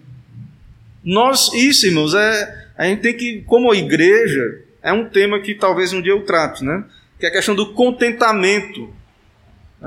Nós, 1.04 1.52
isso, 1.54 1.88
irmãos, 1.88 2.14
é, 2.14 2.68
a 2.78 2.86
gente 2.86 3.02
tem 3.02 3.18
que, 3.18 3.41
como 3.41 3.74
igreja, 3.74 4.64
é 4.84 4.94
um 4.94 5.10
tema 5.10 5.40
que 5.40 5.56
talvez 5.56 5.94
um 5.94 6.02
dia 6.02 6.12
eu 6.12 6.24
trate, 6.24 6.64
né? 6.64 6.84
que 7.20 7.26
é 7.26 7.30
a 7.30 7.32
questão 7.32 7.56
do 7.56 7.74
contentamento. 7.74 8.94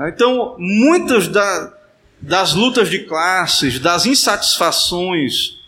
Então, 0.07 0.55
muitas 0.57 1.27
da, 1.27 1.73
das 2.21 2.53
lutas 2.53 2.89
de 2.89 2.99
classes, 2.99 3.79
das 3.79 4.05
insatisfações, 4.05 5.58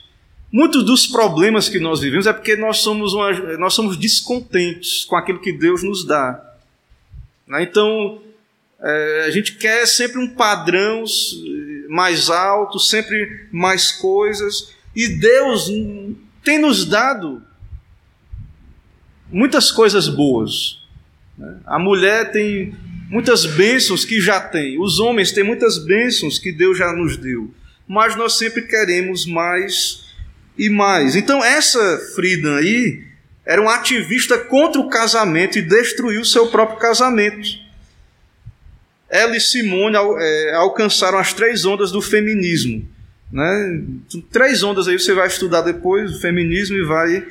muitos 0.51 0.83
dos 0.83 1.07
problemas 1.07 1.69
que 1.69 1.79
nós 1.79 2.01
vivemos 2.01 2.27
é 2.27 2.33
porque 2.33 2.55
nós 2.55 2.77
somos, 2.77 3.13
uma, 3.13 3.31
nós 3.57 3.73
somos 3.73 3.95
descontentes 3.95 5.05
com 5.05 5.15
aquilo 5.15 5.39
que 5.39 5.53
Deus 5.53 5.81
nos 5.83 6.05
dá. 6.05 6.43
Então, 7.59 8.21
é, 8.81 9.25
a 9.27 9.31
gente 9.31 9.55
quer 9.55 9.85
sempre 9.85 10.19
um 10.19 10.29
padrão 10.29 11.03
mais 11.87 12.29
alto, 12.29 12.79
sempre 12.79 13.47
mais 13.51 13.91
coisas, 13.91 14.73
e 14.95 15.07
Deus 15.07 15.69
tem 16.43 16.59
nos 16.59 16.85
dado 16.85 17.41
muitas 19.31 19.71
coisas 19.71 20.07
boas. 20.07 20.81
A 21.65 21.79
mulher 21.79 22.31
tem 22.31 22.75
muitas 23.09 23.45
bênçãos 23.45 24.05
que 24.05 24.19
já 24.21 24.39
tem, 24.39 24.79
os 24.79 24.99
homens 24.99 25.31
têm 25.31 25.43
muitas 25.43 25.77
bênçãos 25.77 26.39
que 26.39 26.51
Deus 26.51 26.77
já 26.77 26.93
nos 26.93 27.17
deu, 27.17 27.53
mas 27.87 28.15
nós 28.15 28.37
sempre 28.37 28.61
queremos 28.61 29.25
mais 29.25 30.10
e 30.57 30.69
mais. 30.69 31.15
Então, 31.15 31.43
essa 31.43 31.99
Frida 32.15 32.57
aí 32.57 33.03
era 33.45 33.61
um 33.61 33.69
ativista 33.69 34.37
contra 34.37 34.79
o 34.79 34.89
casamento 34.89 35.57
e 35.57 35.61
destruiu 35.61 36.23
seu 36.23 36.47
próprio 36.47 36.79
casamento. 36.79 37.47
Ela 39.09 39.35
e 39.35 39.41
Simone 39.41 39.97
é, 40.19 40.53
alcançaram 40.55 41.17
as 41.17 41.33
três 41.33 41.65
ondas 41.65 41.91
do 41.91 42.01
feminismo. 42.01 42.87
Né? 43.31 43.83
Três 44.31 44.63
ondas 44.63 44.87
aí 44.87 44.99
você 44.99 45.13
vai 45.13 45.27
estudar 45.27 45.61
depois, 45.61 46.11
o 46.11 46.21
feminismo, 46.21 46.77
e 46.77 46.85
vai 46.85 47.25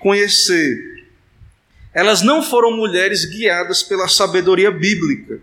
conhecer. 0.00 0.92
Elas 1.94 2.22
não 2.22 2.42
foram 2.42 2.76
mulheres 2.76 3.24
guiadas 3.24 3.82
pela 3.82 4.08
sabedoria 4.08 4.70
bíblica. 4.70 5.40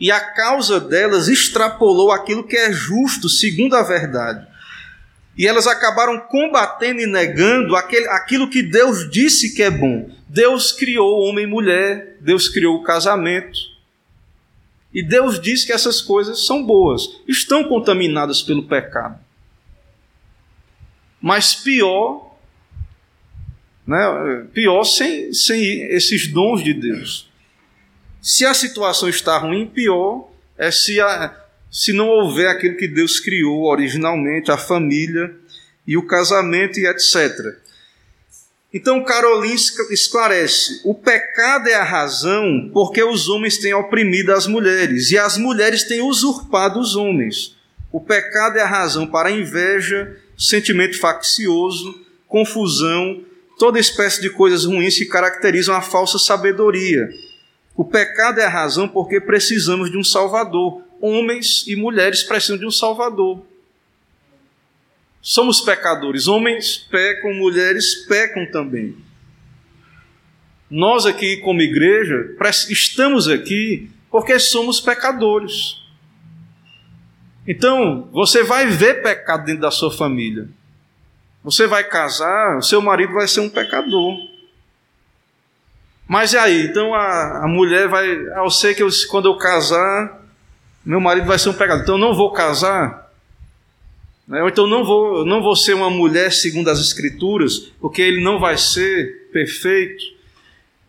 e 0.00 0.10
a 0.10 0.18
causa 0.18 0.80
delas 0.80 1.28
extrapolou 1.28 2.10
aquilo 2.10 2.42
que 2.42 2.56
é 2.56 2.72
justo 2.72 3.28
segundo 3.28 3.76
a 3.76 3.84
verdade. 3.84 4.44
E 5.36 5.46
elas 5.46 5.66
acabaram 5.66 6.20
combatendo 6.20 7.00
e 7.00 7.06
negando 7.06 7.74
aquele, 7.74 8.06
aquilo 8.08 8.50
que 8.50 8.62
Deus 8.62 9.10
disse 9.10 9.54
que 9.54 9.62
é 9.62 9.70
bom. 9.70 10.10
Deus 10.28 10.72
criou 10.72 11.20
homem 11.20 11.44
e 11.44 11.48
mulher, 11.48 12.18
Deus 12.20 12.48
criou 12.48 12.76
o 12.76 12.82
casamento. 12.82 13.58
E 14.92 15.02
Deus 15.02 15.40
diz 15.40 15.64
que 15.64 15.72
essas 15.72 16.02
coisas 16.02 16.44
são 16.46 16.64
boas, 16.64 17.20
estão 17.26 17.64
contaminadas 17.64 18.42
pelo 18.42 18.64
pecado. 18.64 19.18
Mas 21.20 21.54
pior, 21.54 22.36
né, 23.86 24.46
pior 24.52 24.84
sem, 24.84 25.32
sem 25.32 25.82
esses 25.84 26.30
dons 26.30 26.62
de 26.62 26.74
Deus. 26.74 27.30
Se 28.20 28.44
a 28.44 28.52
situação 28.52 29.08
está 29.08 29.38
ruim, 29.38 29.66
pior 29.66 30.28
é 30.58 30.70
se, 30.70 31.00
a, 31.00 31.34
se 31.72 31.90
não 31.94 32.06
houver 32.06 32.48
aquilo 32.48 32.76
que 32.76 32.86
Deus 32.86 33.18
criou 33.18 33.64
originalmente, 33.64 34.50
a 34.50 34.58
família 34.58 35.34
e 35.86 35.96
o 35.96 36.06
casamento 36.06 36.78
e 36.78 36.86
etc. 36.86 37.56
Então 38.72 39.02
Caroline 39.02 39.54
esclarece: 39.90 40.82
o 40.84 40.94
pecado 40.94 41.68
é 41.68 41.74
a 41.74 41.82
razão 41.82 42.70
porque 42.74 43.02
os 43.02 43.28
homens 43.30 43.56
têm 43.56 43.72
oprimido 43.72 44.32
as 44.32 44.46
mulheres 44.46 45.10
e 45.10 45.18
as 45.18 45.38
mulheres 45.38 45.84
têm 45.84 46.02
usurpado 46.02 46.78
os 46.78 46.94
homens. 46.94 47.56
O 47.90 48.00
pecado 48.00 48.58
é 48.58 48.62
a 48.62 48.66
razão 48.66 49.06
para 49.06 49.30
a 49.30 49.32
inveja, 49.32 50.16
sentimento 50.36 50.98
faccioso, 50.98 51.94
confusão, 52.28 53.22
toda 53.58 53.78
espécie 53.78 54.20
de 54.20 54.30
coisas 54.30 54.64
ruins 54.64 54.96
que 54.96 55.06
caracterizam 55.06 55.74
a 55.74 55.82
falsa 55.82 56.18
sabedoria. 56.18 57.08
O 57.76 57.84
pecado 57.84 58.40
é 58.40 58.44
a 58.44 58.50
razão 58.50 58.88
porque 58.88 59.20
precisamos 59.20 59.90
de 59.90 59.96
um 59.96 60.04
Salvador. 60.04 60.82
Homens 61.04 61.66
e 61.66 61.74
mulheres 61.74 62.22
precisam 62.22 62.56
de 62.56 62.64
um 62.64 62.70
Salvador. 62.70 63.44
Somos 65.20 65.60
pecadores. 65.60 66.28
Homens 66.28 66.76
pecam, 66.78 67.34
mulheres 67.34 68.06
pecam 68.06 68.48
também. 68.52 68.96
Nós 70.70 71.04
aqui, 71.04 71.38
como 71.38 71.60
igreja, 71.60 72.36
estamos 72.70 73.26
aqui 73.26 73.90
porque 74.08 74.38
somos 74.38 74.80
pecadores. 74.80 75.82
Então, 77.48 78.08
você 78.12 78.44
vai 78.44 78.66
ver 78.66 79.02
pecado 79.02 79.44
dentro 79.44 79.62
da 79.62 79.72
sua 79.72 79.90
família. 79.90 80.48
Você 81.42 81.66
vai 81.66 81.82
casar, 81.82 82.58
o 82.58 82.62
seu 82.62 82.80
marido 82.80 83.12
vai 83.12 83.26
ser 83.26 83.40
um 83.40 83.50
pecador. 83.50 84.16
Mas 86.06 86.32
e 86.32 86.38
aí? 86.38 86.66
Então 86.66 86.94
a, 86.94 87.44
a 87.44 87.48
mulher 87.48 87.88
vai. 87.88 88.08
Eu 88.08 88.50
sei 88.50 88.74
que 88.74 88.82
eu, 88.82 88.88
quando 89.10 89.26
eu 89.26 89.36
casar, 89.36 90.21
meu 90.84 91.00
marido 91.00 91.26
vai 91.26 91.38
ser 91.38 91.48
um 91.48 91.54
pecador. 91.54 91.82
Então 91.82 91.94
eu 91.94 92.00
não 92.00 92.14
vou 92.14 92.32
casar. 92.32 93.10
Né? 94.26 94.42
Ou 94.42 94.48
então 94.48 94.66
não 94.66 94.84
vou, 94.84 95.24
não 95.24 95.42
vou 95.42 95.54
ser 95.54 95.74
uma 95.74 95.90
mulher 95.90 96.32
segundo 96.32 96.68
as 96.68 96.80
Escrituras, 96.80 97.58
porque 97.80 98.02
ele 98.02 98.22
não 98.22 98.38
vai 98.38 98.56
ser 98.56 99.28
perfeito. 99.32 100.02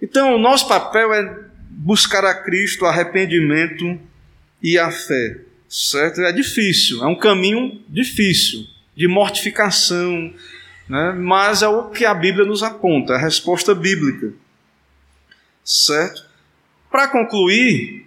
Então, 0.02 0.36
o 0.36 0.38
nosso 0.38 0.68
papel 0.68 1.14
é 1.14 1.40
buscar 1.70 2.26
a 2.26 2.34
Cristo, 2.34 2.86
arrependimento 2.86 3.98
e 4.62 4.78
a 4.78 4.92
fé. 4.92 5.40
Certo? 5.70 6.22
É 6.22 6.32
difícil, 6.32 7.04
é 7.04 7.08
um 7.08 7.16
caminho 7.16 7.82
difícil, 7.90 8.68
de 8.96 9.08
mortificação, 9.08 10.32
né? 10.88 11.14
mas 11.18 11.64
é 11.64 11.68
o 11.68 11.90
que 11.90 12.06
a 12.06 12.14
Bíblia 12.14 12.46
nos 12.46 12.62
aponta, 12.62 13.14
a 13.14 13.18
resposta 13.18 13.74
bíblica. 13.74 14.34
Certo? 15.64 16.26
Para 16.92 17.08
concluir, 17.08 18.03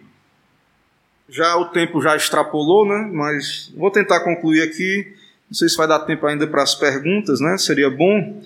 já 1.36 1.56
o 1.56 1.66
tempo 1.66 2.00
já 2.00 2.16
extrapolou, 2.16 2.86
né? 2.86 3.10
mas 3.12 3.72
vou 3.76 3.90
tentar 3.90 4.20
concluir 4.20 4.62
aqui 4.62 5.14
não 5.48 5.54
sei 5.54 5.68
se 5.68 5.76
vai 5.76 5.86
dar 5.86 6.00
tempo 6.00 6.26
ainda 6.26 6.46
para 6.46 6.62
as 6.62 6.74
perguntas, 6.74 7.40
né? 7.40 7.56
Seria 7.56 7.88
bom. 7.88 8.42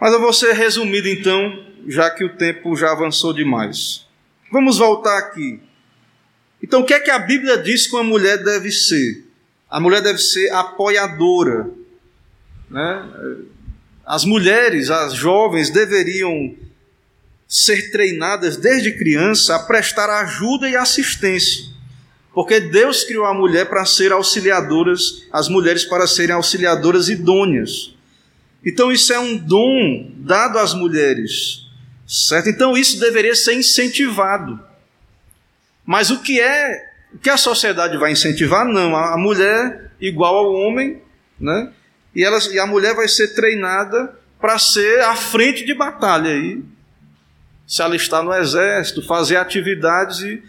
Mas 0.00 0.12
eu 0.12 0.20
vou 0.20 0.32
ser 0.32 0.52
resumido 0.54 1.08
então, 1.08 1.64
já 1.86 2.10
que 2.10 2.24
o 2.24 2.36
tempo 2.36 2.74
já 2.74 2.90
avançou 2.90 3.32
demais. 3.32 4.06
Vamos 4.50 4.78
voltar 4.78 5.18
aqui. 5.18 5.60
Então, 6.62 6.80
o 6.80 6.84
que 6.84 6.94
é 6.94 7.00
que 7.00 7.10
a 7.10 7.18
Bíblia 7.18 7.58
diz 7.58 7.86
que 7.86 7.94
uma 7.94 8.02
mulher 8.02 8.42
deve 8.42 8.70
ser? 8.72 9.24
A 9.68 9.78
mulher 9.78 10.00
deve 10.00 10.18
ser 10.18 10.50
apoiadora. 10.52 11.68
Né? 12.70 13.10
As 14.04 14.24
mulheres, 14.24 14.90
as 14.90 15.12
jovens, 15.12 15.68
deveriam 15.68 16.54
ser 17.46 17.90
treinadas 17.90 18.56
desde 18.56 18.92
criança 18.92 19.54
a 19.54 19.58
prestar 19.58 20.08
ajuda 20.08 20.68
e 20.68 20.76
assistência. 20.76 21.75
Porque 22.36 22.60
Deus 22.60 23.02
criou 23.02 23.24
a 23.24 23.32
mulher 23.32 23.64
para 23.64 23.86
ser 23.86 24.12
auxiliadoras, 24.12 25.26
as 25.32 25.48
mulheres 25.48 25.86
para 25.86 26.06
serem 26.06 26.34
auxiliadoras 26.34 27.08
idôneas. 27.08 27.96
Então 28.62 28.92
isso 28.92 29.10
é 29.10 29.18
um 29.18 29.38
dom 29.38 30.12
dado 30.18 30.58
às 30.58 30.74
mulheres, 30.74 31.62
certo? 32.06 32.50
Então 32.50 32.76
isso 32.76 33.00
deveria 33.00 33.34
ser 33.34 33.54
incentivado. 33.54 34.60
Mas 35.82 36.10
o 36.10 36.20
que 36.20 36.38
é, 36.38 36.84
o 37.14 37.18
que 37.18 37.30
a 37.30 37.38
sociedade 37.38 37.96
vai 37.96 38.12
incentivar? 38.12 38.66
Não, 38.66 38.94
a 38.94 39.16
mulher 39.16 39.92
igual 39.98 40.36
ao 40.36 40.52
homem, 40.52 41.00
né? 41.40 41.72
E, 42.14 42.22
ela, 42.22 42.38
e 42.52 42.58
a 42.58 42.66
mulher 42.66 42.94
vai 42.94 43.08
ser 43.08 43.28
treinada 43.28 44.14
para 44.38 44.58
ser 44.58 45.00
à 45.00 45.16
frente 45.16 45.64
de 45.64 45.72
batalha 45.72 46.32
aí, 46.32 46.62
se 47.66 47.80
alistar 47.80 48.22
no 48.22 48.34
exército, 48.34 49.00
fazer 49.00 49.36
atividades 49.36 50.20
e 50.20 50.42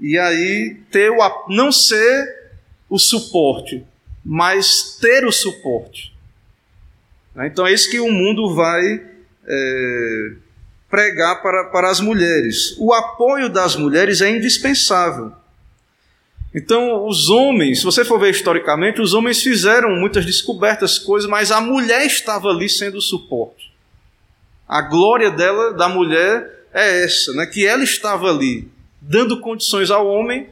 e 0.00 0.18
aí 0.18 0.78
ter 0.90 1.10
o, 1.10 1.18
não 1.48 1.70
ser 1.70 2.52
o 2.88 2.98
suporte, 2.98 3.84
mas 4.24 4.96
ter 5.00 5.24
o 5.26 5.32
suporte. 5.32 6.14
Né? 7.34 7.46
Então 7.46 7.66
é 7.66 7.72
isso 7.72 7.90
que 7.90 8.00
o 8.00 8.10
mundo 8.10 8.54
vai 8.54 9.02
é, 9.46 10.32
pregar 10.88 11.42
para, 11.42 11.64
para 11.64 11.90
as 11.90 12.00
mulheres. 12.00 12.74
O 12.78 12.94
apoio 12.94 13.50
das 13.50 13.76
mulheres 13.76 14.22
é 14.22 14.30
indispensável. 14.30 15.32
Então, 16.52 17.06
os 17.06 17.30
homens, 17.30 17.78
se 17.78 17.84
você 17.84 18.04
for 18.04 18.18
ver 18.18 18.30
historicamente, 18.30 19.00
os 19.00 19.14
homens 19.14 19.40
fizeram 19.40 19.90
muitas 19.90 20.26
descobertas, 20.26 20.98
coisas, 20.98 21.30
mas 21.30 21.52
a 21.52 21.60
mulher 21.60 22.04
estava 22.04 22.48
ali 22.48 22.68
sendo 22.68 22.98
o 22.98 23.02
suporte. 23.02 23.70
A 24.66 24.82
glória 24.82 25.30
dela, 25.30 25.72
da 25.72 25.88
mulher, 25.88 26.64
é 26.72 27.04
essa, 27.04 27.32
né? 27.34 27.46
que 27.46 27.64
ela 27.64 27.84
estava 27.84 28.30
ali 28.30 28.68
dando 29.00 29.40
condições 29.40 29.90
ao 29.90 30.06
homem. 30.06 30.48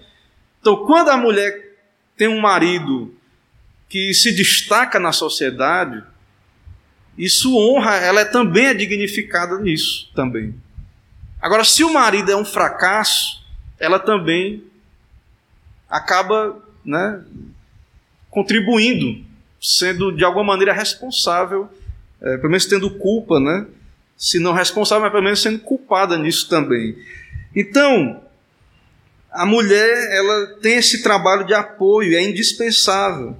Então, 0.60 0.84
quando 0.86 1.10
a 1.10 1.16
mulher 1.16 1.76
tem 2.16 2.28
um 2.28 2.40
marido 2.40 3.14
que 3.88 4.12
se 4.12 4.32
destaca 4.34 4.98
na 4.98 5.12
sociedade, 5.12 6.02
isso 7.16 7.56
honra, 7.56 7.96
ela 7.96 8.20
é 8.20 8.24
também 8.24 8.66
é 8.66 8.74
dignificada 8.74 9.58
nisso 9.58 10.10
também. 10.14 10.54
Agora, 11.40 11.64
se 11.64 11.82
o 11.84 11.92
marido 11.92 12.30
é 12.30 12.36
um 12.36 12.44
fracasso, 12.44 13.44
ela 13.78 13.98
também 13.98 14.64
acaba, 15.88 16.60
né, 16.84 17.24
contribuindo, 18.30 19.24
sendo 19.60 20.12
de 20.12 20.24
alguma 20.24 20.44
maneira 20.44 20.72
responsável, 20.72 21.68
é, 22.20 22.36
pelo 22.36 22.50
menos 22.50 22.66
tendo 22.66 22.90
culpa, 22.90 23.40
né? 23.40 23.66
Se 24.16 24.38
não 24.38 24.52
responsável, 24.52 25.02
mas 25.02 25.12
pelo 25.12 25.24
menos 25.24 25.40
sendo 25.40 25.60
culpada 25.60 26.18
nisso 26.18 26.48
também. 26.48 26.96
Então, 27.54 28.22
a 29.30 29.44
mulher 29.44 30.16
ela 30.16 30.46
tem 30.60 30.78
esse 30.78 31.02
trabalho 31.02 31.44
de 31.44 31.54
apoio, 31.54 32.16
é 32.16 32.22
indispensável. 32.22 33.36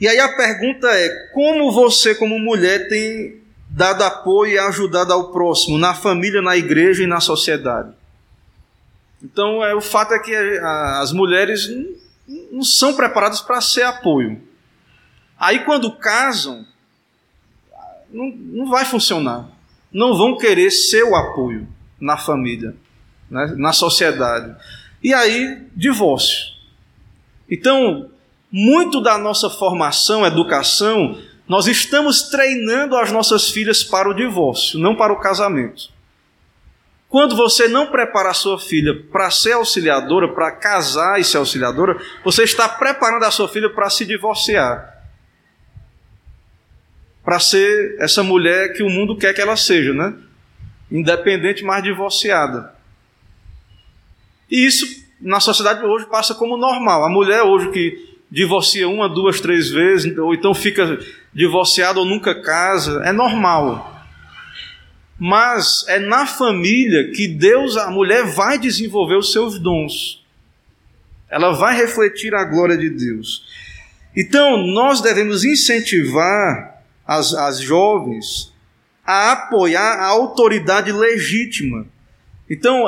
E 0.00 0.06
aí 0.06 0.18
a 0.18 0.36
pergunta 0.36 0.88
é: 0.88 1.30
como 1.32 1.72
você, 1.72 2.14
como 2.14 2.38
mulher, 2.38 2.88
tem 2.88 3.40
dado 3.68 4.02
apoio 4.02 4.52
e 4.52 4.58
ajudado 4.58 5.12
ao 5.12 5.32
próximo, 5.32 5.78
na 5.78 5.94
família, 5.94 6.40
na 6.40 6.56
igreja 6.56 7.02
e 7.02 7.06
na 7.06 7.20
sociedade? 7.20 7.92
Então, 9.22 9.64
é, 9.64 9.74
o 9.74 9.80
fato 9.80 10.14
é 10.14 10.18
que 10.18 10.34
a, 10.34 11.00
as 11.00 11.12
mulheres 11.12 11.68
não, 11.68 11.94
não 12.52 12.62
são 12.62 12.94
preparadas 12.94 13.40
para 13.40 13.60
ser 13.60 13.82
apoio. 13.82 14.40
Aí, 15.38 15.64
quando 15.64 15.96
casam, 15.96 16.64
não, 18.10 18.30
não 18.36 18.70
vai 18.70 18.84
funcionar. 18.84 19.48
Não 19.92 20.16
vão 20.16 20.36
querer 20.36 20.70
ser 20.70 21.02
o 21.02 21.14
apoio 21.14 21.66
na 21.98 22.16
família 22.16 22.76
né, 23.30 23.54
na 23.56 23.72
sociedade. 23.72 24.54
E 25.02 25.12
aí, 25.12 25.66
divórcio. 25.74 26.54
Então, 27.50 28.10
muito 28.50 29.00
da 29.00 29.18
nossa 29.18 29.50
formação, 29.50 30.26
educação, 30.26 31.18
nós 31.48 31.66
estamos 31.66 32.22
treinando 32.22 32.96
as 32.96 33.12
nossas 33.12 33.50
filhas 33.50 33.84
para 33.84 34.08
o 34.08 34.14
divórcio, 34.14 34.78
não 34.78 34.96
para 34.96 35.12
o 35.12 35.20
casamento. 35.20 35.94
Quando 37.08 37.36
você 37.36 37.68
não 37.68 37.86
prepara 37.86 38.30
a 38.30 38.34
sua 38.34 38.58
filha 38.58 38.92
para 39.12 39.30
ser 39.30 39.52
auxiliadora, 39.52 40.28
para 40.28 40.50
casar 40.50 41.20
e 41.20 41.24
ser 41.24 41.36
auxiliadora, 41.36 42.00
você 42.24 42.42
está 42.42 42.68
preparando 42.68 43.24
a 43.24 43.30
sua 43.30 43.48
filha 43.48 43.70
para 43.70 43.88
se 43.88 44.04
divorciar. 44.04 44.92
Para 47.24 47.38
ser 47.38 47.96
essa 48.00 48.22
mulher 48.22 48.72
que 48.72 48.82
o 48.82 48.90
mundo 48.90 49.16
quer 49.16 49.32
que 49.32 49.40
ela 49.40 49.56
seja, 49.56 49.92
né? 49.92 50.14
Independente, 50.90 51.64
mas 51.64 51.82
divorciada. 51.82 52.75
E 54.50 54.66
isso 54.66 55.04
na 55.20 55.40
sociedade 55.40 55.84
hoje 55.84 56.06
passa 56.06 56.34
como 56.34 56.56
normal. 56.56 57.04
A 57.04 57.08
mulher 57.08 57.42
hoje 57.42 57.70
que 57.70 58.16
divorcia 58.30 58.88
uma, 58.88 59.08
duas, 59.08 59.40
três 59.40 59.70
vezes, 59.70 60.16
ou 60.18 60.34
então 60.34 60.54
fica 60.54 60.98
divorciada 61.32 61.98
ou 61.98 62.06
nunca 62.06 62.34
casa, 62.34 63.02
é 63.04 63.12
normal. 63.12 63.94
Mas 65.18 65.84
é 65.88 65.98
na 65.98 66.26
família 66.26 67.10
que 67.12 67.26
Deus, 67.26 67.76
a 67.76 67.90
mulher 67.90 68.24
vai 68.24 68.58
desenvolver 68.58 69.16
os 69.16 69.32
seus 69.32 69.58
dons. 69.58 70.24
Ela 71.30 71.52
vai 71.52 71.76
refletir 71.76 72.34
a 72.34 72.44
glória 72.44 72.76
de 72.76 72.90
Deus. 72.90 73.44
Então, 74.16 74.56
nós 74.66 75.00
devemos 75.00 75.44
incentivar 75.44 76.82
as, 77.06 77.34
as 77.34 77.60
jovens 77.60 78.52
a 79.04 79.32
apoiar 79.32 80.00
a 80.00 80.06
autoridade 80.06 80.90
legítima. 80.90 81.86
Então, 82.48 82.84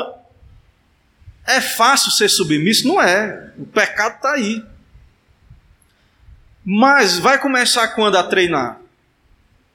é 1.49 1.61
fácil 1.61 2.11
ser 2.11 2.29
submisso? 2.29 2.87
Não 2.87 3.01
é. 3.01 3.51
O 3.57 3.65
pecado 3.65 4.15
está 4.15 4.33
aí. 4.33 4.63
Mas 6.63 7.17
vai 7.17 7.39
começar 7.39 7.87
quando 7.89 8.17
a 8.17 8.23
treinar? 8.23 8.79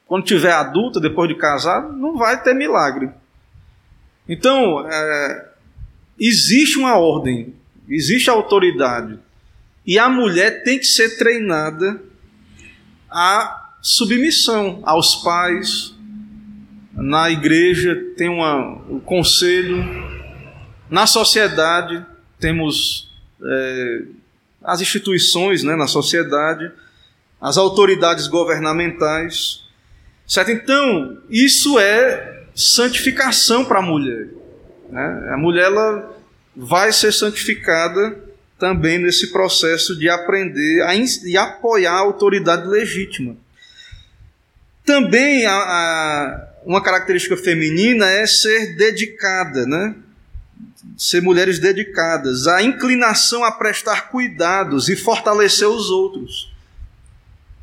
Quando 0.07 0.25
tiver 0.25 0.53
adulta, 0.53 1.01
depois 1.01 1.29
de 1.29 1.35
casado, 1.35 1.93
não 1.93 2.17
vai 2.17 2.41
ter 2.43 2.55
milagre. 2.55 3.11
Então, 4.29 4.87
é, 4.89 5.49
existe 6.19 6.79
uma 6.79 6.97
ordem, 6.97 7.55
existe 7.89 8.31
autoridade. 8.31 9.19
E 9.87 9.99
a 9.99 10.09
mulher 10.09 10.63
tem 10.63 10.79
que 10.79 10.87
ser 10.87 11.19
treinada 11.19 12.01
à 13.11 13.73
submissão 13.83 14.81
aos 14.85 15.17
pais. 15.17 15.95
Na 16.93 17.31
igreja 17.31 17.95
tem 18.17 18.29
uma, 18.29 18.57
um 18.89 19.01
conselho. 19.01 20.24
Na 20.91 21.07
sociedade 21.07 22.05
temos 22.39 23.11
é, 23.43 24.03
as 24.63 24.81
instituições 24.81 25.63
né, 25.63 25.77
na 25.77 25.87
sociedade, 25.87 26.71
as 27.41 27.57
autoridades 27.57 28.27
governamentais. 28.27 29.65
Certo? 30.27 30.51
Então, 30.51 31.19
isso 31.29 31.79
é 31.79 32.45
santificação 32.55 33.65
para 33.65 33.81
a 33.81 33.83
mulher. 33.83 34.29
Né? 34.89 35.31
A 35.33 35.37
mulher 35.37 35.67
ela 35.67 36.15
vai 36.57 36.93
ser 36.93 37.13
santificada 37.13 38.17
também 38.59 38.99
nesse 38.99 39.33
processo 39.33 39.99
de 39.99 40.09
aprender 40.09 40.83
a, 40.83 40.95
e 40.95 41.37
apoiar 41.37 41.93
a 41.93 42.01
autoridade 42.01 42.67
legítima. 42.67 43.37
Também 44.85 45.45
a, 45.47 45.53
a, 45.53 46.49
uma 46.65 46.83
característica 46.83 47.37
feminina 47.37 48.09
é 48.09 48.27
ser 48.27 48.77
dedicada, 48.77 49.67
né? 49.67 49.95
Ser 50.97 51.21
mulheres 51.23 51.59
dedicadas, 51.59 52.47
a 52.47 52.63
inclinação 52.63 53.45
a 53.45 53.53
prestar 53.53 54.09
cuidados 54.09 54.89
e 54.89 54.97
fortalecer 54.97 55.69
os 55.69 55.91
outros. 55.91 56.53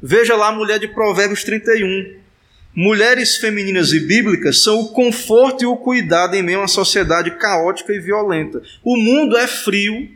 Veja 0.01 0.35
lá 0.35 0.49
a 0.49 0.51
mulher 0.51 0.79
de 0.79 0.87
Provérbios 0.87 1.43
31. 1.43 2.19
Mulheres 2.73 3.37
femininas 3.37 3.91
e 3.91 3.99
bíblicas 3.99 4.63
são 4.63 4.79
o 4.79 4.89
conforto 4.89 5.63
e 5.63 5.65
o 5.67 5.77
cuidado 5.77 6.35
em 6.35 6.41
meio 6.41 6.59
a 6.59 6.61
uma 6.61 6.67
sociedade 6.67 7.31
caótica 7.31 7.93
e 7.93 7.99
violenta. 7.99 8.61
O 8.83 8.97
mundo 8.97 9.37
é 9.37 9.45
frio, 9.45 10.09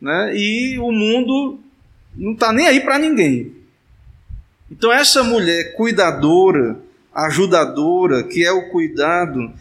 né? 0.00 0.36
E 0.36 0.78
o 0.78 0.90
mundo 0.90 1.60
não 2.14 2.32
está 2.32 2.52
nem 2.52 2.66
aí 2.66 2.80
para 2.80 2.98
ninguém. 2.98 3.54
Então 4.70 4.92
essa 4.92 5.22
mulher 5.22 5.74
cuidadora, 5.74 6.78
ajudadora, 7.14 8.24
que 8.24 8.44
é 8.44 8.50
o 8.50 8.68
cuidado, 8.70 9.52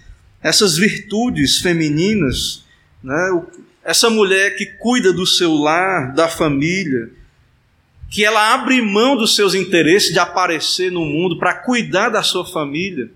essas 0.41 0.75
virtudes 0.75 1.59
femininas, 1.59 2.65
né? 3.03 3.43
essa 3.83 4.09
mulher 4.09 4.55
que 4.55 4.65
cuida 4.65 5.11
do 5.11 5.25
seu 5.25 5.53
lar, 5.53 6.13
da 6.13 6.27
família, 6.27 7.09
que 8.09 8.23
ela 8.23 8.53
abre 8.53 8.81
mão 8.81 9.15
dos 9.15 9.35
seus 9.35 9.55
interesses 9.55 10.11
de 10.11 10.19
aparecer 10.19 10.91
no 10.91 11.05
mundo 11.05 11.39
para 11.39 11.53
cuidar 11.53 12.09
da 12.09 12.21
sua 12.21 12.45
família, 12.45 13.09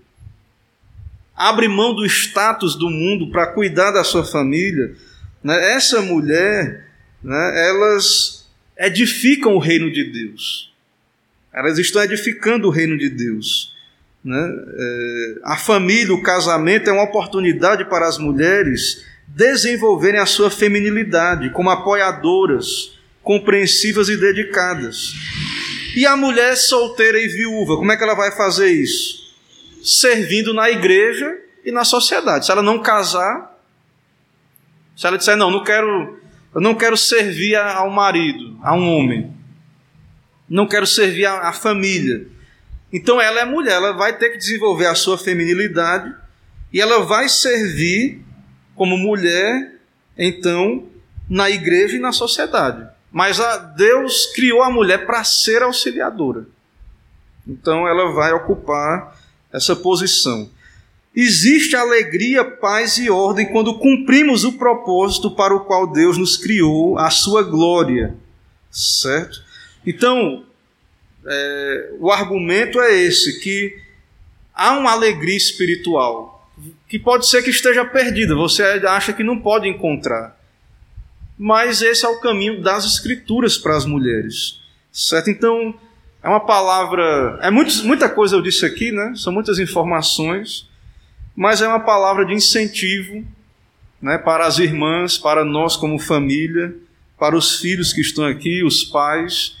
abre 1.36 1.68
mão 1.68 1.94
do 1.94 2.04
status 2.06 2.74
do 2.76 2.88
mundo 2.88 3.30
para 3.30 3.48
cuidar 3.48 3.90
da 3.90 4.02
sua 4.02 4.24
família, 4.24 4.94
né? 5.44 5.74
essa 5.74 6.00
mulher, 6.00 6.88
né? 7.22 7.68
elas 7.68 8.48
edificam 8.76 9.54
o 9.54 9.58
reino 9.58 9.90
de 9.92 10.04
Deus. 10.04 10.72
Elas 11.52 11.78
estão 11.78 12.02
edificando 12.02 12.68
o 12.68 12.70
reino 12.70 12.98
de 12.98 13.08
Deus. 13.08 13.74
Né? 14.24 14.36
É, 14.78 15.34
a 15.44 15.56
família, 15.56 16.12
o 16.12 16.22
casamento 16.22 16.88
é 16.90 16.92
uma 16.92 17.04
oportunidade 17.04 17.84
para 17.84 18.08
as 18.08 18.18
mulheres 18.18 19.04
desenvolverem 19.26 20.20
a 20.20 20.26
sua 20.26 20.50
feminilidade 20.50 21.50
como 21.50 21.70
apoiadoras 21.70 22.96
compreensivas 23.22 24.08
e 24.08 24.16
dedicadas. 24.16 25.14
E 25.96 26.06
a 26.06 26.16
mulher 26.16 26.56
solteira 26.56 27.18
e 27.18 27.26
viúva, 27.26 27.76
como 27.76 27.90
é 27.90 27.96
que 27.96 28.02
ela 28.02 28.14
vai 28.14 28.30
fazer 28.30 28.68
isso? 28.68 29.34
Servindo 29.82 30.54
na 30.54 30.70
igreja 30.70 31.38
e 31.64 31.72
na 31.72 31.84
sociedade. 31.84 32.46
Se 32.46 32.52
ela 32.52 32.62
não 32.62 32.80
casar, 32.80 33.58
se 34.96 35.06
ela 35.06 35.18
disser, 35.18 35.36
não, 35.36 35.50
não 35.50 35.64
quero, 35.64 36.20
eu 36.54 36.60
não 36.60 36.74
quero 36.74 36.96
servir 36.96 37.56
ao 37.56 37.90
marido, 37.90 38.58
a 38.62 38.74
um 38.74 38.96
homem, 38.96 39.34
não 40.48 40.68
quero 40.68 40.86
servir 40.86 41.26
à 41.26 41.52
família. 41.52 42.26
Então 42.92 43.20
ela 43.20 43.40
é 43.40 43.44
mulher, 43.44 43.74
ela 43.74 43.92
vai 43.92 44.16
ter 44.16 44.30
que 44.30 44.38
desenvolver 44.38 44.86
a 44.86 44.94
sua 44.94 45.18
feminilidade 45.18 46.14
e 46.72 46.80
ela 46.80 47.04
vai 47.04 47.28
servir 47.28 48.24
como 48.76 48.96
mulher, 48.96 49.72
então, 50.16 50.84
na 51.28 51.50
igreja 51.50 51.96
e 51.96 52.00
na 52.00 52.12
sociedade. 52.12 52.86
Mas 53.10 53.38
Deus 53.76 54.26
criou 54.34 54.62
a 54.62 54.70
mulher 54.70 55.06
para 55.06 55.24
ser 55.24 55.62
auxiliadora. 55.62 56.46
Então 57.46 57.88
ela 57.88 58.12
vai 58.12 58.32
ocupar 58.32 59.18
essa 59.52 59.74
posição. 59.74 60.50
Existe 61.14 61.74
alegria, 61.74 62.44
paz 62.44 62.98
e 62.98 63.08
ordem 63.08 63.50
quando 63.50 63.78
cumprimos 63.78 64.44
o 64.44 64.52
propósito 64.52 65.30
para 65.30 65.54
o 65.54 65.60
qual 65.60 65.86
Deus 65.86 66.18
nos 66.18 66.36
criou, 66.36 66.98
a 66.98 67.08
sua 67.08 67.42
glória. 67.42 68.14
Certo? 68.70 69.42
Então, 69.86 70.44
é, 71.24 71.94
o 71.98 72.10
argumento 72.10 72.78
é 72.80 72.94
esse: 72.94 73.40
que 73.40 73.80
há 74.54 74.76
uma 74.76 74.92
alegria 74.92 75.36
espiritual 75.36 76.35
que 76.88 76.98
pode 76.98 77.28
ser 77.28 77.42
que 77.42 77.50
esteja 77.50 77.84
perdida, 77.84 78.34
você 78.34 78.62
acha 78.86 79.12
que 79.12 79.24
não 79.24 79.38
pode 79.38 79.68
encontrar. 79.68 80.36
Mas 81.38 81.82
esse 81.82 82.04
é 82.04 82.08
o 82.08 82.20
caminho 82.20 82.62
das 82.62 82.84
escrituras 82.84 83.58
para 83.58 83.76
as 83.76 83.84
mulheres, 83.84 84.60
certo? 84.92 85.28
Então, 85.28 85.78
é 86.22 86.28
uma 86.28 86.40
palavra, 86.40 87.38
é 87.42 87.50
muito, 87.50 87.84
muita 87.84 88.08
coisa 88.08 88.36
eu 88.36 88.42
disse 88.42 88.64
aqui, 88.64 88.90
né? 88.90 89.12
São 89.16 89.32
muitas 89.32 89.58
informações, 89.58 90.68
mas 91.34 91.60
é 91.60 91.68
uma 91.68 91.80
palavra 91.80 92.24
de 92.24 92.32
incentivo, 92.32 93.24
né, 94.00 94.18
para 94.18 94.46
as 94.46 94.58
irmãs, 94.58 95.18
para 95.18 95.44
nós 95.44 95.76
como 95.76 95.98
família, 95.98 96.74
para 97.18 97.36
os 97.36 97.60
filhos 97.60 97.92
que 97.92 98.00
estão 98.00 98.24
aqui, 98.24 98.62
os 98.62 98.84
pais, 98.84 99.56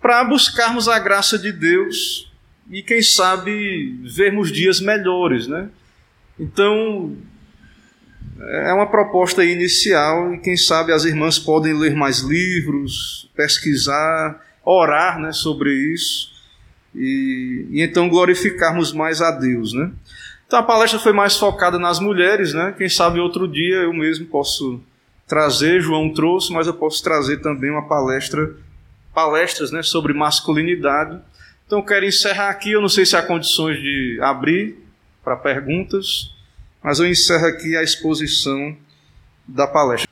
para 0.00 0.24
buscarmos 0.24 0.88
a 0.88 0.98
graça 0.98 1.38
de 1.38 1.52
Deus 1.52 2.31
e 2.70 2.82
quem 2.82 3.02
sabe 3.02 3.98
vermos 4.04 4.50
dias 4.50 4.80
melhores, 4.80 5.46
né? 5.46 5.68
Então, 6.38 7.16
é 8.40 8.72
uma 8.72 8.86
proposta 8.86 9.44
inicial 9.44 10.34
e 10.34 10.38
quem 10.38 10.56
sabe 10.56 10.92
as 10.92 11.04
irmãs 11.04 11.38
podem 11.38 11.74
ler 11.74 11.94
mais 11.94 12.20
livros, 12.20 13.30
pesquisar, 13.36 14.40
orar 14.64 15.18
né, 15.18 15.32
sobre 15.32 15.72
isso 15.72 16.32
e, 16.94 17.66
e 17.70 17.82
então 17.82 18.08
glorificarmos 18.08 18.92
mais 18.92 19.20
a 19.20 19.30
Deus. 19.30 19.72
Né? 19.72 19.90
Então 20.46 20.58
a 20.58 20.62
palestra 20.62 20.98
foi 20.98 21.12
mais 21.12 21.36
focada 21.36 21.78
nas 21.78 22.00
mulheres, 22.00 22.52
né? 22.52 22.74
quem 22.76 22.88
sabe 22.88 23.20
outro 23.20 23.46
dia 23.46 23.76
eu 23.76 23.92
mesmo 23.92 24.26
posso 24.26 24.80
trazer, 25.26 25.80
João 25.80 26.12
trouxe, 26.12 26.52
mas 26.52 26.66
eu 26.66 26.74
posso 26.74 27.02
trazer 27.02 27.38
também 27.38 27.70
uma 27.70 27.86
palestra, 27.86 28.54
palestras 29.14 29.70
né, 29.70 29.82
sobre 29.82 30.12
masculinidade. 30.12 31.18
Então 31.72 31.80
eu 31.80 31.86
quero 31.86 32.04
encerrar 32.04 32.50
aqui, 32.50 32.72
eu 32.72 32.82
não 32.82 32.88
sei 32.90 33.06
se 33.06 33.16
há 33.16 33.22
condições 33.22 33.80
de 33.80 34.18
abrir 34.20 34.76
para 35.24 35.34
perguntas. 35.34 36.30
Mas 36.82 36.98
eu 36.98 37.08
encerro 37.08 37.46
aqui 37.46 37.74
a 37.74 37.82
exposição 37.82 38.76
da 39.48 39.66
palestra. 39.66 40.06